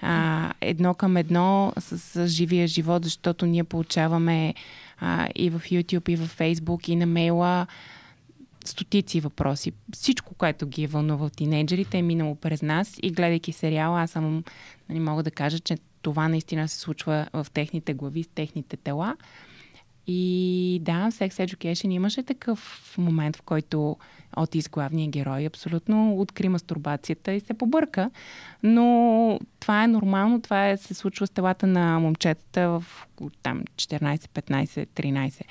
а, 0.00 0.52
едно 0.60 0.94
към 0.94 1.16
едно 1.16 1.72
с, 1.78 1.98
с 1.98 2.28
живия 2.28 2.66
живот, 2.66 3.04
защото 3.04 3.46
ние 3.46 3.64
получаваме 3.64 4.54
а, 5.00 5.28
и 5.34 5.50
в 5.50 5.60
YouTube, 5.60 6.08
и 6.08 6.16
в 6.16 6.38
Facebook, 6.38 6.88
и 6.88 6.96
на 6.96 7.06
мейла 7.06 7.66
стотици 8.64 9.20
въпроси. 9.20 9.72
Всичко, 9.92 10.34
което 10.34 10.66
ги 10.66 10.84
е 10.84 10.86
вълнува 10.86 11.30
тинейджерите 11.30 11.98
е 11.98 12.02
минало 12.02 12.34
през 12.34 12.62
нас 12.62 12.98
и 13.02 13.10
гледайки 13.10 13.52
сериала, 13.52 14.02
аз 14.02 14.10
съм, 14.10 14.44
нали, 14.88 15.00
мога 15.00 15.22
да 15.22 15.30
кажа, 15.30 15.58
че 15.58 15.76
това 16.02 16.28
наистина 16.28 16.68
се 16.68 16.80
случва 16.80 17.26
в 17.32 17.46
техните 17.54 17.94
глави, 17.94 18.22
с 18.22 18.28
техните 18.28 18.76
тела. 18.76 19.16
И 20.06 20.80
да, 20.82 21.10
Sex 21.10 21.28
Education 21.28 21.92
имаше 21.92 22.22
такъв 22.22 22.94
момент, 22.98 23.36
в 23.36 23.42
който 23.42 23.96
Отис, 24.36 24.68
главният 24.68 25.10
герой, 25.10 25.46
абсолютно 25.46 26.20
откри 26.20 26.48
мастурбацията 26.48 27.32
и 27.32 27.40
се 27.40 27.54
побърка. 27.54 28.10
Но 28.62 29.38
това 29.60 29.84
е 29.84 29.88
нормално, 29.88 30.42
това 30.42 30.68
е, 30.68 30.76
се 30.76 30.94
случва 30.94 31.26
с 31.26 31.30
телата 31.30 31.66
на 31.66 31.98
момчетата 31.98 32.68
в 32.68 32.84
там 33.42 33.62
14, 33.76 34.16
15, 34.16 34.86
13 34.86 35.42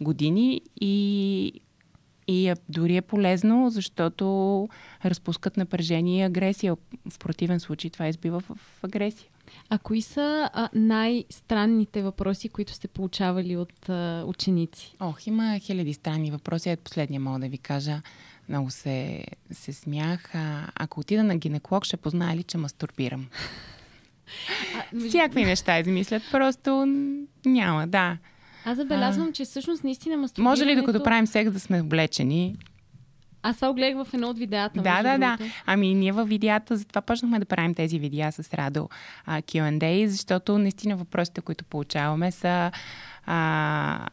години 0.00 0.60
и 0.80 1.52
и 2.28 2.48
е, 2.48 2.54
дори 2.68 2.96
е 2.96 3.02
полезно, 3.02 3.70
защото 3.70 4.68
разпускат 5.04 5.56
напрежение 5.56 6.18
и 6.18 6.22
агресия. 6.22 6.76
В 7.10 7.18
противен 7.18 7.60
случай 7.60 7.90
това 7.90 8.08
избива 8.08 8.40
в, 8.40 8.54
в 8.54 8.84
агресия. 8.84 9.28
А 9.70 9.78
кои 9.78 10.02
са 10.02 10.50
а, 10.52 10.68
най-странните 10.74 12.02
въпроси, 12.02 12.48
които 12.48 12.72
сте 12.72 12.88
получавали 12.88 13.56
от 13.56 13.88
а, 13.88 14.24
ученици? 14.26 14.94
Ох, 15.00 15.26
има 15.26 15.58
хиляди 15.58 15.94
странни 15.94 16.30
въпроси. 16.30 16.70
Ето 16.70 16.82
последния 16.82 17.20
мога 17.20 17.38
да 17.38 17.48
ви 17.48 17.58
кажа. 17.58 18.02
Много 18.48 18.70
се, 18.70 19.24
се 19.52 19.72
смях. 19.72 20.34
А, 20.34 20.66
ако 20.74 21.00
отида 21.00 21.24
на 21.24 21.36
гинеколог, 21.36 21.84
ще 21.84 21.96
познае 21.96 22.36
ли, 22.36 22.42
че 22.42 22.58
мастурбирам? 22.58 23.26
Всякакви 25.08 25.44
неща 25.44 25.78
измислят, 25.78 26.22
просто 26.30 26.84
няма, 27.46 27.86
да. 27.86 28.18
Аз 28.64 28.76
забелязвам, 28.76 29.32
че 29.32 29.44
всъщност 29.44 29.84
наистина 29.84 30.16
мастурбирането... 30.16 30.50
Може 30.50 30.66
ли 30.66 30.76
докато 30.76 31.02
правим 31.02 31.26
секс 31.26 31.52
да 31.52 31.60
сме 31.60 31.80
облечени? 31.80 32.56
Аз 33.48 33.56
това 33.56 33.72
гледах 33.72 34.04
в 34.04 34.14
едно 34.14 34.28
от 34.28 34.38
видеята. 34.38 34.82
Да, 34.82 35.02
да, 35.02 35.18
да. 35.18 35.38
Ами 35.66 35.94
ние 35.94 36.12
във 36.12 36.28
видеята, 36.28 36.76
затова 36.76 37.00
почнахме 37.00 37.38
да 37.38 37.44
правим 37.44 37.74
тези 37.74 37.98
видеа 37.98 38.32
с 38.32 38.54
Радо 38.54 38.88
а, 39.26 39.42
Q&A, 39.42 40.06
защото 40.06 40.58
наистина 40.58 40.96
въпросите, 40.96 41.40
които 41.40 41.64
получаваме 41.64 42.32
са 42.32 42.70
а, 43.26 44.08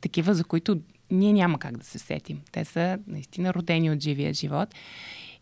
такива, 0.00 0.34
за 0.34 0.44
които 0.44 0.80
ние 1.10 1.32
няма 1.32 1.58
как 1.58 1.76
да 1.76 1.84
се 1.84 1.98
сетим. 1.98 2.40
Те 2.52 2.64
са 2.64 2.98
наистина 3.06 3.54
родени 3.54 3.90
от 3.90 4.00
живия 4.02 4.34
живот. 4.34 4.74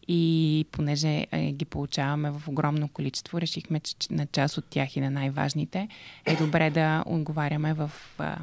И 0.09 0.67
понеже 0.73 1.27
е, 1.33 1.53
ги 1.53 1.65
получаваме 1.65 2.31
в 2.31 2.49
огромно 2.49 2.89
количество, 2.89 3.41
решихме, 3.41 3.81
че 3.81 3.95
на 4.11 4.27
част 4.27 4.59
от 4.59 4.65
тях 4.71 4.97
и 4.97 5.01
на 5.01 5.11
най-важните 5.11 5.89
е 6.27 6.37
добре 6.37 6.71
да 6.71 7.05
отговаряме 7.07 7.75
в 7.75 7.91
а, 8.19 8.37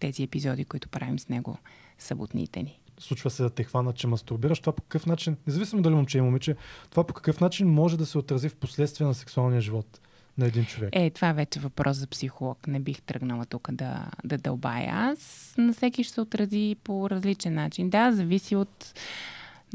тези 0.00 0.22
епизоди, 0.22 0.64
които 0.64 0.88
правим 0.88 1.18
с 1.18 1.28
него 1.28 1.58
съботните 1.98 2.62
ни. 2.62 2.78
Случва 3.02 3.30
се 3.30 3.42
да 3.42 3.50
те 3.50 3.64
хванат, 3.64 3.96
че 3.96 4.06
мастурбираш. 4.06 4.60
Това 4.60 4.72
по 4.72 4.82
какъв 4.82 5.06
начин, 5.06 5.36
независимо 5.46 5.82
дали 5.82 5.94
момче 5.94 6.18
или 6.18 6.24
момиче, 6.24 6.56
това 6.90 7.04
по 7.04 7.14
какъв 7.14 7.40
начин 7.40 7.68
може 7.68 7.98
да 7.98 8.06
се 8.06 8.18
отрази 8.18 8.48
в 8.48 8.56
последствие 8.56 9.06
на 9.06 9.14
сексуалния 9.14 9.60
живот 9.60 10.00
на 10.38 10.46
един 10.46 10.64
човек. 10.64 10.90
Е, 10.92 11.10
това 11.10 11.28
е 11.28 11.32
вече 11.32 11.60
въпрос 11.60 11.96
за 11.96 12.06
психолог. 12.06 12.66
Не 12.66 12.80
бих 12.80 13.02
тръгнала 13.02 13.46
тук 13.46 13.72
да, 13.72 14.10
да 14.24 14.38
дълбая. 14.38 14.90
Аз 14.92 15.54
на 15.58 15.72
всеки 15.72 16.04
ще 16.04 16.14
се 16.14 16.20
отрази 16.20 16.76
по 16.84 17.10
различен 17.10 17.54
начин. 17.54 17.90
Да, 17.90 18.12
зависи 18.12 18.56
от... 18.56 19.00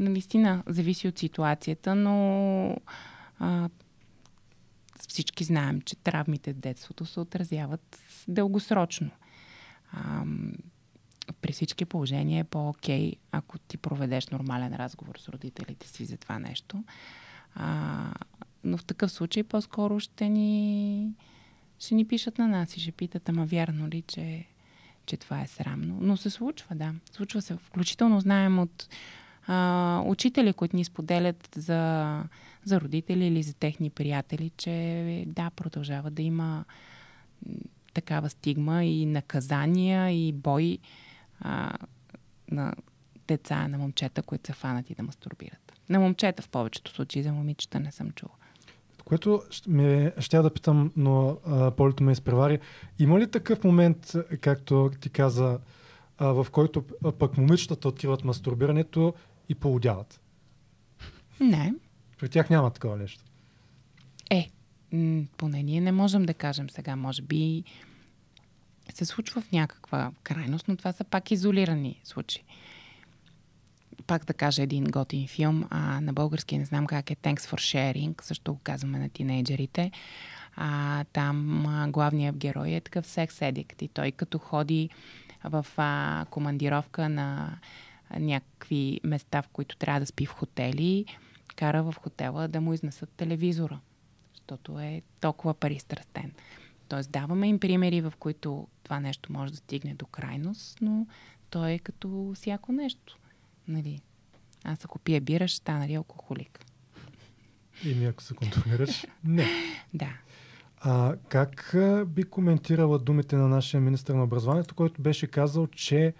Наистина, 0.00 0.62
зависи 0.66 1.08
от 1.08 1.18
ситуацията, 1.18 1.94
но 1.94 2.76
а, 3.38 3.68
всички 5.08 5.44
знаем, 5.44 5.80
че 5.80 5.96
травмите 5.96 6.52
в 6.52 6.56
детството 6.56 7.06
се 7.06 7.20
отразяват 7.20 7.98
дългосрочно. 8.28 9.10
А, 9.92 10.24
при 11.32 11.52
всички 11.52 11.84
положения 11.84 12.40
е 12.40 12.44
по-окей, 12.44 13.12
ако 13.32 13.58
ти 13.58 13.76
проведеш 13.76 14.28
нормален 14.28 14.74
разговор 14.74 15.14
с 15.18 15.28
родителите 15.28 15.88
си 15.88 16.04
за 16.04 16.16
това 16.16 16.38
нещо. 16.38 16.84
А, 17.54 18.12
но 18.64 18.78
в 18.78 18.84
такъв 18.84 19.12
случай 19.12 19.42
по-скоро 19.42 20.00
ще 20.00 20.28
ни, 20.28 21.10
ще 21.78 21.94
ни 21.94 22.08
пишат 22.08 22.38
на 22.38 22.48
нас 22.48 22.76
и 22.76 22.80
ще 22.80 22.92
питат, 22.92 23.28
ама 23.28 23.46
вярно 23.46 23.88
ли, 23.88 24.02
че, 24.02 24.44
че 25.06 25.16
това 25.16 25.42
е 25.42 25.46
срамно. 25.46 25.98
Но 26.00 26.16
се 26.16 26.30
случва, 26.30 26.74
да. 26.74 26.94
Случва 27.12 27.42
се. 27.42 27.56
Включително 27.56 28.20
знаем 28.20 28.58
от 28.58 28.88
а, 29.46 30.02
учители, 30.06 30.52
които 30.52 30.76
ни 30.76 30.84
споделят 30.84 31.48
за, 31.54 32.24
за 32.64 32.80
родители 32.80 33.26
или 33.26 33.42
за 33.42 33.54
техни 33.54 33.90
приятели, 33.90 34.50
че 34.56 35.24
да, 35.26 35.50
продължава 35.50 36.10
да 36.10 36.22
има 36.22 36.64
такава 37.94 38.30
стигма 38.30 38.84
и 38.84 39.06
наказания 39.06 40.28
и 40.28 40.32
бой 40.32 40.78
а, 41.40 41.72
на 42.50 42.74
деца, 43.28 43.68
на 43.68 43.78
момчета, 43.78 44.22
които 44.22 44.46
са 44.46 44.52
фанати 44.52 44.94
да 44.94 45.02
мастурбират. 45.02 45.72
На 45.88 46.00
момчета 46.00 46.42
в 46.42 46.48
повечето 46.48 46.90
случаи, 46.90 47.22
за 47.22 47.32
момичета 47.32 47.80
не 47.80 47.90
съм 47.92 48.10
чула. 48.10 48.32
Което 49.04 49.42
ме, 49.68 50.12
ще 50.18 50.38
да 50.38 50.54
питам, 50.54 50.92
но 50.96 51.38
а, 51.46 51.70
полето 51.70 52.02
ме 52.02 52.12
изпревари. 52.12 52.58
Има 52.98 53.20
ли 53.20 53.30
такъв 53.30 53.64
момент, 53.64 54.12
както 54.40 54.90
ти 55.00 55.10
каза, 55.10 55.58
а, 56.18 56.26
в 56.26 56.46
който 56.50 56.84
а, 57.04 57.12
пък 57.12 57.36
момичетата 57.38 57.88
откриват 57.88 58.24
мастурбирането 58.24 59.14
и 59.48 59.54
полудяват? 59.54 60.20
Не. 61.40 61.74
При 62.18 62.28
тях 62.28 62.50
няма 62.50 62.70
такова 62.70 62.96
нещо. 62.96 63.24
Е, 64.30 64.50
м, 64.92 65.24
поне 65.36 65.62
ние 65.62 65.80
не 65.80 65.92
можем 65.92 66.22
да 66.22 66.34
кажем 66.34 66.70
сега. 66.70 66.96
Може 66.96 67.22
би 67.22 67.64
се 68.94 69.04
случва 69.04 69.40
в 69.40 69.52
някаква 69.52 70.12
крайност, 70.22 70.68
но 70.68 70.76
това 70.76 70.92
са 70.92 71.04
пак 71.04 71.30
изолирани 71.30 72.00
случаи. 72.04 72.44
Пак 74.06 74.24
да 74.24 74.34
кажа 74.34 74.62
един 74.62 74.84
готин 74.84 75.28
филм, 75.28 75.64
а, 75.70 76.00
на 76.00 76.12
български 76.12 76.58
не 76.58 76.64
знам 76.64 76.86
как 76.86 77.10
е 77.10 77.16
Thanks 77.16 77.40
for 77.40 77.54
Sharing, 77.54 78.22
също 78.22 78.54
го 78.54 78.60
казваме 78.62 78.98
на 78.98 79.08
тинейджерите. 79.08 79.90
А, 80.56 81.04
там 81.12 81.66
а, 81.66 81.88
главният 81.88 82.36
герой 82.36 82.70
е 82.70 82.80
такъв 82.80 83.06
секс 83.06 83.42
едикт 83.42 83.82
и 83.82 83.88
той 83.88 84.12
като 84.12 84.38
ходи 84.38 84.90
в 85.44 85.66
а, 85.76 86.26
командировка 86.30 87.08
на 87.08 87.58
някакви 88.18 89.00
места, 89.04 89.42
в 89.42 89.48
които 89.48 89.76
трябва 89.76 90.00
да 90.00 90.06
спи 90.06 90.26
в 90.26 90.32
хотели, 90.32 91.04
кара 91.56 91.82
в 91.82 91.94
хотела 91.98 92.48
да 92.48 92.60
му 92.60 92.74
изнесат 92.74 93.10
телевизора, 93.10 93.80
защото 94.34 94.80
е 94.80 95.02
толкова 95.20 95.54
пристрастен. 95.54 96.32
Тоест 96.88 97.10
даваме 97.10 97.48
им 97.48 97.60
примери, 97.60 98.00
в 98.00 98.12
които 98.18 98.68
това 98.82 99.00
нещо 99.00 99.32
може 99.32 99.52
да 99.52 99.58
стигне 99.58 99.94
до 99.94 100.06
крайност, 100.06 100.78
но 100.80 101.06
той 101.50 101.72
е 101.72 101.78
като 101.78 102.32
всяко 102.34 102.72
нещо. 102.72 103.18
Нали? 103.68 104.00
Аз 104.64 104.84
ако 104.84 104.98
пия 104.98 105.20
бира, 105.20 105.48
ще 105.48 105.56
стана 105.56 105.78
нали, 105.78 105.94
алкохолик. 105.94 106.64
И 107.84 107.94
ми 107.94 108.04
ако 108.04 108.22
се 108.22 108.34
контролираш, 108.34 109.06
не. 109.24 109.46
Да. 109.94 110.12
А 110.80 111.16
как 111.28 111.76
би 112.06 112.24
коментирала 112.24 112.98
думите 112.98 113.36
на 113.36 113.48
нашия 113.48 113.80
министр 113.80 114.14
на 114.14 114.24
образованието, 114.24 114.74
който 114.74 115.02
беше 115.02 115.26
казал, 115.26 115.66
че 115.66 116.14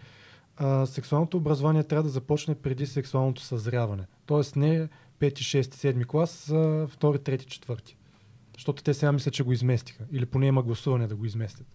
а, 0.57 0.87
сексуалното 0.87 1.37
образование 1.37 1.85
трябва 1.85 2.03
да 2.03 2.09
започне 2.09 2.55
преди 2.55 2.87
сексуалното 2.87 3.43
съзряване? 3.43 4.07
Тоест 4.27 4.57
не 4.57 4.79
5, 4.79 4.89
6, 5.21 5.63
7 5.63 6.07
клас, 6.07 6.51
а 6.51 6.55
2, 6.55 6.89
3, 6.99 7.37
4. 7.37 7.95
Защото 8.59 8.83
те 8.83 8.95
сега 8.95 9.13
мислят, 9.13 9.35
че 9.35 9.43
го 9.43 9.53
изместиха. 9.53 10.05
Или 10.13 10.27
поне 10.27 10.47
има 10.47 10.63
гласуване 10.63 11.07
да 11.07 11.17
го 11.17 11.25
изместят. 11.25 11.67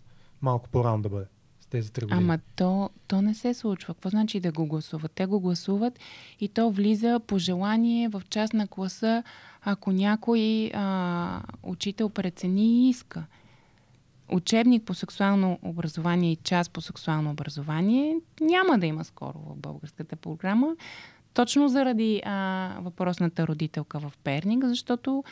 Малко 0.42 0.70
по-рано 0.70 1.02
да 1.02 1.10
бъде. 1.10 1.26
С 1.60 1.66
тези 1.66 1.90
3 1.90 2.02
години. 2.02 2.20
Ама 2.24 2.40
то, 2.56 2.90
то 3.08 3.22
не 3.22 3.34
се 3.34 3.54
случва. 3.54 3.94
Какво 3.94 4.10
значи 4.10 4.40
да 4.40 4.52
го 4.52 4.66
гласуват? 4.66 5.12
Те 5.12 5.26
го 5.26 5.40
гласуват 5.40 6.00
и 6.40 6.48
то 6.48 6.72
влиза 6.72 7.20
по 7.28 7.38
желание 7.38 8.10
в 8.10 8.22
част 8.30 8.54
на 8.54 8.68
класа, 8.68 9.24
ако 9.62 9.92
някой 9.92 10.72
а, 10.74 11.42
учител 11.64 12.10
прецени 12.10 12.86
и 12.86 12.90
иска. 12.90 13.26
Учебник 14.32 14.84
по 14.84 14.94
сексуално 14.94 15.60
образование 15.62 16.32
и 16.32 16.36
част 16.36 16.72
по 16.72 16.82
сексуално 16.82 17.32
образование 17.32 18.16
няма 18.42 18.80
да 18.80 18.86
има 18.86 19.04
скоро 19.04 19.40
в 19.40 19.56
българската 19.56 20.16
програма, 20.16 20.76
точно 21.34 21.70
заради 21.70 22.22
а, 22.26 22.78
въпросната 22.82 23.48
родителка 23.48 24.00
в 24.00 24.14
Перник, 24.24 24.66
защото 24.66 25.24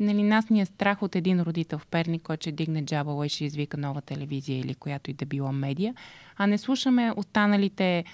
нали, 0.00 0.22
нас 0.22 0.50
ни 0.50 0.60
е 0.60 0.66
страх 0.66 1.02
от 1.02 1.16
един 1.16 1.40
родител 1.40 1.78
в 1.78 1.86
Перник, 1.86 2.22
който 2.22 2.42
ще 2.42 2.52
дигне 2.52 2.84
джабала 2.84 3.26
и 3.26 3.28
ще 3.28 3.44
извика 3.44 3.76
нова 3.76 4.00
телевизия 4.00 4.58
или 4.58 4.74
която 4.74 5.10
и 5.10 5.14
да 5.14 5.26
било 5.26 5.52
медия, 5.52 5.94
а 6.36 6.46
не 6.46 6.58
слушаме 6.58 7.12
останалите 7.16 8.04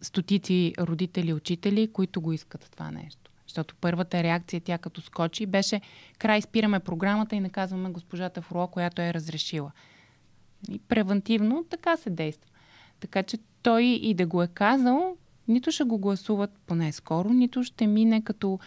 стотици 0.00 0.74
родители, 0.78 1.32
учители, 1.32 1.92
които 1.92 2.20
го 2.20 2.32
искат 2.32 2.68
това 2.70 2.90
нещо. 2.90 3.30
Защото 3.46 3.74
първата 3.80 4.22
реакция, 4.22 4.60
тя 4.60 4.78
като 4.78 5.00
скочи, 5.00 5.46
беше 5.46 5.80
край, 6.18 6.42
спираме 6.42 6.80
програмата 6.80 7.36
и 7.36 7.40
наказваме 7.40 7.90
госпожата 7.90 8.42
Фруо, 8.42 8.66
която 8.66 9.02
е 9.02 9.14
разрешила. 9.14 9.72
И 10.70 10.78
превентивно 10.78 11.64
така 11.70 11.96
се 11.96 12.10
действа. 12.10 12.50
Така 13.00 13.22
че 13.22 13.38
той 13.62 13.84
и 13.84 14.14
да 14.14 14.26
го 14.26 14.42
е 14.42 14.48
казал, 14.48 15.16
нито 15.48 15.72
ще 15.72 15.84
го 15.84 15.98
гласуват 15.98 16.50
поне 16.66 16.92
скоро, 16.92 17.28
нито 17.28 17.64
ще 17.64 17.86
мине 17.86 18.22
като 18.22 18.58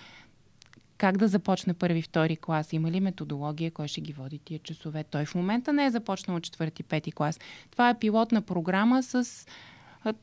как 1.01 1.17
да 1.17 1.27
започне 1.27 1.73
първи, 1.73 2.01
втори 2.01 2.37
клас, 2.37 2.73
има 2.73 2.91
ли 2.91 2.99
методология, 2.99 3.71
кой 3.71 3.87
ще 3.87 4.01
ги 4.01 4.13
води 4.13 4.39
тия 4.39 4.59
часове. 4.59 5.03
Той 5.03 5.25
в 5.25 5.35
момента 5.35 5.73
не 5.73 5.85
е 5.85 5.91
започнал 5.91 6.37
от 6.37 6.43
четвърти, 6.43 6.83
пети 6.83 7.11
клас. 7.11 7.39
Това 7.71 7.89
е 7.89 7.99
пилотна 7.99 8.41
програма 8.41 9.03
с 9.03 9.45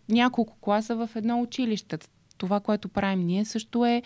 няколко 0.08 0.56
класа 0.60 0.96
в 0.96 1.10
едно 1.14 1.40
училище. 1.40 1.98
Това, 2.36 2.60
което 2.60 2.88
правим 2.88 3.20
ние, 3.20 3.44
също 3.44 3.84
е 3.84 4.02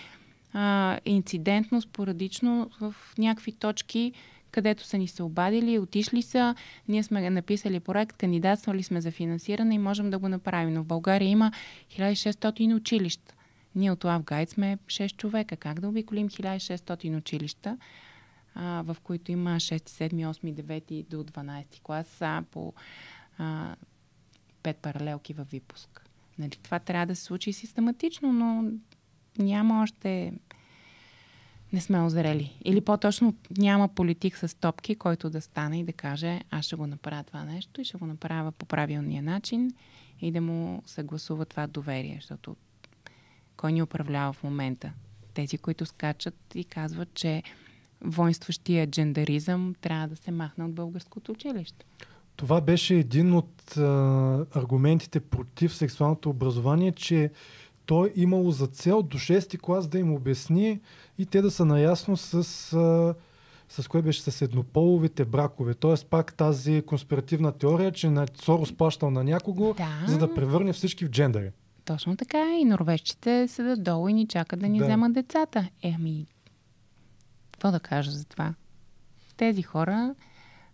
а, 0.53 0.99
инцидентно, 1.05 1.81
спорадично 1.81 2.71
в 2.81 2.95
някакви 3.19 3.53
точки, 3.53 4.13
където 4.51 4.87
са 4.87 4.99
ни 4.99 5.09
се 5.09 5.23
обадили, 5.23 5.79
отишли 5.79 6.23
са, 6.23 6.55
ние 6.89 7.03
сме 7.03 7.31
написали 7.31 7.81
проект, 7.81 8.17
кандидатствали 8.17 8.83
сме 8.83 9.01
за 9.01 9.11
финансиране 9.11 9.75
и 9.75 9.79
можем 9.79 10.11
да 10.11 10.19
го 10.19 10.29
направим. 10.29 10.75
Но 10.75 10.83
в 10.83 10.87
България 10.87 11.29
има 11.29 11.53
1600 11.99 12.77
училища. 12.77 13.35
Ние 13.75 13.91
от 13.91 14.05
Love 14.05 14.23
Guide 14.23 14.51
сме 14.51 14.79
6 14.87 15.17
човека. 15.17 15.57
Как 15.57 15.81
да 15.81 15.89
обиколим 15.89 16.29
1600 16.29 17.17
училища, 17.17 17.79
а, 18.55 18.83
в 18.83 18.97
които 19.03 19.33
има 19.33 19.51
6, 19.51 19.89
7, 19.89 20.31
8, 20.31 20.55
9 20.55 21.07
до 21.09 21.25
12 21.25 21.81
клас 21.83 22.23
а, 22.23 22.45
по 22.51 22.73
а, 23.39 23.77
5 24.63 24.75
паралелки 24.75 25.33
във 25.33 25.51
випуск. 25.51 26.09
Нали, 26.39 26.51
това 26.51 26.79
трябва 26.79 27.07
да 27.07 27.17
се 27.17 27.23
случи 27.23 27.53
систематично, 27.53 28.33
но 28.33 28.73
няма 29.39 29.83
още... 29.83 30.33
Не 31.73 31.81
сме 31.81 32.03
озрели. 32.03 32.57
Или 32.65 32.81
по-точно 32.81 33.35
няма 33.59 33.89
политик 33.89 34.37
с 34.37 34.59
топки, 34.61 34.95
който 34.95 35.31
да 35.31 35.41
стане 35.41 35.81
и 35.81 35.85
да 35.85 35.93
каже 35.93 36.41
аз 36.51 36.65
ще 36.65 36.77
го 36.77 36.87
направя 36.87 37.25
това 37.25 37.45
нещо 37.45 37.81
и 37.81 37.85
ще 37.85 37.99
го 37.99 38.07
направя 38.07 38.53
по 38.53 38.67
правилния 38.67 39.23
начин 39.23 39.71
и 40.21 40.33
да 40.33 40.41
му 40.41 40.83
съгласува 40.87 41.45
това 41.45 41.67
доверие, 41.67 42.15
защото 42.21 42.57
кой 43.63 43.73
ни 43.73 43.83
управлява 43.83 44.33
в 44.33 44.43
момента? 44.43 44.93
Тези, 45.35 45.59
които 45.59 45.87
скачат 45.87 46.35
и 46.55 46.65
казват, 46.65 47.09
че 47.15 47.43
воинстващия 48.01 48.87
джендаризъм 48.87 49.75
трябва 49.81 50.09
да 50.09 50.17
се 50.17 50.31
махне 50.31 50.65
от 50.65 50.75
българското 50.75 51.33
училище. 51.33 51.85
Това 52.37 52.61
беше 52.61 52.95
един 52.95 53.35
от 53.35 53.77
а, 53.77 54.47
аргументите 54.55 55.21
против 55.21 55.75
сексуалното 55.75 56.31
образование, 56.31 56.93
че 56.93 57.31
той 57.87 58.13
имало 58.17 58.51
за 58.51 58.67
цел 58.67 59.03
до 59.03 59.19
6 59.19 59.61
клас 59.61 59.89
да 59.89 59.99
им 59.99 60.13
обясни 60.13 60.81
и 61.19 61.27
те 61.27 61.43
да 61.43 61.51
са 61.51 61.65
наясно 61.65 62.17
с, 62.17 62.35
а, 62.73 63.15
с 63.69 63.89
кое 63.89 64.03
беше 64.03 64.23
с 64.23 64.43
еднополовите 64.43 65.25
бракове. 65.25 65.75
Тоест 65.75 66.07
пак 66.07 66.35
тази 66.35 66.83
конспиративна 66.83 67.53
теория, 67.53 67.93
че 67.93 68.11
на 68.11 68.27
Сорос 68.35 68.73
плащал 68.73 69.11
на 69.11 69.25
някого, 69.25 69.75
Да. 69.75 70.05
за 70.09 70.19
да 70.19 70.35
превърне 70.35 70.73
всички 70.73 71.05
в 71.05 71.11
джендъри. 71.11 71.51
Точно 71.85 72.17
така 72.17 72.57
и 72.61 72.65
норвежците 72.65 73.49
седат 73.49 73.83
долу 73.83 74.09
и 74.09 74.13
ни 74.13 74.27
чакат 74.27 74.61
да 74.61 74.69
ни 74.69 74.79
Да. 74.79 74.85
вземат 74.85 75.13
децата. 75.13 75.69
Е, 75.83 75.95
ами, 75.99 76.27
какво 77.53 77.71
да 77.71 77.81
кажа 77.81 78.11
за 78.11 78.25
това? 78.25 78.55
Тези 79.37 79.63
хора 79.63 80.15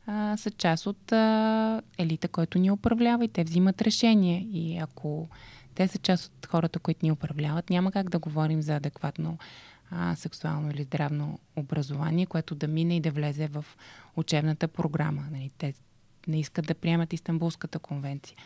а, 0.06 0.36
са 0.36 0.50
част 0.50 0.86
от 0.86 1.12
а, 1.12 1.82
елита, 1.98 2.28
който 2.28 2.58
ни 2.58 2.70
управлява 2.70 3.24
и 3.24 3.28
те 3.28 3.44
взимат 3.44 3.82
решение. 3.82 4.48
И 4.52 4.78
ако 4.78 5.28
те 5.74 5.88
са 5.88 5.98
част 5.98 6.26
от 6.26 6.46
хората, 6.46 6.78
които 6.78 7.06
ни 7.06 7.12
управляват, 7.12 7.70
няма 7.70 7.92
как 7.92 8.10
да 8.10 8.18
говорим 8.18 8.62
за 8.62 8.76
адекватно 8.76 9.38
а, 9.90 10.16
сексуално 10.16 10.70
или 10.70 10.82
здравно 10.82 11.38
образование, 11.56 12.26
което 12.26 12.54
да 12.54 12.68
мине 12.68 12.96
и 12.96 13.00
да 13.00 13.10
влезе 13.10 13.48
в 13.48 13.64
учебната 14.16 14.68
програма. 14.68 15.24
Нали, 15.32 15.50
те 15.58 15.74
не 16.26 16.40
искат 16.40 16.66
да 16.66 16.74
приемат 16.74 17.12
Истанбулската 17.12 17.78
конвенция. 17.78 18.36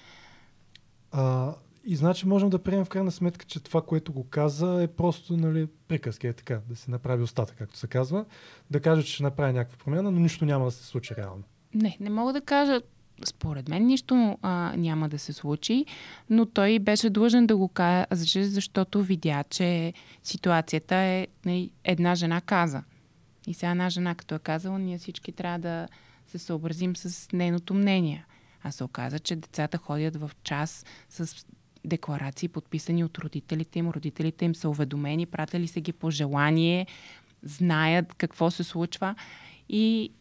А, 1.13 1.55
и 1.85 1.97
значи 1.97 2.29
можем 2.29 2.51
да 2.51 2.59
приемем 2.59 2.85
в 2.85 2.89
крайна 2.89 3.11
сметка, 3.11 3.45
че 3.45 3.61
това, 3.61 3.83
което 3.83 4.13
го 4.13 4.25
каза, 4.25 4.83
е 4.83 4.87
просто 4.87 5.37
нали, 5.37 5.69
приказки, 5.89 6.27
е 6.27 6.33
така, 6.33 6.61
да 6.69 6.77
се 6.77 6.91
направи 6.91 7.23
устата, 7.23 7.55
както 7.55 7.79
се 7.79 7.87
казва, 7.87 8.25
да 8.71 8.81
каже, 8.81 9.03
че 9.03 9.13
ще 9.13 9.23
направи 9.23 9.53
някаква 9.53 9.85
промяна, 9.85 10.11
но 10.11 10.21
нищо 10.21 10.45
няма 10.45 10.65
да 10.65 10.71
се 10.71 10.87
случи 10.87 11.15
реално. 11.17 11.43
Не, 11.75 11.97
не 12.01 12.11
мога 12.11 12.33
да 12.33 12.41
кажа. 12.41 12.81
Според 13.25 13.69
мен 13.69 13.87
нищо 13.87 14.39
а, 14.43 14.73
няма 14.77 15.09
да 15.09 15.19
се 15.19 15.33
случи, 15.33 15.87
но 16.31 16.47
той 16.47 16.79
беше 16.79 17.11
длъжен 17.11 17.47
да 17.47 17.57
го 17.57 17.69
каже, 17.69 18.07
защото 18.45 19.03
видя, 19.03 19.45
че 19.51 19.93
ситуацията 20.23 20.95
е 20.97 21.27
нали, 21.45 21.71
една 21.85 22.15
жена 22.15 22.41
каза. 22.41 22.83
И 23.47 23.55
сега 23.55 23.71
една 23.71 23.91
жена, 23.91 24.15
като 24.15 24.35
е 24.35 24.39
казала, 24.39 24.79
ние 24.79 24.99
всички 24.99 25.33
трябва 25.33 25.59
да 25.59 25.89
се 26.27 26.39
съобразим 26.39 26.97
с 26.97 27.33
нейното 27.33 27.75
мнение. 27.75 28.27
А 28.63 28.71
се 28.71 28.85
оказа, 28.85 29.19
че 29.19 29.37
децата 29.37 29.79
ходят 29.79 30.17
в 30.17 30.31
час 30.43 30.85
с 31.09 31.47
декларации, 31.85 32.49
подписани 32.49 33.05
от 33.05 33.19
родителите 33.19 33.79
им. 33.79 33.91
Родителите 33.91 34.45
им 34.45 34.55
са 34.55 34.69
уведомени, 34.69 35.27
пратили 35.27 35.69
се 35.69 35.81
ги 35.81 35.93
по 35.93 36.11
желание, 36.11 36.87
знаят 37.43 38.15
какво 38.15 38.51
се 38.51 38.65
случва. 38.65 39.15
И 39.69 40.13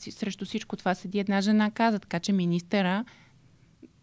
срещу 0.00 0.44
всичко 0.44 0.76
това 0.76 0.94
седи 0.94 1.18
една 1.18 1.40
жена, 1.40 1.70
каза. 1.70 1.98
Така 1.98 2.20
че 2.20 2.32
министъра 2.32 3.04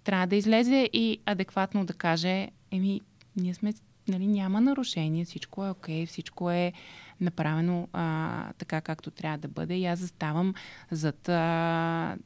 трябва 0.04 0.28
да 0.28 0.36
излезе 0.36 0.90
и 0.94 1.20
адекватно 1.26 1.86
да 1.86 1.94
каже, 1.94 2.48
еми, 2.72 3.02
ние 3.36 3.54
сме, 3.54 3.74
нали, 4.08 4.28
няма 4.28 4.62
нарушение, 4.62 5.26
всичко 5.26 5.66
е 5.66 5.70
окей, 5.70 6.06
всичко 6.06 6.52
е 6.52 6.74
направено 7.22 7.88
а, 7.94 8.54
така, 8.58 8.82
както 8.82 9.12
трябва 9.12 9.38
да 9.38 9.48
бъде. 9.48 9.78
И 9.78 9.86
аз 9.86 10.00
заставам 10.00 10.54
зад 10.92 11.30
а, 11.30 12.18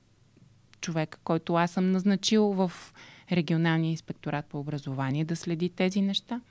човека, 0.82 1.20
който 1.24 1.56
аз 1.56 1.72
съм 1.72 1.92
назначил 1.92 2.44
в 2.44 2.72
регионалния 3.32 3.92
инспекторат 3.92 4.46
по 4.46 4.60
образование 4.60 5.26
да 5.26 5.36
следи 5.36 5.70
тези 5.70 6.02
неща. 6.02 6.42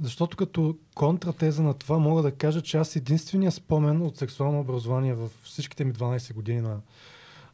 Защото 0.00 0.36
като 0.36 0.76
контратеза 0.94 1.62
на 1.62 1.74
това 1.74 1.98
мога 1.98 2.22
да 2.22 2.32
кажа, 2.32 2.62
че 2.62 2.76
аз 2.76 2.96
единствения 2.96 3.52
спомен 3.52 4.02
от 4.02 4.16
сексуално 4.16 4.60
образование 4.60 5.14
в 5.14 5.30
всичките 5.42 5.84
ми 5.84 5.92
12 5.92 6.34
години 6.34 6.60
на, 6.60 6.80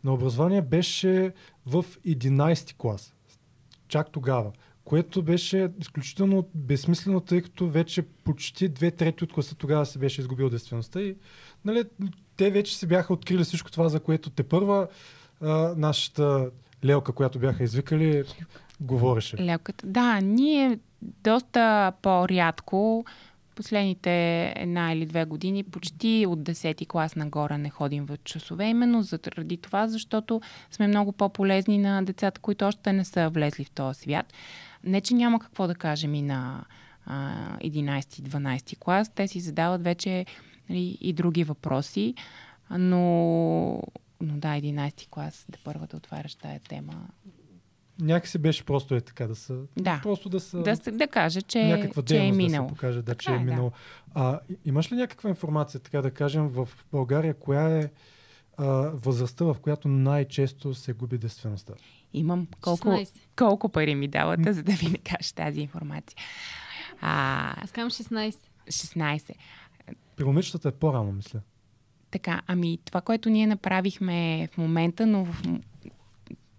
на 0.04 0.12
образование 0.12 0.62
беше 0.62 1.32
в 1.66 1.84
11 2.06 2.76
клас. 2.76 3.14
Чак 3.88 4.12
тогава. 4.12 4.52
Което 4.84 5.22
беше 5.22 5.70
изключително 5.80 6.48
безсмислено, 6.54 7.20
тъй 7.20 7.42
като 7.42 7.68
вече 7.68 8.02
почти 8.02 8.68
две 8.68 8.90
трети 8.90 9.24
от 9.24 9.32
класа 9.32 9.54
тогава 9.54 9.86
се 9.86 9.98
беше 9.98 10.20
изгубил 10.20 10.50
действеността 10.50 11.00
и 11.00 11.16
нали, 11.64 11.84
те 12.36 12.50
вече 12.50 12.78
се 12.78 12.86
бяха 12.86 13.12
открили 13.12 13.44
всичко 13.44 13.70
това, 13.70 13.88
за 13.88 14.00
което 14.00 14.30
те 14.30 14.42
първа 14.42 14.88
а, 15.40 15.74
нашата 15.76 16.50
лелка, 16.84 17.12
която 17.12 17.38
бяха 17.38 17.64
извикали, 17.64 18.24
говореше. 18.80 19.36
Лелката. 19.36 19.86
Да, 19.86 20.20
ние 20.20 20.78
доста 21.02 21.92
по-рядко, 22.02 23.04
последните 23.54 24.44
една 24.56 24.92
или 24.92 25.06
две 25.06 25.24
години, 25.24 25.62
почти 25.62 26.26
от 26.28 26.38
10-ти 26.38 26.86
клас 26.86 27.16
нагоре 27.16 27.58
не 27.58 27.70
ходим 27.70 28.06
в 28.06 28.18
часове, 28.24 28.68
именно 28.68 29.02
заради 29.02 29.56
това, 29.56 29.88
защото 29.88 30.40
сме 30.70 30.88
много 30.88 31.12
по-полезни 31.12 31.78
на 31.78 32.02
децата, 32.02 32.40
които 32.40 32.64
още 32.64 32.92
не 32.92 33.04
са 33.04 33.28
влезли 33.28 33.64
в 33.64 33.70
този 33.70 34.00
свят. 34.00 34.32
Не, 34.84 35.00
че 35.00 35.14
няма 35.14 35.38
какво 35.38 35.66
да 35.66 35.74
кажем 35.74 36.14
и 36.14 36.22
на 36.22 36.64
а, 37.06 37.58
11-12 37.58 38.78
клас, 38.78 39.08
те 39.14 39.28
си 39.28 39.40
задават 39.40 39.84
вече 39.84 40.26
нали, 40.70 40.98
и 41.00 41.12
други 41.12 41.44
въпроси, 41.44 42.14
но, 42.70 43.82
но 44.20 44.38
да, 44.38 44.48
11 44.48 45.08
клас, 45.08 45.46
да 45.48 45.58
първа 45.64 45.86
да 45.86 45.96
отваряш 45.96 46.34
тая 46.34 46.60
тема. 46.60 47.08
Някакси 48.00 48.38
беше 48.38 48.64
просто 48.64 48.94
е 48.94 49.00
така 49.00 49.26
да 49.26 49.34
са. 49.34 49.60
Да. 49.76 50.00
Просто 50.02 50.28
да 50.28 50.40
са. 50.40 50.62
Да, 50.62 50.76
се- 50.76 50.90
да 50.90 51.08
каже, 51.08 51.42
че, 51.42 51.64
някаква 51.66 52.02
че 52.02 52.16
е 52.16 52.18
дейност 52.18 52.38
да 52.38 52.44
минало. 52.44 52.68
се 52.68 52.74
покаже, 52.74 52.98
да, 52.98 53.04
Така 53.04 53.18
че 53.18 53.30
е 53.30 53.34
е, 53.34 53.38
да. 53.38 53.44
минало. 53.44 53.72
А, 54.14 54.40
и- 54.50 54.56
имаш 54.64 54.92
ли 54.92 54.96
някаква 54.96 55.30
информация, 55.30 55.80
така 55.80 56.02
да 56.02 56.10
кажем, 56.10 56.46
в 56.46 56.68
България, 56.92 57.34
коя 57.34 57.78
е 57.78 57.90
а, 58.56 58.64
възрастта, 58.94 59.44
в 59.44 59.56
която 59.62 59.88
най-често 59.88 60.74
се 60.74 60.92
губи 60.92 61.18
действеността? 61.18 61.72
Имам 62.12 62.46
колко, 62.60 62.88
16. 62.88 63.18
колко 63.36 63.68
пари 63.68 63.94
ми 63.94 64.08
давате, 64.08 64.52
за 64.52 64.62
да 64.62 64.72
ви 64.72 64.86
не 64.86 64.98
кажа 64.98 65.34
тази 65.34 65.60
информация. 65.60 66.16
А, 67.00 67.64
Аз 67.64 67.72
казвам 67.72 67.90
16. 67.90 68.36
16. 68.66 69.32
При 70.16 70.24
момичетата 70.24 70.68
е 70.68 70.72
по-рано, 70.72 71.12
мисля. 71.12 71.40
Така, 72.10 72.42
ами 72.46 72.78
това, 72.84 73.00
което 73.00 73.30
ние 73.30 73.46
направихме 73.46 74.48
в 74.52 74.58
момента, 74.58 75.06
но 75.06 75.24
в... 75.24 75.42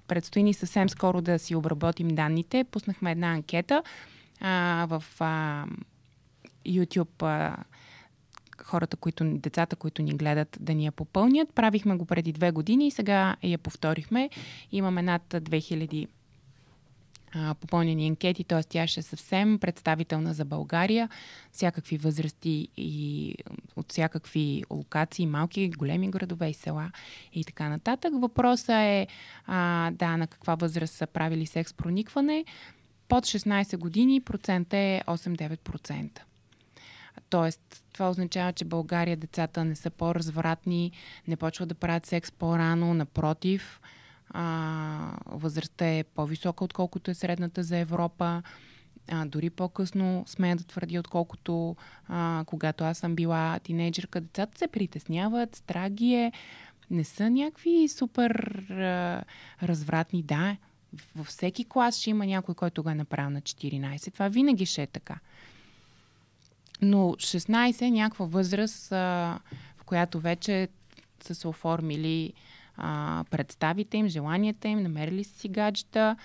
предстои 0.08 0.44
ни 0.44 0.54
съвсем 0.54 0.90
скоро 0.90 1.22
да 1.22 1.40
си 1.40 1.56
обработим 1.56 2.08
данните, 2.08 2.64
пуснахме 2.64 3.12
една 3.12 3.28
анкета 3.28 3.84
а, 4.40 4.86
в 4.90 5.04
а, 5.20 5.66
YouTube. 6.66 7.24
А, 7.24 7.58
хората, 8.64 8.98
които, 8.98 9.38
децата, 9.38 9.76
които 9.76 10.02
ни 10.02 10.12
гледат, 10.12 10.58
да 10.60 10.74
ни 10.74 10.86
я 10.86 10.92
попълнят. 10.92 11.54
Правихме 11.54 11.96
го 11.96 12.06
преди 12.06 12.32
две 12.32 12.52
години 12.52 12.88
и 12.88 12.92
сега 12.92 13.36
я 13.44 13.58
повторихме. 13.58 14.30
Имаме 14.72 15.02
над 15.02 15.24
2000 15.30 16.08
а, 17.36 17.54
попълнени 17.54 18.08
анкети, 18.08 18.44
т.е. 18.44 18.64
тя 18.64 18.88
ще 18.88 19.00
е 19.00 19.04
съвсем 19.04 19.60
представителна 19.60 20.34
за 20.34 20.46
България, 20.46 21.10
всякакви 21.52 21.98
възрасти 21.98 22.68
и 22.78 23.36
от 23.76 23.92
всякакви 23.92 24.64
локации, 24.70 25.26
малки, 25.26 25.70
големи 25.70 26.10
градове 26.10 26.50
и 26.50 26.54
села 26.54 26.92
и 27.34 27.44
така 27.44 27.70
нататък. 27.70 28.14
Въпросът 28.16 28.70
е 28.70 29.08
а, 29.46 29.92
да, 29.92 30.18
на 30.18 30.28
каква 30.28 30.56
възраст 30.56 30.94
са 30.94 31.08
правили 31.08 31.46
секс 31.46 31.74
проникване. 31.74 32.46
Под 33.08 33.26
16 33.26 33.78
години 33.78 34.22
процента 34.22 34.78
е 34.78 35.02
8-9%. 35.08 36.20
Тоест, 37.30 37.84
това 37.94 38.10
означава, 38.10 38.54
че 38.54 38.66
България 38.66 39.18
децата 39.18 39.66
не 39.66 39.76
са 39.76 39.90
по-развратни, 39.90 40.92
не 41.28 41.36
почват 41.36 41.70
да 41.70 41.76
правят 41.76 42.06
секс 42.06 42.32
по-рано, 42.32 42.94
напротив, 42.94 43.82
а, 44.30 45.18
възрастта 45.26 45.86
е 45.88 46.04
по-висока, 46.04 46.64
отколкото 46.64 47.12
е 47.12 47.14
средната 47.14 47.64
за 47.64 47.78
Европа. 47.78 48.44
А, 49.12 49.26
дори 49.26 49.50
по-късно 49.50 50.24
смея 50.28 50.56
да 50.56 50.64
твърдя, 50.64 51.00
отколкото 51.00 51.76
а, 52.08 52.44
когато 52.48 52.84
аз 52.84 52.98
съм 52.98 53.16
била 53.16 53.60
тинейджърка. 53.60 54.22
Децата 54.22 54.58
се 54.58 54.68
притесняват, 54.68 55.56
страги 55.56 56.14
е, 56.14 56.32
не 56.92 57.04
са 57.04 57.30
някакви 57.30 57.88
супер 57.88 58.32
а, 58.70 59.24
развратни. 59.64 60.24
Да, 60.24 60.58
във 61.16 61.28
всеки 61.28 61.66
клас 61.66 61.98
ще 61.98 62.10
има 62.10 62.26
някой, 62.26 62.56
който 62.56 62.84
го 62.84 62.90
е 62.90 62.96
направил 62.96 63.30
на 63.30 63.42
14. 63.42 64.14
Това 64.14 64.28
винаги 64.28 64.66
ще 64.66 64.84
е 64.84 64.88
така. 64.88 65.20
Но 66.82 67.00
16 67.00 67.82
е 67.82 67.92
някаква 67.92 68.26
възраст, 68.26 68.92
а, 68.92 69.40
в 69.78 69.84
която 69.84 70.20
вече 70.20 70.68
са 71.24 71.36
се 71.36 71.48
оформили 71.48 72.34
а, 72.80 73.24
представите 73.32 73.98
им, 73.98 74.08
желанията 74.08 74.68
им, 74.68 74.84
намерили 74.84 75.24
си 75.24 75.50
гаджета, 75.50 76.16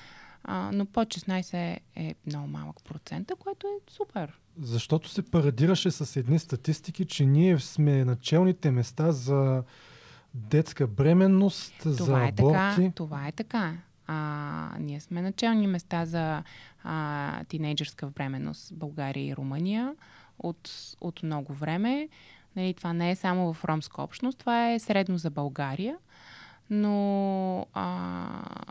а, 0.45 0.71
но 0.73 0.87
под 0.87 1.09
16 1.09 1.79
е, 1.97 2.15
много 2.27 2.47
малък 2.47 2.77
процент, 2.85 3.33
което 3.39 3.67
е 3.67 3.91
супер. 3.93 4.39
Защото 4.61 5.09
се 5.09 5.23
парадираше 5.23 5.91
с 5.91 6.17
едни 6.17 6.39
статистики, 6.39 7.05
че 7.05 7.27
ние 7.27 7.59
сме 7.59 8.05
началните 8.05 8.71
места 8.71 9.13
за 9.13 9.63
детска 10.35 10.87
бременност, 10.87 11.75
за 11.85 11.97
Това 11.97 12.25
е 12.25 12.29
аборти. 12.29 12.77
така. 12.77 12.91
Това 12.95 13.29
е 13.29 13.33
така. 13.33 13.75
А, 14.07 14.77
ние 14.81 15.01
сме 15.01 15.23
начални 15.23 15.67
места 15.67 16.05
за 16.05 16.43
а, 16.85 17.45
тинейджърска 17.45 18.07
бременност 18.07 18.71
в 18.71 18.75
България 18.75 19.27
и 19.27 19.37
Румъния 19.37 19.95
от, 20.39 20.71
от 21.01 21.23
много 21.23 21.55
време, 21.55 22.09
Нали, 22.57 22.75
това 22.75 22.93
не 22.93 23.11
е 23.11 23.17
само 23.17 23.55
в 23.55 23.65
ромска 23.65 24.03
общност, 24.03 24.39
това 24.39 24.71
е 24.73 24.79
средно 24.79 25.19
за 25.19 25.31
България. 25.31 25.97
Но 26.71 27.67
а, 27.73 28.65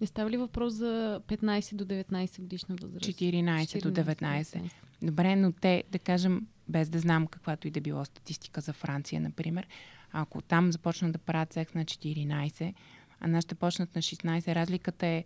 Не 0.00 0.06
става 0.06 0.30
ли 0.30 0.36
въпрос 0.36 0.74
за 0.74 1.20
15 1.28 1.74
до 1.74 1.84
19 1.84 2.40
годишна 2.40 2.76
възраст? 2.80 3.04
14 3.04 3.82
до 3.82 4.02
19. 4.02 4.70
Добре, 5.02 5.36
но 5.36 5.52
те, 5.52 5.84
да 5.92 5.98
кажем, 5.98 6.46
без 6.68 6.88
да 6.88 6.98
знам 6.98 7.26
каквато 7.26 7.68
и 7.68 7.70
да 7.70 7.80
било 7.80 8.04
статистика 8.04 8.60
за 8.60 8.72
Франция, 8.72 9.20
например, 9.20 9.66
ако 10.12 10.42
там 10.42 10.72
започнат 10.72 11.12
да 11.12 11.18
правят 11.18 11.52
секс 11.52 11.74
на 11.74 11.84
14, 11.84 12.74
а 13.20 13.26
нас 13.26 13.44
ще 13.44 13.54
почнат 13.54 13.94
на 13.94 14.02
16, 14.02 14.54
разликата 14.54 15.06
е 15.06 15.24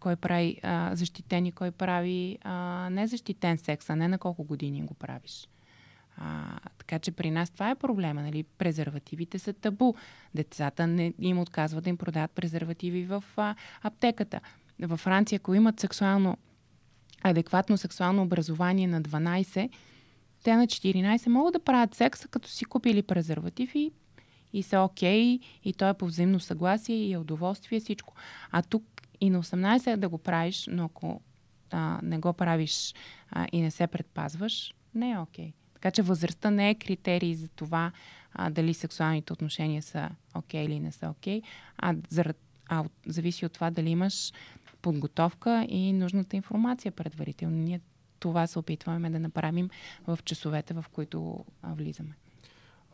кой 0.00 0.16
прави 0.16 0.60
а, 0.62 0.96
защитен 0.96 1.46
и 1.46 1.52
кой 1.52 1.70
прави 1.70 2.38
а, 2.42 2.88
незащитен 2.90 3.58
секс, 3.58 3.90
а 3.90 3.96
не 3.96 4.08
на 4.08 4.18
колко 4.18 4.44
години 4.44 4.82
го 4.82 4.94
правиш. 4.94 5.48
А, 6.16 6.58
така 6.78 6.98
че 6.98 7.12
при 7.12 7.30
нас 7.30 7.50
това 7.50 7.70
е 7.70 7.74
проблема. 7.74 8.22
Нали? 8.22 8.42
Презервативите 8.42 9.38
са 9.38 9.52
табу. 9.52 9.94
Децата 10.34 10.86
не 10.86 11.12
им 11.18 11.38
отказват 11.38 11.84
да 11.84 11.90
им 11.90 11.96
продават 11.96 12.30
презервативи 12.30 13.04
в 13.04 13.24
а, 13.36 13.54
аптеката. 13.82 14.40
Във 14.80 15.00
Франция, 15.00 15.36
ако 15.36 15.54
имат 15.54 15.80
сексуално, 15.80 16.36
адекватно 17.22 17.76
сексуално 17.78 18.22
образование 18.22 18.86
на 18.86 19.02
12, 19.02 19.70
те 20.44 20.56
на 20.56 20.66
14 20.66 21.28
могат 21.28 21.52
да 21.52 21.58
правят 21.58 21.94
секса, 21.94 22.28
като 22.28 22.48
си 22.48 22.64
купили 22.64 23.02
презерватив 23.02 23.74
и, 23.74 23.92
и 24.52 24.62
са 24.62 24.80
окей, 24.80 25.40
и 25.64 25.72
то 25.72 25.88
е 25.88 25.94
по 25.94 26.06
взаимно 26.06 26.40
съгласие 26.40 26.96
и 26.96 27.12
е 27.12 27.18
удоволствие, 27.18 27.80
всичко. 27.80 28.14
А 28.50 28.62
тук 28.62 28.84
и 29.20 29.30
на 29.30 29.42
18 29.42 29.96
да 29.96 30.08
го 30.08 30.18
правиш, 30.18 30.68
но 30.70 30.84
ако 30.84 31.20
а, 31.70 32.00
не 32.02 32.18
го 32.18 32.32
правиш 32.32 32.94
а, 33.30 33.46
и 33.52 33.60
не 33.60 33.70
се 33.70 33.86
предпазваш, 33.86 34.74
не 34.94 35.10
е 35.10 35.18
окей. 35.18 35.52
Така 35.86 35.94
че 35.94 36.02
възрастта 36.02 36.50
не 36.50 36.70
е 36.70 36.74
критерий 36.74 37.34
за 37.34 37.48
това 37.48 37.92
а, 38.34 38.50
дали 38.50 38.74
сексуалните 38.74 39.32
отношения 39.32 39.82
са 39.82 40.10
окей 40.34 40.64
или 40.64 40.80
не 40.80 40.92
са 40.92 41.08
окей, 41.10 41.42
а, 41.78 41.94
зарад, 42.08 42.36
а 42.68 42.84
зависи 43.06 43.46
от 43.46 43.52
това 43.52 43.70
дали 43.70 43.90
имаш 43.90 44.32
подготовка 44.82 45.66
и 45.68 45.92
нужната 45.92 46.36
информация 46.36 46.92
предварително. 46.92 47.56
Ние 47.56 47.80
това 48.18 48.46
се 48.46 48.58
опитваме 48.58 49.10
да 49.10 49.18
направим 49.18 49.70
в 50.06 50.18
часовете, 50.24 50.74
в 50.74 50.84
които 50.92 51.44
а, 51.62 51.74
влизаме. 51.74 52.16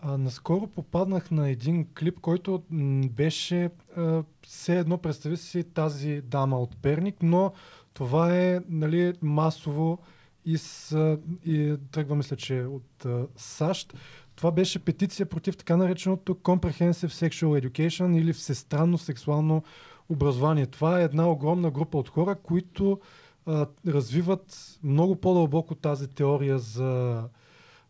А, 0.03 0.18
наскоро 0.18 0.66
попаднах 0.66 1.30
на 1.30 1.49
един 1.49 1.86
клип, 1.99 2.20
който 2.20 2.62
беше 3.11 3.70
а, 3.97 4.22
все 4.43 4.78
едно, 4.78 4.99
представи 4.99 5.36
си 5.36 5.64
тази 5.64 6.20
дама 6.20 6.59
от 6.59 6.76
Перник, 6.76 7.16
но 7.22 7.53
това 7.95 8.38
е 8.38 8.61
нали, 8.68 9.14
масово 9.22 9.99
и, 10.45 10.59
с, 10.59 11.18
и 11.45 11.76
тръгва, 11.90 12.16
мисля, 12.16 12.36
че 12.36 12.62
от 12.62 13.05
а, 13.05 13.26
САЩ. 13.36 13.95
Това 14.34 14.51
беше 14.51 14.84
петиция 14.84 15.26
против 15.26 15.57
така 15.57 15.76
нареченото 15.76 16.34
Comprehensive 16.34 17.28
Sexual 17.28 17.68
Education 17.68 18.18
или 18.18 18.32
всестранно 18.32 18.99
сексуално 18.99 19.62
образование. 20.09 20.66
Това 20.66 21.01
е 21.01 21.05
една 21.05 21.30
огромна 21.30 21.70
група 21.70 21.99
от 21.99 22.09
хора, 22.09 22.34
които 22.34 23.01
а, 23.47 23.66
развиват 23.86 24.78
много 24.82 25.16
по-дълбоко 25.16 25.74
тази 25.74 26.09
теория 26.09 26.59
за 26.59 27.22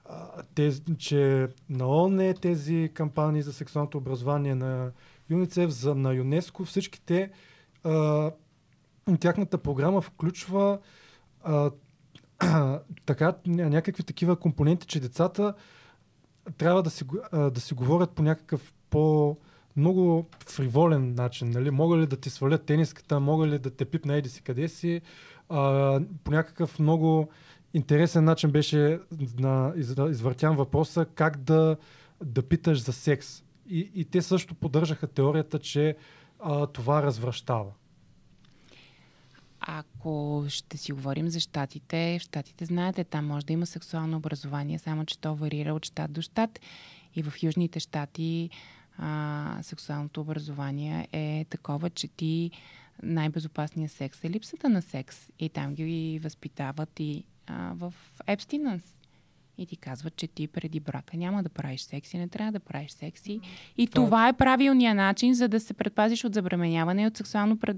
а, 0.04 0.42
тези, 0.54 0.82
че 0.98 1.48
на 1.70 1.86
ООН 1.86 2.28
е 2.28 2.34
тези 2.34 2.90
кампании 2.94 3.42
за 3.42 3.52
сексуалното 3.52 3.98
образование 3.98 4.54
на 4.54 4.90
ЮНИЦЕФ, 5.30 5.70
за, 5.70 5.94
на 5.94 6.14
ЮНЕСКО, 6.14 6.64
всички 6.64 7.00
те 7.00 7.30
а, 7.84 8.30
тяхната 9.20 9.58
програма 9.58 10.00
включва 10.00 10.78
а, 11.44 11.70
така, 13.06 13.34
ня- 13.46 13.68
някакви 13.68 14.02
такива 14.02 14.36
компоненти, 14.36 14.86
че 14.86 15.00
децата 15.00 15.54
трябва 16.58 16.82
да 16.82 16.90
си, 16.90 17.04
да 17.32 17.60
си 17.60 17.74
говорят 17.74 18.10
по 18.10 18.22
някакъв 18.22 18.72
по 18.90 19.36
много 19.76 20.28
фриволен 20.48 21.14
начин. 21.14 21.50
Нали? 21.50 21.70
Мога 21.70 21.98
ли 21.98 22.06
да 22.06 22.16
ти 22.16 22.30
свалят 22.30 22.64
тениската, 22.64 23.20
мога 23.20 23.46
ли 23.46 23.58
да 23.58 23.70
те 23.70 23.84
пипна 23.84 24.14
еди 24.14 24.28
си 24.28 24.42
къде 24.42 24.68
си. 24.68 25.00
А, 25.48 26.00
по 26.24 26.30
някакъв 26.30 26.78
много 26.78 27.28
интересен 27.74 28.24
начин 28.24 28.50
беше 28.50 29.00
на, 29.38 29.72
из, 29.76 29.94
извъртян 30.10 30.56
въпроса 30.56 31.06
как 31.14 31.36
да, 31.36 31.76
да 32.24 32.42
питаш 32.42 32.82
за 32.82 32.92
секс. 32.92 33.42
И, 33.68 33.90
и 33.94 34.04
те 34.04 34.22
също 34.22 34.54
поддържаха 34.54 35.06
теорията, 35.06 35.58
че 35.58 35.96
а, 36.40 36.66
това 36.66 37.02
развръщава. 37.02 37.70
Ако 39.66 40.44
ще 40.48 40.76
си 40.76 40.92
говорим 40.92 41.28
за 41.28 41.40
щатите, 41.40 42.18
в 42.20 42.22
щатите 42.22 42.64
знаете, 42.64 43.04
там 43.04 43.26
може 43.26 43.46
да 43.46 43.52
има 43.52 43.66
сексуално 43.66 44.16
образование, 44.16 44.78
само 44.78 45.04
че 45.04 45.18
то 45.18 45.34
варира 45.34 45.74
от 45.74 45.84
щат 45.84 46.12
до 46.12 46.22
щат. 46.22 46.60
И 47.16 47.22
в 47.22 47.42
южните 47.42 47.80
щати 47.80 48.50
а, 48.98 49.58
сексуалното 49.62 50.20
образование 50.20 51.08
е 51.12 51.46
такова, 51.50 51.90
че 51.90 52.08
ти 52.08 52.50
най-безопасният 53.02 53.92
секс 53.92 54.24
е 54.24 54.30
липсата 54.30 54.68
на 54.68 54.82
секс. 54.82 55.30
И 55.38 55.48
там 55.48 55.74
ги 55.74 56.20
възпитават 56.22 57.00
и 57.00 57.24
а, 57.46 57.72
в 57.74 57.94
abstinence. 58.26 59.01
И 59.58 59.66
ти 59.66 59.76
казват, 59.76 60.16
че 60.16 60.26
ти 60.26 60.46
преди 60.46 60.80
брака 60.80 61.16
няма 61.16 61.42
да 61.42 61.48
правиш 61.48 61.80
секси, 61.80 62.18
не 62.18 62.28
трябва 62.28 62.52
да 62.52 62.60
правиш 62.60 62.90
секси. 62.90 63.40
И 63.78 63.86
Това- 63.86 64.04
това 64.06 64.28
е 64.28 64.32
правилният 64.32 64.96
начин, 64.96 65.34
за 65.34 65.48
да 65.48 65.60
се 65.60 65.74
предпазиш 65.74 66.24
от 66.24 66.34
забременяване 66.34 67.02
и 67.02 67.06
от 67.06 67.16
сексуално 67.16 67.58
пред, 67.58 67.76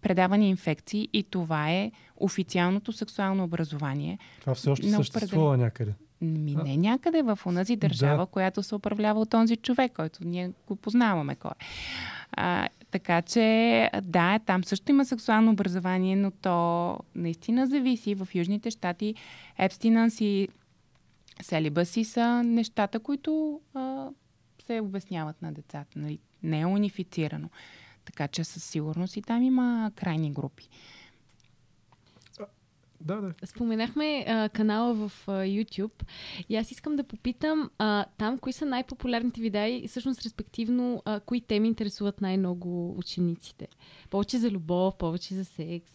предавани 0.00 0.50
инфекции. 0.50 1.08
И 1.12 1.22
това 1.22 1.70
е 1.70 1.90
официалното 2.16 2.92
сексуално 2.92 3.44
образование. 3.44 4.18
Това 4.40 4.54
все 4.54 4.70
още 4.70 4.86
На 4.86 4.96
съществува 4.96 5.56
някъде. 5.56 5.92
Ми 6.20 6.54
не 6.54 6.76
някъде 6.76 7.22
в 7.22 7.38
онази 7.46 7.76
държава, 7.76 8.18
Да. 8.18 8.26
която 8.26 8.62
се 8.62 8.74
управлява 8.74 9.20
от 9.20 9.30
този 9.30 9.56
човек, 9.56 9.92
който 9.92 10.18
ние 10.24 10.50
го 10.68 10.76
познаваме 10.76 11.34
кой 11.34 11.50
е. 11.50 11.64
А, 12.32 12.68
така 12.90 13.22
че, 13.22 13.90
да, 14.02 14.38
там 14.38 14.64
също 14.64 14.90
има 14.90 15.04
сексуално 15.04 15.50
образование, 15.50 16.16
но 16.16 16.30
то 16.30 16.98
наистина 17.14 17.66
зависи. 17.66 18.14
В 18.14 18.28
Южните 18.34 18.70
щати 18.70 19.14
ебстинанс 19.58 20.20
и 21.40 21.44
селибаси 21.44 22.04
са 22.04 22.42
нещата, 22.42 23.00
които 23.00 23.60
а, 23.74 24.08
се 24.66 24.80
обясняват 24.80 25.42
на 25.42 25.52
децата. 25.52 25.98
Нали? 25.98 26.18
Не 26.42 26.60
е 26.60 26.66
унифицирано. 26.66 27.50
Така 28.04 28.28
че 28.28 28.44
със 28.44 28.64
сигурност 28.64 29.16
и 29.16 29.22
там 29.22 29.42
има 29.42 29.92
крайни 29.96 30.32
групи. 30.32 30.68
Да, 33.00 33.20
да. 33.20 33.34
Споменахме 33.44 34.24
а, 34.28 34.48
канала 34.48 34.94
в 34.94 35.12
а, 35.26 35.32
YouTube 35.32 36.02
и 36.48 36.56
аз 36.56 36.70
искам 36.70 36.96
да 36.96 37.04
попитам 37.04 37.70
а, 37.78 38.04
там 38.18 38.38
кои 38.38 38.52
са 38.52 38.66
най-популярните 38.66 39.40
видеи 39.40 39.84
и 39.84 39.88
всъщност 39.88 40.22
респективно 40.22 41.02
а, 41.04 41.20
кои 41.20 41.40
теми 41.40 41.68
интересуват 41.68 42.20
най-много 42.20 42.98
учениците. 42.98 43.68
Повече 44.10 44.38
за 44.38 44.50
любов, 44.50 44.96
повече 44.96 45.34
за 45.34 45.44
секс. 45.44 45.92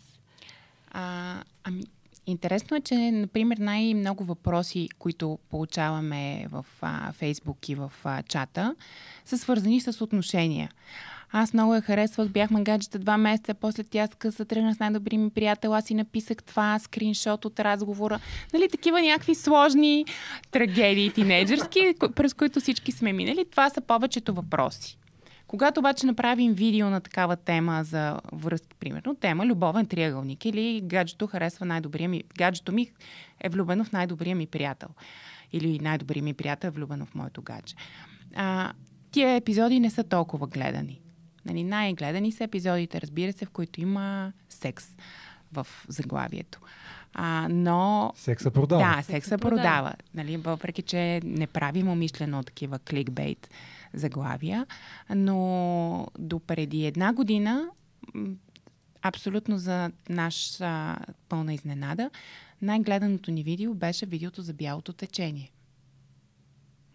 А, 0.91 1.43
ами, 1.63 1.83
интересно 2.31 2.77
е, 2.77 2.81
че, 2.81 2.95
например, 3.11 3.57
най-много 3.57 4.23
въпроси, 4.23 4.89
които 4.99 5.39
получаваме 5.49 6.45
в 6.51 6.65
а, 6.81 7.11
Фейсбук 7.11 7.69
и 7.69 7.75
в 7.75 7.91
а, 8.03 8.23
чата, 8.23 8.75
са 9.25 9.37
свързани 9.37 9.81
с 9.81 10.01
отношения. 10.01 10.69
Аз 11.31 11.53
много 11.53 11.75
я 11.75 11.81
харесвах, 11.81 12.29
бяхме 12.29 12.63
гаджета 12.63 12.99
два 12.99 13.17
месеца, 13.17 13.53
после 13.53 13.83
тя 13.83 14.07
скъса, 14.07 14.45
тръгна 14.45 14.75
с 14.75 14.79
най-добри 14.79 15.17
ми 15.17 15.29
приятел, 15.29 15.75
аз 15.75 15.85
си 15.85 15.93
написах 15.93 16.37
това, 16.43 16.79
скриншот 16.79 17.45
от 17.45 17.59
разговора. 17.59 18.19
Нали, 18.53 18.69
такива 18.71 19.01
някакви 19.01 19.35
сложни 19.35 20.05
трагедии 20.51 21.11
тинейджърски, 21.11 21.79
ко- 21.79 22.13
през 22.13 22.33
които 22.33 22.59
всички 22.59 22.91
сме 22.91 23.13
минали. 23.13 23.45
Това 23.51 23.69
са 23.69 23.81
повечето 23.81 24.33
въпроси. 24.33 24.98
Когато 25.49 25.79
обаче 25.79 26.05
направим 26.05 26.53
видео 26.53 26.89
на 26.89 27.01
такава 27.01 27.35
тема 27.35 27.83
за 27.83 28.19
връзки, 28.33 28.75
примерно, 28.79 29.15
тема 29.15 29.45
любовен 29.45 29.85
триъгълник 29.85 30.45
или 30.45 30.81
гаджето 30.81 31.27
харесва 31.27 31.65
най-добрия 31.65 32.09
ми, 32.09 32.23
гаджето 32.37 32.71
ми 32.71 32.91
е 33.41 33.49
влюбено 33.49 33.83
в 33.83 33.91
най-добрия 33.91 34.35
ми 34.35 34.47
приятел 34.47 34.89
или 35.53 35.79
най-добрия 35.79 36.23
ми 36.23 36.33
приятел 36.33 36.67
е 36.67 36.71
влюбено 36.71 37.05
в 37.05 37.15
моето 37.15 37.41
гадже. 37.41 37.75
А, 38.35 38.73
тия 39.11 39.35
епизоди 39.35 39.79
не 39.79 39.89
са 39.89 40.03
толкова 40.03 40.47
гледани. 40.47 41.01
Нали, 41.45 41.63
най-гледани 41.63 42.31
са 42.31 42.43
епизодите, 42.43 43.01
разбира 43.01 43.33
се, 43.33 43.45
в 43.45 43.49
които 43.49 43.81
има 43.81 44.33
секс 44.49 44.85
в 45.53 45.67
заглавието. 45.87 46.59
А, 47.13 47.47
но 47.49 48.11
Секса 48.15 48.51
продава. 48.51 48.83
да, 48.83 48.93
Секса 48.93 49.11
секса 49.11 49.37
продава. 49.37 49.61
продава. 49.65 49.93
Нали, 50.13 50.37
въпреки, 50.37 50.81
че 50.81 51.21
не 51.23 51.47
правим 51.47 51.87
умишлено 51.87 52.43
такива 52.43 52.79
кликбейт 52.79 53.49
заглавия, 53.93 54.65
но 55.15 56.07
до 56.19 56.39
преди 56.39 56.85
една 56.85 57.13
година, 57.13 57.69
абсолютно 59.01 59.57
за 59.57 59.91
наша 60.09 60.97
пълна 61.29 61.53
изненада, 61.53 62.09
най-гледаното 62.61 63.31
ни 63.31 63.43
видео 63.43 63.73
беше 63.73 64.05
видеото 64.05 64.41
за 64.41 64.53
бялото 64.53 64.93
течение. 64.93 65.51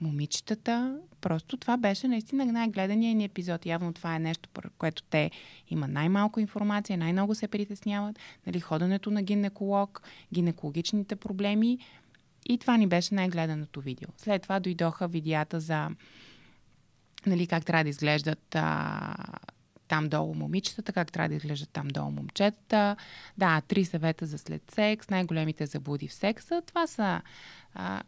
Момичетата, 0.01 0.99
просто 1.21 1.57
това 1.57 1.77
беше 1.77 2.09
наистина 2.09 2.45
най-гледания 2.45 3.15
ни 3.15 3.25
епизод. 3.25 3.67
Явно 3.67 3.93
това 3.93 4.17
е 4.17 4.19
нещо, 4.19 4.49
което 4.79 5.03
те 5.03 5.31
има 5.71 5.89
най-малко 5.89 6.41
информация, 6.41 6.99
най-много 6.99 7.35
се 7.35 7.49
притесняват. 7.49 8.19
Нали, 8.47 8.61
ходенето 8.61 9.11
на 9.11 9.23
гинеколог, 9.23 10.03
гинекологичните 10.33 11.17
проблеми. 11.17 11.79
И 12.49 12.59
това 12.59 12.77
ни 12.77 12.87
беше 12.87 13.15
най-гледаното 13.15 13.81
видео. 13.81 14.09
След 14.17 14.43
това 14.43 14.61
дойдоха 14.61 15.09
видеята 15.09 15.61
за 15.61 15.91
нали, 17.27 17.47
как 17.47 17.65
трябва 17.65 17.85
да 17.85 17.91
изглеждат 17.91 18.55
а, 18.55 19.15
там 19.89 20.09
долу 20.09 20.35
момичетата, 20.35 20.93
как 20.93 21.13
трябва 21.13 21.29
да 21.29 21.35
изглеждат 21.35 21.71
там 21.73 21.89
долу 21.89 22.11
момчетата. 22.11 22.97
Да, 23.39 23.61
три 23.61 23.85
съвета 23.85 24.27
за 24.27 24.39
след 24.39 24.71
секс, 24.71 25.11
най-големите 25.11 25.67
заблуди 25.67 26.09
в 26.09 26.13
секса. 26.13 26.63
Това 26.67 26.87
са 26.87 27.23
а, 27.75 28.03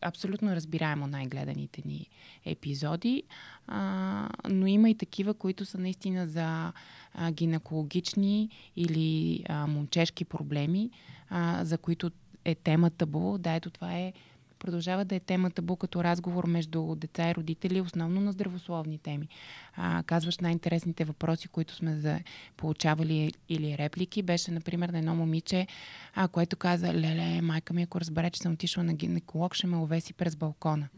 абсолютно 0.00 0.50
разбираемо 0.50 1.06
най-гледаните 1.06 1.82
ни 1.84 2.06
епизоди, 2.44 3.22
а, 3.66 4.28
но 4.48 4.66
има 4.66 4.90
и 4.90 4.94
такива, 4.94 5.34
които 5.34 5.64
са 5.64 5.78
наистина 5.78 6.26
за 6.26 6.72
а, 7.14 7.30
гинекологични 7.32 8.50
или 8.76 9.44
а, 9.48 9.66
момчешки 9.66 10.24
проблеми, 10.24 10.90
а, 11.30 11.64
за 11.64 11.78
които 11.78 12.10
е 12.44 12.54
тема 12.54 12.90
табу. 12.90 13.38
Да, 13.38 13.52
ето 13.52 13.70
това 13.70 13.94
е 13.94 14.12
продължава 14.58 15.04
да 15.04 15.14
е 15.14 15.20
тема 15.20 15.50
табу 15.50 15.76
като 15.76 16.04
разговор 16.04 16.46
между 16.46 16.94
деца 16.94 17.30
и 17.30 17.34
родители, 17.34 17.80
основно 17.80 18.20
на 18.20 18.32
здравословни 18.32 18.98
теми. 18.98 19.28
А, 19.76 20.02
казваш 20.02 20.38
най-интересните 20.38 21.04
въпроси, 21.04 21.48
които 21.48 21.74
сме 21.74 21.96
за 21.96 22.20
получавали 22.56 23.32
или 23.48 23.78
реплики. 23.78 24.22
Беше, 24.22 24.50
например, 24.50 24.88
на 24.88 24.98
едно 24.98 25.14
момиче, 25.14 25.66
а, 26.14 26.28
което 26.28 26.56
каза, 26.56 26.94
леле, 26.94 27.40
майка 27.42 27.74
ми, 27.74 27.82
ако 27.82 28.00
разбере, 28.00 28.30
че 28.30 28.40
съм 28.40 28.52
отишла 28.52 28.82
на 28.82 28.94
гинеколог, 28.94 29.54
ще 29.54 29.66
ме 29.66 29.76
увеси 29.76 30.12
през 30.12 30.36
балкона. 30.36 30.88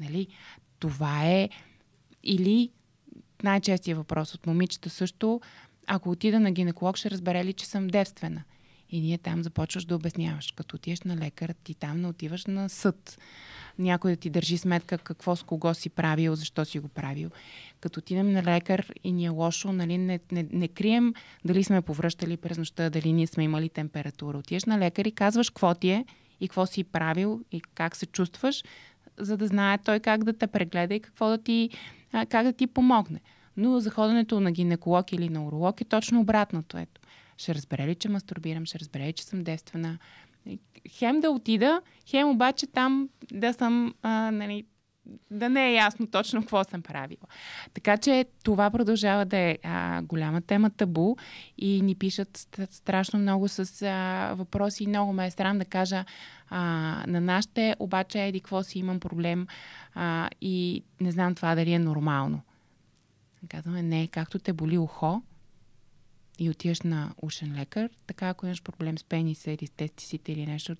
Нали? 0.00 0.26
Това 0.78 1.24
е 1.24 1.48
или 2.22 2.70
най-честия 3.42 3.96
въпрос 3.96 4.34
от 4.34 4.46
момичета 4.46 4.90
също, 4.90 5.40
ако 5.86 6.10
отида 6.10 6.40
на 6.40 6.52
гинеколог, 6.52 6.96
ще 6.96 7.10
разбере 7.10 7.44
ли, 7.44 7.52
че 7.52 7.66
съм 7.66 7.88
девствена. 7.88 8.42
И 8.90 9.00
ние 9.00 9.18
там 9.18 9.42
започваш 9.42 9.84
да 9.84 9.96
обясняваш. 9.96 10.52
Като 10.56 10.76
отидеш 10.76 11.02
на 11.02 11.16
лекар, 11.16 11.54
ти 11.64 11.74
там 11.74 12.00
не 12.00 12.08
отиваш 12.08 12.46
на 12.46 12.68
съд. 12.68 13.18
Някой 13.78 14.10
да 14.10 14.16
ти 14.16 14.30
държи 14.30 14.58
сметка 14.58 14.98
какво 14.98 15.36
с 15.36 15.42
кого 15.42 15.74
си 15.74 15.88
правил, 15.88 16.34
защо 16.34 16.64
си 16.64 16.78
го 16.78 16.88
правил. 16.88 17.30
Като 17.80 18.00
отидем 18.00 18.32
на 18.32 18.42
лекар 18.42 18.92
и 19.04 19.12
ни 19.12 19.24
е 19.24 19.28
лошо, 19.28 19.72
нали, 19.72 19.98
не, 19.98 20.20
не, 20.32 20.46
не 20.52 20.68
крием 20.68 21.14
дали 21.44 21.64
сме 21.64 21.82
повръщали 21.82 22.36
през 22.36 22.58
нощта, 22.58 22.90
дали 22.90 23.12
ние 23.12 23.26
сме 23.26 23.44
имали 23.44 23.68
температура. 23.68 24.38
Отидеш 24.38 24.64
на 24.64 24.78
лекар 24.78 25.04
и 25.04 25.12
казваш 25.12 25.50
какво 25.50 25.74
ти 25.74 25.88
е 25.88 26.04
и 26.40 26.48
какво 26.48 26.66
си 26.66 26.84
правил 26.84 27.40
и 27.52 27.60
как 27.60 27.96
се 27.96 28.06
чувстваш, 28.06 28.64
за 29.18 29.36
да 29.36 29.46
знае 29.46 29.78
той 29.78 30.00
как 30.00 30.24
да 30.24 30.32
те 30.32 30.46
прегледа 30.46 30.94
и 30.94 31.00
какво 31.00 31.28
да 31.28 31.38
ти, 31.38 31.70
как 32.28 32.44
да 32.44 32.52
ти 32.52 32.66
помогне. 32.66 33.20
Но 33.56 33.80
за 33.80 33.90
ходенето 33.90 34.40
на 34.40 34.52
гинеколог 34.52 35.12
или 35.12 35.28
на 35.28 35.46
уролог 35.46 35.80
е 35.80 35.84
точно 35.84 36.20
обратното. 36.20 36.78
Ето. 36.78 37.00
Ще 37.38 37.54
разбере 37.54 37.86
ли, 37.86 37.94
че 37.94 38.08
мастурбирам, 38.08 38.66
ще 38.66 38.78
разбере 38.78 39.06
ли, 39.06 39.12
че 39.12 39.24
съм 39.24 39.44
девствена. 39.44 39.98
Хем 40.90 41.20
да 41.20 41.30
отида, 41.30 41.82
хем 42.06 42.28
обаче 42.28 42.66
там 42.66 43.08
да 43.32 43.52
съм, 43.52 43.94
а, 44.02 44.30
нали, 44.30 44.64
да 45.30 45.48
не 45.48 45.68
е 45.68 45.74
ясно 45.74 46.06
точно 46.06 46.40
какво 46.40 46.64
съм 46.64 46.82
правила. 46.82 47.26
Така 47.74 47.96
че 47.96 48.26
това 48.44 48.70
продължава 48.70 49.24
да 49.24 49.36
е 49.36 49.58
а, 49.62 50.02
голяма 50.02 50.40
тема 50.40 50.70
табу 50.70 51.16
и 51.58 51.82
ни 51.82 51.94
пишат 51.94 52.58
страшно 52.70 53.18
много 53.18 53.48
с 53.48 53.82
а, 53.82 54.34
въпроси. 54.34 54.86
Много 54.86 55.12
ме 55.12 55.26
е 55.26 55.30
срам 55.30 55.58
да 55.58 55.64
кажа 55.64 56.04
а, 56.48 56.60
на 57.06 57.20
нашите, 57.20 57.76
обаче 57.78 58.26
еди 58.26 58.40
какво 58.40 58.62
си 58.62 58.78
имам 58.78 59.00
проблем 59.00 59.46
а, 59.94 60.30
и 60.40 60.84
не 61.00 61.10
знам 61.10 61.34
това 61.34 61.54
дали 61.54 61.72
е 61.72 61.78
нормално. 61.78 62.40
Казваме, 63.48 63.82
не, 63.82 64.08
както 64.08 64.38
те 64.38 64.52
боли 64.52 64.78
ухо, 64.78 65.22
и 66.38 66.50
отиваш 66.50 66.80
на 66.80 67.14
ушен 67.22 67.54
лекар, 67.58 67.90
така 68.06 68.28
ако 68.28 68.46
имаш 68.46 68.62
проблем 68.62 68.98
с 68.98 69.04
пениса 69.04 69.50
или 69.50 69.66
с 69.66 69.70
тестисите 69.70 70.32
или 70.32 70.46
нещо, 70.46 70.76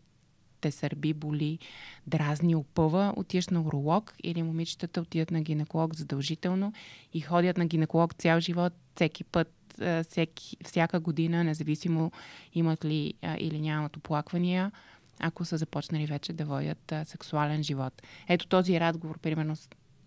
те 0.61 0.71
сърби, 0.71 1.15
боли, 1.15 1.59
дразни, 2.07 2.55
опъва, 2.55 3.15
отиваш 3.17 3.49
на 3.49 3.61
уролог 3.61 4.15
или 4.23 4.43
момичетата 4.43 5.01
отидат 5.01 5.31
на 5.31 5.41
гинеколог 5.43 5.95
задължително 5.95 6.73
и 7.15 7.21
ходят 7.21 7.59
на 7.59 7.67
гинеколог 7.67 8.15
цял 8.15 8.41
живот, 8.41 8.73
всеки 8.95 9.25
път, 9.25 9.53
всеки, 10.09 10.57
всяка 10.65 11.01
година, 11.01 11.45
независимо 11.45 12.13
имат 12.55 12.85
ли 12.85 13.15
или 13.39 13.61
нямат 13.61 13.97
оплаквания, 13.97 14.73
ако 15.21 15.45
са 15.45 15.57
започнали 15.57 16.07
вече 16.07 16.33
да 16.33 16.45
водят 16.45 16.95
сексуален 17.05 17.63
живот. 17.63 18.03
Ето 18.29 18.47
този 18.47 18.81
разговор, 18.81 19.19
примерно, 19.19 19.57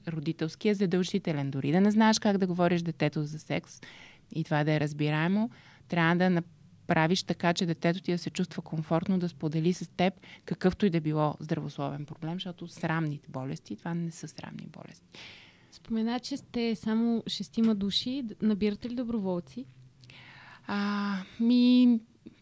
родителски 0.07 0.69
е 0.69 0.73
задължителен. 0.73 1.51
Дори 1.51 1.71
да 1.71 1.81
не 1.81 1.91
знаеш 1.91 2.19
как 2.19 2.37
да 2.37 2.47
говориш 2.47 2.81
детето 2.81 3.23
за 3.23 3.39
секс, 3.39 3.81
и 4.35 4.43
това 4.43 4.63
да 4.63 4.73
е 4.73 4.79
разбираемо, 4.79 5.49
трябва 5.87 6.15
да 6.15 6.29
направиш 6.29 7.23
така, 7.23 7.53
че 7.53 7.65
детето 7.65 8.01
ти 8.01 8.11
да 8.11 8.17
се 8.17 8.29
чувства 8.29 8.61
комфортно, 8.61 9.19
да 9.19 9.29
сподели 9.29 9.73
с 9.73 9.89
теб 9.97 10.13
какъвто 10.45 10.85
и 10.85 10.89
да 10.89 11.01
било 11.01 11.35
здравословен 11.39 12.05
проблем, 12.05 12.33
защото 12.33 12.67
срамните 12.67 13.29
болести, 13.29 13.75
това 13.75 13.93
не 13.93 14.11
са 14.11 14.27
срамни 14.27 14.67
болести. 14.67 15.19
Спомена, 15.71 16.19
че 16.19 16.37
сте 16.37 16.75
само 16.75 17.23
шестима 17.27 17.75
души. 17.75 18.23
Набирате 18.41 18.89
ли 18.89 18.95
доброволци? 18.95 19.65
А, 20.67 21.17
ми, 21.39 21.99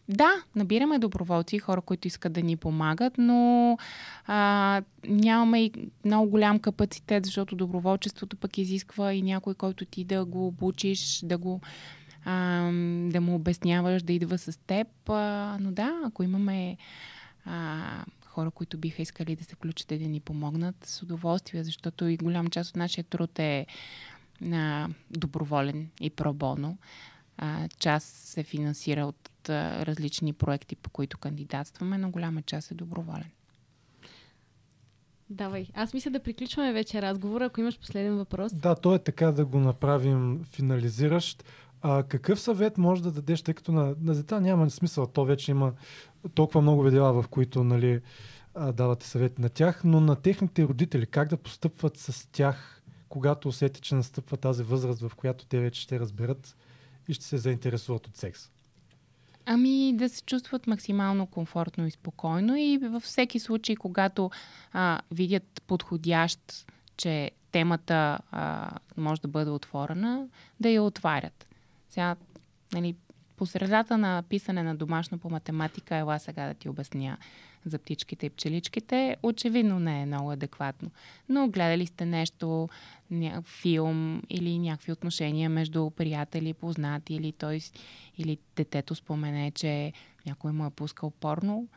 да, 0.08 0.30
набираме 0.56 0.98
доброволци, 0.98 1.58
хора, 1.58 1.80
които 1.80 2.08
искат 2.08 2.32
да 2.32 2.42
ни 2.42 2.56
помагат, 2.56 3.18
но 3.18 3.78
а, 4.26 4.82
нямаме 5.08 5.64
и 5.64 5.72
много 6.04 6.30
голям 6.30 6.58
капацитет, 6.58 7.26
защото 7.26 7.56
доброволчеството 7.56 8.36
пък 8.36 8.58
изисква 8.58 9.12
и 9.12 9.22
някой, 9.22 9.54
който 9.54 9.84
ти 9.84 10.04
да 10.04 10.24
го 10.24 10.46
обучиш, 10.46 11.20
да 11.24 11.38
го 11.38 11.60
а, 12.24 12.62
да 13.10 13.20
му 13.20 13.34
обясняваш, 13.34 14.02
да 14.02 14.12
идва 14.12 14.38
с 14.38 14.58
теб. 14.66 14.88
А, 15.08 15.56
но 15.60 15.72
да, 15.72 16.00
ако 16.04 16.22
имаме 16.22 16.76
а, 17.44 18.04
хора, 18.26 18.50
които 18.50 18.78
биха 18.78 19.02
искали 19.02 19.36
да 19.36 19.44
се 19.44 19.54
включат 19.54 19.90
и 19.90 19.98
да 19.98 20.08
ни 20.08 20.20
помогнат, 20.20 20.76
с 20.84 21.02
удоволствие, 21.02 21.64
защото 21.64 22.06
и 22.06 22.16
голям 22.16 22.46
част 22.46 22.70
от 22.70 22.76
нашия 22.76 23.04
труд 23.04 23.38
е 23.38 23.66
а, 24.52 24.88
доброволен 25.10 25.88
и 26.00 26.10
пробоно. 26.10 26.78
А, 27.38 27.68
част 27.78 28.06
се 28.06 28.42
финансира 28.42 29.06
от 29.06 29.30
различни 29.48 30.32
проекти, 30.32 30.76
по 30.76 30.90
които 30.90 31.18
кандидатстваме, 31.18 31.98
но 31.98 32.10
голяма 32.10 32.42
част 32.42 32.70
е 32.70 32.74
доброволен. 32.74 33.30
Давай. 35.30 35.66
Аз 35.74 35.94
мисля 35.94 36.10
да 36.10 36.20
приключваме 36.20 36.72
вече 36.72 37.02
разговора, 37.02 37.44
ако 37.44 37.60
имаш 37.60 37.78
последен 37.78 38.16
въпрос. 38.16 38.54
Да, 38.54 38.74
то 38.74 38.94
е 38.94 38.98
така 38.98 39.32
да 39.32 39.44
го 39.44 39.58
направим 39.58 40.44
финализиращ. 40.44 41.44
А, 41.82 42.02
какъв 42.02 42.40
съвет 42.40 42.78
може 42.78 43.02
да 43.02 43.12
дадеш, 43.12 43.42
тъй 43.42 43.54
като 43.54 43.72
на, 43.72 43.94
на 44.00 44.14
деца 44.14 44.40
няма 44.40 44.70
смисъл, 44.70 45.06
то 45.06 45.24
вече 45.24 45.50
има 45.50 45.72
толкова 46.34 46.62
много 46.62 46.82
видеа, 46.82 47.12
в 47.12 47.24
които 47.30 47.64
нали, 47.64 48.00
давате 48.72 49.06
съвет 49.06 49.38
на 49.38 49.48
тях, 49.48 49.84
но 49.84 50.00
на 50.00 50.16
техните 50.16 50.64
родители, 50.64 51.06
как 51.06 51.28
да 51.28 51.36
постъпват 51.36 51.96
с 51.96 52.28
тях, 52.32 52.82
когато 53.08 53.48
усетят, 53.48 53.82
че 53.82 53.94
настъпва 53.94 54.36
тази 54.36 54.62
възраст, 54.62 55.00
в 55.00 55.12
която 55.16 55.46
те 55.46 55.60
вече 55.60 55.80
ще 55.80 56.00
разберат 56.00 56.56
и 57.08 57.14
ще 57.14 57.24
се 57.24 57.38
заинтересуват 57.38 58.06
от 58.06 58.16
секс? 58.16 58.50
Ами 59.50 59.92
да 59.96 60.08
се 60.08 60.22
чувстват 60.22 60.66
максимално 60.66 61.26
комфортно 61.26 61.86
и 61.86 61.90
спокойно 61.90 62.56
и 62.56 62.78
във 62.78 63.02
всеки 63.02 63.38
случай, 63.38 63.76
когато 63.76 64.30
а, 64.72 65.00
видят 65.10 65.62
подходящ, 65.66 66.66
че 66.96 67.30
темата 67.52 68.18
а, 68.30 68.70
може 68.96 69.20
да 69.20 69.28
бъде 69.28 69.50
отворена, 69.50 70.26
да 70.60 70.68
я 70.68 70.82
отварят. 70.82 71.46
Сега, 71.90 72.16
нали, 72.72 72.96
по 73.36 73.46
средата 73.46 73.98
на 73.98 74.22
писане 74.28 74.62
на 74.62 74.76
домашно 74.76 75.18
по 75.18 75.30
математика, 75.30 75.96
ела 75.96 76.18
сега 76.18 76.46
да 76.46 76.54
ти 76.54 76.68
обясня 76.68 77.16
за 77.68 77.78
птичките 77.78 78.26
и 78.26 78.30
пчеличките, 78.30 79.16
очевидно 79.22 79.78
не 79.78 80.02
е 80.02 80.06
много 80.06 80.30
адекватно. 80.32 80.90
Но 81.28 81.48
гледали 81.48 81.86
сте 81.86 82.04
нещо, 82.04 82.68
ня... 83.10 83.42
филм 83.46 84.22
или 84.30 84.58
някакви 84.58 84.92
отношения 84.92 85.50
между 85.50 85.90
приятели, 85.90 86.54
познати 86.54 87.14
или 87.14 87.32
той 87.32 87.60
или 88.18 88.38
детето 88.56 88.94
спомене, 88.94 89.50
че 89.50 89.92
някой 90.26 90.52
му 90.52 90.66
е 90.66 90.70
пускал 90.70 91.10
порно. 91.10 91.68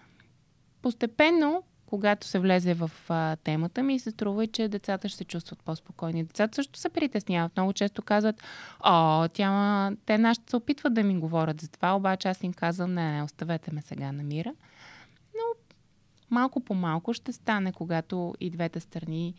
Постепенно, 0.82 1.64
когато 1.92 2.28
се 2.28 2.40
влезе 2.40 2.74
в 2.74 2.92
а, 3.10 3.36
темата 3.36 3.84
ми, 3.84 4.00
се 4.00 4.12
струва, 4.12 4.48
че 4.48 4.68
децата 4.68 5.10
ще 5.10 5.18
се 5.18 5.24
чувстват 5.24 5.60
по-спокойни. 5.64 6.24
Децата 6.24 6.56
също 6.56 6.80
се 6.80 6.90
притесняват. 6.90 7.58
Много 7.58 7.74
често 7.74 8.02
казват, 8.02 8.44
о, 8.80 9.28
тя, 9.28 9.92
те 10.06 10.18
нашите 10.18 10.50
се 10.50 10.56
опитват 10.56 10.94
да 10.94 11.04
ми 11.04 11.20
говорят 11.20 11.62
за 11.62 11.68
това, 11.68 11.96
обаче 11.96 12.28
аз 12.28 12.44
им 12.44 12.54
казвам, 12.54 12.94
не, 12.94 13.12
не, 13.12 13.24
оставете 13.24 13.74
ме 13.74 13.82
сега 13.82 14.12
на 14.12 14.24
мира 14.24 14.54
малко 16.32 16.60
по 16.60 16.74
малко 16.74 17.14
ще 17.14 17.34
стане, 17.34 17.72
когато 17.72 18.34
и 18.40 18.50
двете 18.50 18.80
страни 18.80 19.34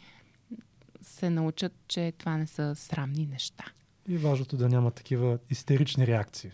се 1.02 1.30
научат, 1.30 1.72
че 1.88 2.12
това 2.18 2.36
не 2.36 2.46
са 2.46 2.74
срамни 2.74 3.26
неща. 3.26 3.64
И 4.08 4.16
важното 4.16 4.56
да 4.56 4.68
няма 4.68 4.90
такива 4.90 5.38
истерични 5.50 6.06
реакции. 6.06 6.50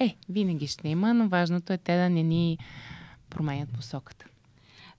Е, 0.00 0.16
винаги 0.28 0.66
ще 0.66 0.88
има, 0.88 1.14
но 1.14 1.28
важното 1.28 1.72
е 1.72 1.78
те 1.78 1.96
да 1.96 2.10
не 2.10 2.22
ни 2.22 2.58
променят 3.30 3.72
посоката. 3.72 4.26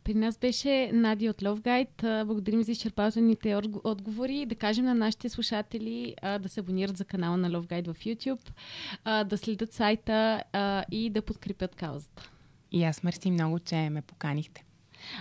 При 0.04 0.14
нас 0.14 0.38
беше 0.38 0.92
Нади 0.94 1.30
от 1.30 1.42
Love 1.42 1.60
Guide. 1.60 2.24
Благодарим 2.24 2.64
за 2.64 2.72
изчерпателните 2.72 3.56
отговори. 3.84 4.46
Да 4.46 4.56
кажем 4.56 4.86
на 4.86 4.96
нашите 4.96 5.30
слушатели 5.30 6.16
а, 6.22 6.40
да 6.40 6.50
се 6.50 6.60
абонират 6.60 6.98
за 6.98 7.06
канала 7.06 7.38
на 7.38 7.50
Love 7.50 7.68
Guide 7.68 7.94
в 7.94 8.00
YouTube, 8.00 8.50
а, 9.04 9.24
да 9.24 9.38
следят 9.38 9.74
сайта 9.74 10.44
а, 10.54 10.86
и 10.92 11.10
да 11.10 11.22
подкрепят 11.22 11.76
каузата. 11.76 12.32
И 12.72 12.84
аз 12.84 13.03
мерси 13.03 13.32
много, 13.32 13.59
че 13.59 13.89
ме 13.89 14.01
поканихте. 14.01 14.66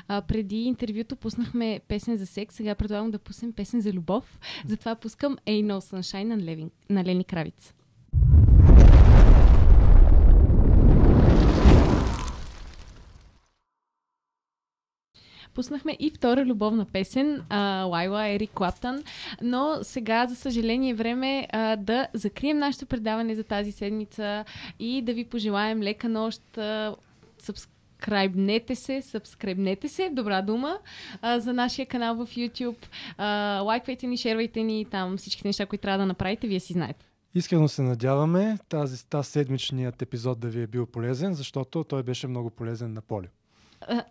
А, 0.08 0.22
преди 0.22 0.56
интервюто 0.56 1.16
пуснахме 1.16 1.80
песен 1.88 2.16
за 2.16 2.26
секс, 2.26 2.54
сега 2.54 2.74
предлагам 2.74 3.10
да 3.10 3.18
пуснем 3.18 3.52
песен 3.52 3.80
за 3.80 3.92
любов. 3.92 4.38
Затова 4.66 4.94
пускам 4.94 5.36
Ain't 5.46 5.66
No 5.66 5.78
Sunshine 5.78 6.24
на, 6.24 6.38
Левин, 6.38 6.70
на 6.90 7.04
Лени 7.04 7.24
Кравиц. 7.24 7.74
Пуснахме 15.54 15.96
и 16.00 16.10
втора 16.10 16.44
любовна 16.44 16.84
песен, 16.84 17.42
а, 17.48 17.84
Лайла, 17.84 18.26
Ерик 18.26 18.50
Клаптън, 18.50 19.02
но 19.42 19.78
сега, 19.82 20.26
за 20.26 20.36
съжаление, 20.36 20.90
е 20.90 20.94
време 20.94 21.48
а, 21.52 21.76
да 21.76 22.08
закрием 22.14 22.58
нашето 22.58 22.86
предаване 22.86 23.34
за 23.34 23.44
тази 23.44 23.72
седмица 23.72 24.44
и 24.78 25.02
да 25.02 25.14
ви 25.14 25.24
пожелаем 25.24 25.82
лека 25.82 26.08
нощ. 26.08 26.58
А, 26.58 26.94
Сабскрайбнете 27.44 28.74
се, 28.74 29.02
сабскрайбнете 29.02 29.88
се, 29.88 30.10
добра 30.10 30.42
дума, 30.42 30.78
а, 31.22 31.40
за 31.40 31.52
нашия 31.52 31.86
канал 31.86 32.14
в 32.14 32.26
YouTube. 32.26 32.86
А, 33.18 33.60
лайквайте 33.60 34.06
ни, 34.06 34.16
шервайте 34.16 34.62
ни 34.62 34.84
там 34.84 35.16
всички 35.16 35.46
неща, 35.46 35.66
които 35.66 35.82
трябва 35.82 35.98
да 35.98 36.06
направите, 36.06 36.46
вие 36.46 36.60
си 36.60 36.72
знаете. 36.72 37.06
Искрено 37.34 37.68
се 37.68 37.82
надяваме 37.82 38.58
тази, 38.68 39.06
тази 39.06 39.30
седмичният 39.30 40.02
епизод 40.02 40.40
да 40.40 40.48
ви 40.48 40.62
е 40.62 40.66
бил 40.66 40.86
полезен, 40.86 41.34
защото 41.34 41.84
той 41.84 42.02
беше 42.02 42.26
много 42.26 42.50
полезен 42.50 42.92
на 42.92 43.00
поле. 43.00 43.28
А, 43.80 44.04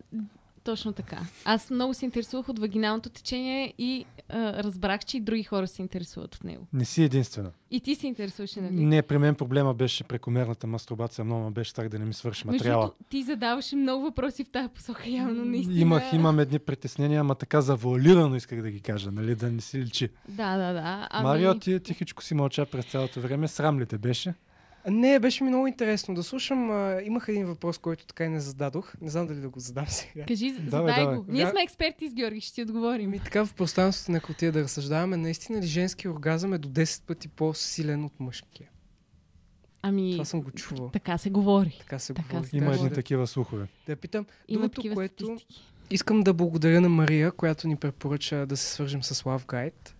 точно 0.64 0.92
така. 0.92 1.18
Аз 1.44 1.70
много 1.70 1.94
се 1.94 2.04
интересувах 2.04 2.48
от 2.48 2.58
вагиналното 2.58 3.10
течение 3.10 3.74
и 3.78 4.04
а, 4.28 4.62
разбрах, 4.62 5.04
че 5.04 5.16
и 5.16 5.20
други 5.20 5.42
хора 5.42 5.66
се 5.66 5.82
интересуват 5.82 6.34
от 6.34 6.44
него. 6.44 6.66
Не 6.72 6.84
си 6.84 7.02
единствена. 7.02 7.50
И 7.70 7.80
ти 7.80 7.94
се 7.94 8.06
интересуваше, 8.06 8.60
нали? 8.60 8.74
Не, 8.74 9.02
при 9.02 9.18
мен 9.18 9.34
проблема 9.34 9.74
беше 9.74 10.04
прекомерната 10.04 10.66
мастурбация. 10.66 11.24
Много 11.24 11.44
ме 11.44 11.50
беше 11.50 11.70
страх 11.70 11.88
да 11.88 11.98
не 11.98 12.04
ми 12.04 12.14
свърши 12.14 12.46
материала. 12.46 12.84
другото, 12.84 13.04
ти 13.08 13.22
задаваше 13.22 13.76
много 13.76 14.02
въпроси 14.02 14.44
в 14.44 14.48
тази 14.48 14.68
посока, 14.68 15.10
явно 15.10 15.44
наистина. 15.44 15.80
Имах, 15.80 16.12
имам 16.12 16.38
едни 16.38 16.58
притеснения, 16.58 17.20
ама 17.20 17.34
така 17.34 17.60
завуалирано 17.60 18.36
исках 18.36 18.62
да 18.62 18.70
ги 18.70 18.80
кажа, 18.80 19.10
нали, 19.10 19.34
да 19.34 19.52
не 19.52 19.60
си 19.60 19.78
личи. 19.78 20.08
Да, 20.28 20.56
да, 20.56 20.72
да. 20.72 21.08
Ами... 21.10 21.24
Марио, 21.24 21.58
ти 21.58 21.80
тихичко 21.80 22.22
си 22.22 22.34
мълча 22.34 22.66
през 22.66 22.84
цялото 22.84 23.20
време. 23.20 23.48
Срам 23.48 23.80
ли 23.80 23.86
те 23.86 23.98
беше? 23.98 24.34
Не, 24.86 25.18
беше 25.18 25.44
ми 25.44 25.50
много 25.50 25.66
интересно 25.66 26.14
да 26.14 26.22
слушам. 26.22 26.70
А, 26.70 27.00
имах 27.02 27.24
един 27.28 27.46
въпрос, 27.46 27.78
който 27.78 28.06
така 28.06 28.24
и 28.24 28.28
не 28.28 28.40
зададох. 28.40 28.92
Не 29.00 29.10
знам 29.10 29.26
дали 29.26 29.40
да 29.40 29.48
го 29.48 29.60
задам 29.60 29.86
сега. 29.86 30.24
Кажи, 30.26 30.50
Давай, 30.52 30.70
задай 30.92 31.04
давай. 31.04 31.18
го. 31.18 31.24
Ние 31.28 31.46
сме 31.46 31.62
експерти 31.62 32.08
с 32.08 32.14
Георги, 32.14 32.40
ще 32.40 32.54
ти 32.54 32.62
отговорим. 32.62 33.10
Ми 33.10 33.18
така 33.18 33.44
в 33.44 33.54
пространството 33.54 34.12
на 34.12 34.20
котия 34.20 34.52
да 34.52 34.62
разсъждаваме, 34.62 35.16
наистина 35.16 35.60
ли 35.60 35.66
женски 35.66 36.08
оргазъм 36.08 36.52
е 36.52 36.58
до 36.58 36.68
10 36.70 37.02
пъти 37.02 37.28
по-силен 37.28 38.04
от 38.04 38.20
мъжкия? 38.20 38.68
Ами, 39.82 40.12
Това 40.12 40.24
съм 40.24 40.42
го 40.42 40.50
чувал. 40.50 40.88
така 40.88 41.18
се 41.18 41.30
говори. 41.30 41.76
Така 41.80 41.98
се 41.98 42.14
така 42.14 42.28
говори. 42.28 42.48
се 42.48 42.56
Има 42.56 42.66
Да, 42.66 42.74
едни 42.74 42.88
да, 42.88 42.94
такива 42.94 43.26
слухове. 43.26 43.66
да 43.86 43.92
я 43.92 43.96
питам. 43.96 44.26
Има 44.48 44.60
Другото, 44.60 44.74
такива 44.74 44.94
което 44.94 45.24
статистики. 45.26 45.64
искам 45.90 46.20
да 46.20 46.34
благодаря 46.34 46.80
на 46.80 46.88
Мария, 46.88 47.32
която 47.32 47.68
ни 47.68 47.76
препоръча 47.76 48.46
да 48.46 48.56
се 48.56 48.66
свържем 48.66 49.02
с 49.02 49.22
Love 49.22 49.44
Guide. 49.44 49.90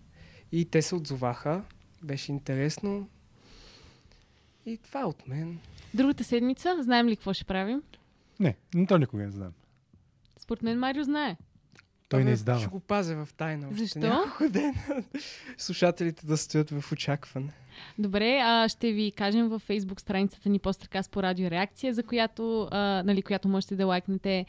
И 0.51 0.65
те 0.65 0.81
се 0.81 0.95
отзоваха. 0.95 1.63
Беше 2.03 2.31
интересно. 2.31 3.07
И 4.65 4.77
това 4.77 5.01
е 5.01 5.05
от 5.05 5.27
мен. 5.27 5.59
Другата 5.93 6.23
седмица, 6.23 6.77
знаем 6.79 7.07
ли 7.07 7.15
какво 7.15 7.33
ще 7.33 7.45
правим? 7.45 7.81
Не, 8.39 8.55
но 8.75 8.85
то 8.85 8.97
никога 8.97 9.23
не 9.23 9.31
знам. 9.31 9.51
Според 10.37 10.63
мен 10.63 10.79
Марио 10.79 11.03
знае. 11.03 11.37
Той 12.09 12.23
не 12.23 12.31
издава. 12.31 12.59
Ще 12.59 12.69
го 12.69 12.79
пазя 12.79 13.25
в 13.25 13.33
тайна. 13.33 13.67
Защо? 13.71 13.99
няколко 13.99 14.49
дена. 14.49 14.73
Слушателите 15.57 16.25
да 16.25 16.37
стоят 16.37 16.69
в 16.69 16.91
очакване. 16.91 17.53
Добре, 17.97 18.39
а, 18.43 18.69
ще 18.69 18.91
ви 18.91 19.11
кажем 19.11 19.47
във 19.47 19.67
Facebook 19.67 19.99
страницата 19.99 20.49
ни 20.49 20.59
Постракас 20.59 21.09
по 21.09 21.23
радио 21.23 21.49
реакция, 21.49 21.93
за 21.93 22.03
която, 22.03 22.67
а, 22.71 23.03
нали, 23.05 23.21
която 23.21 23.47
можете 23.47 23.75
да 23.75 23.85
лайкнете. 23.85 24.45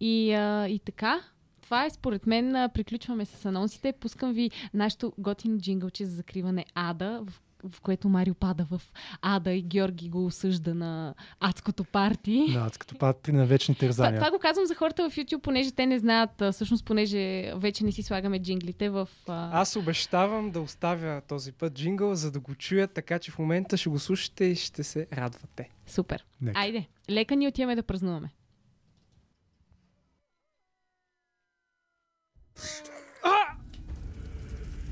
И, 0.00 0.32
а, 0.32 0.68
и 0.68 0.78
така, 0.78 1.20
това 1.62 1.84
е 1.84 1.90
според 1.90 2.26
мен. 2.26 2.70
Приключваме 2.74 3.24
с 3.24 3.44
анонсите. 3.44 3.92
Пускам 3.92 4.32
ви 4.32 4.50
нашето 4.74 5.12
готино 5.18 5.58
джингълче 5.58 6.04
за 6.04 6.16
закриване 6.16 6.64
Ада, 6.74 7.24
в 7.26 7.40
в 7.68 7.80
което 7.80 8.08
Марио 8.08 8.34
пада 8.34 8.66
в 8.70 8.82
Ада 9.22 9.52
и 9.52 9.62
Георги 9.62 10.08
го 10.08 10.26
осъжда 10.26 10.74
на 10.74 11.14
адското 11.40 11.84
парти. 11.84 12.46
Да, 12.52 12.58
аз 12.58 12.78
като 12.78 12.98
пати 12.98 13.32
на 13.32 13.46
вечни 13.46 13.74
Това, 13.74 13.86
терзания. 13.86 14.20
това 14.20 14.30
го 14.30 14.38
казвам 14.38 14.66
за 14.66 14.74
хората 14.74 15.10
в 15.10 15.16
YouTube, 15.16 15.40
понеже 15.40 15.70
те 15.72 15.86
не 15.86 15.98
знаят, 15.98 16.42
а, 16.42 16.52
всъщност 16.52 16.84
понеже 16.84 17.52
вече 17.56 17.84
не 17.84 17.92
си 17.92 18.02
слагаме 18.02 18.42
джинглите 18.42 18.90
в... 18.90 19.08
А... 19.28 19.60
Аз 19.60 19.76
обещавам 19.76 20.50
да 20.50 20.60
оставя 20.60 21.20
този 21.20 21.52
път 21.52 21.74
джингъл, 21.74 22.14
за 22.14 22.30
да 22.30 22.40
го 22.40 22.54
чуят, 22.54 22.92
така 22.92 23.18
че 23.18 23.30
в 23.30 23.38
момента 23.38 23.76
ще 23.76 23.88
го 23.88 23.98
слушате 23.98 24.44
и 24.44 24.56
ще 24.56 24.84
се 24.84 25.06
радвате. 25.12 25.70
Супер. 25.86 26.26
Нека. 26.40 26.60
Айде, 26.60 26.86
лека 27.10 27.36
ни 27.36 27.48
отиваме 27.48 27.76
да 27.76 27.82
празнуваме. 27.82 28.30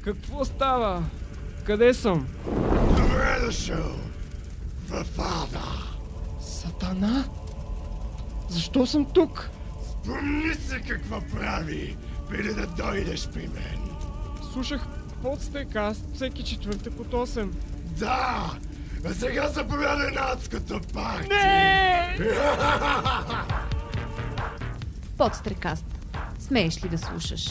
Какво 0.05 0.45
става? 0.45 1.03
Къде 1.69 1.95
съм? 1.95 2.27
Добре 2.97 3.47
дошъл 3.47 3.95
в 4.89 5.05
Ада. 5.19 5.65
Сатана? 6.41 7.25
Защо 8.49 8.87
съм 8.87 9.05
тук? 9.05 9.51
Помни 10.07 10.55
се 10.55 10.81
какво 10.81 11.21
прави, 11.21 11.97
преди 12.29 12.55
да 12.55 12.67
дойдеш 12.67 13.29
при 13.29 13.41
мен. 13.41 13.81
Слушах 14.53 14.87
подстекаст 15.23 16.05
всеки 16.15 16.43
четвъртък 16.43 17.01
от 17.01 17.11
8. 17.11 17.49
Да, 17.99 18.51
а 19.05 19.15
сега 19.15 19.49
заповядай 19.49 20.11
на 20.11 20.21
адското 20.21 20.81
парти. 20.95 21.29
Подстрекаст. 25.19 25.87
Смееш 26.39 26.85
ли 26.85 26.89
да 26.89 26.99
слушаш? 26.99 27.49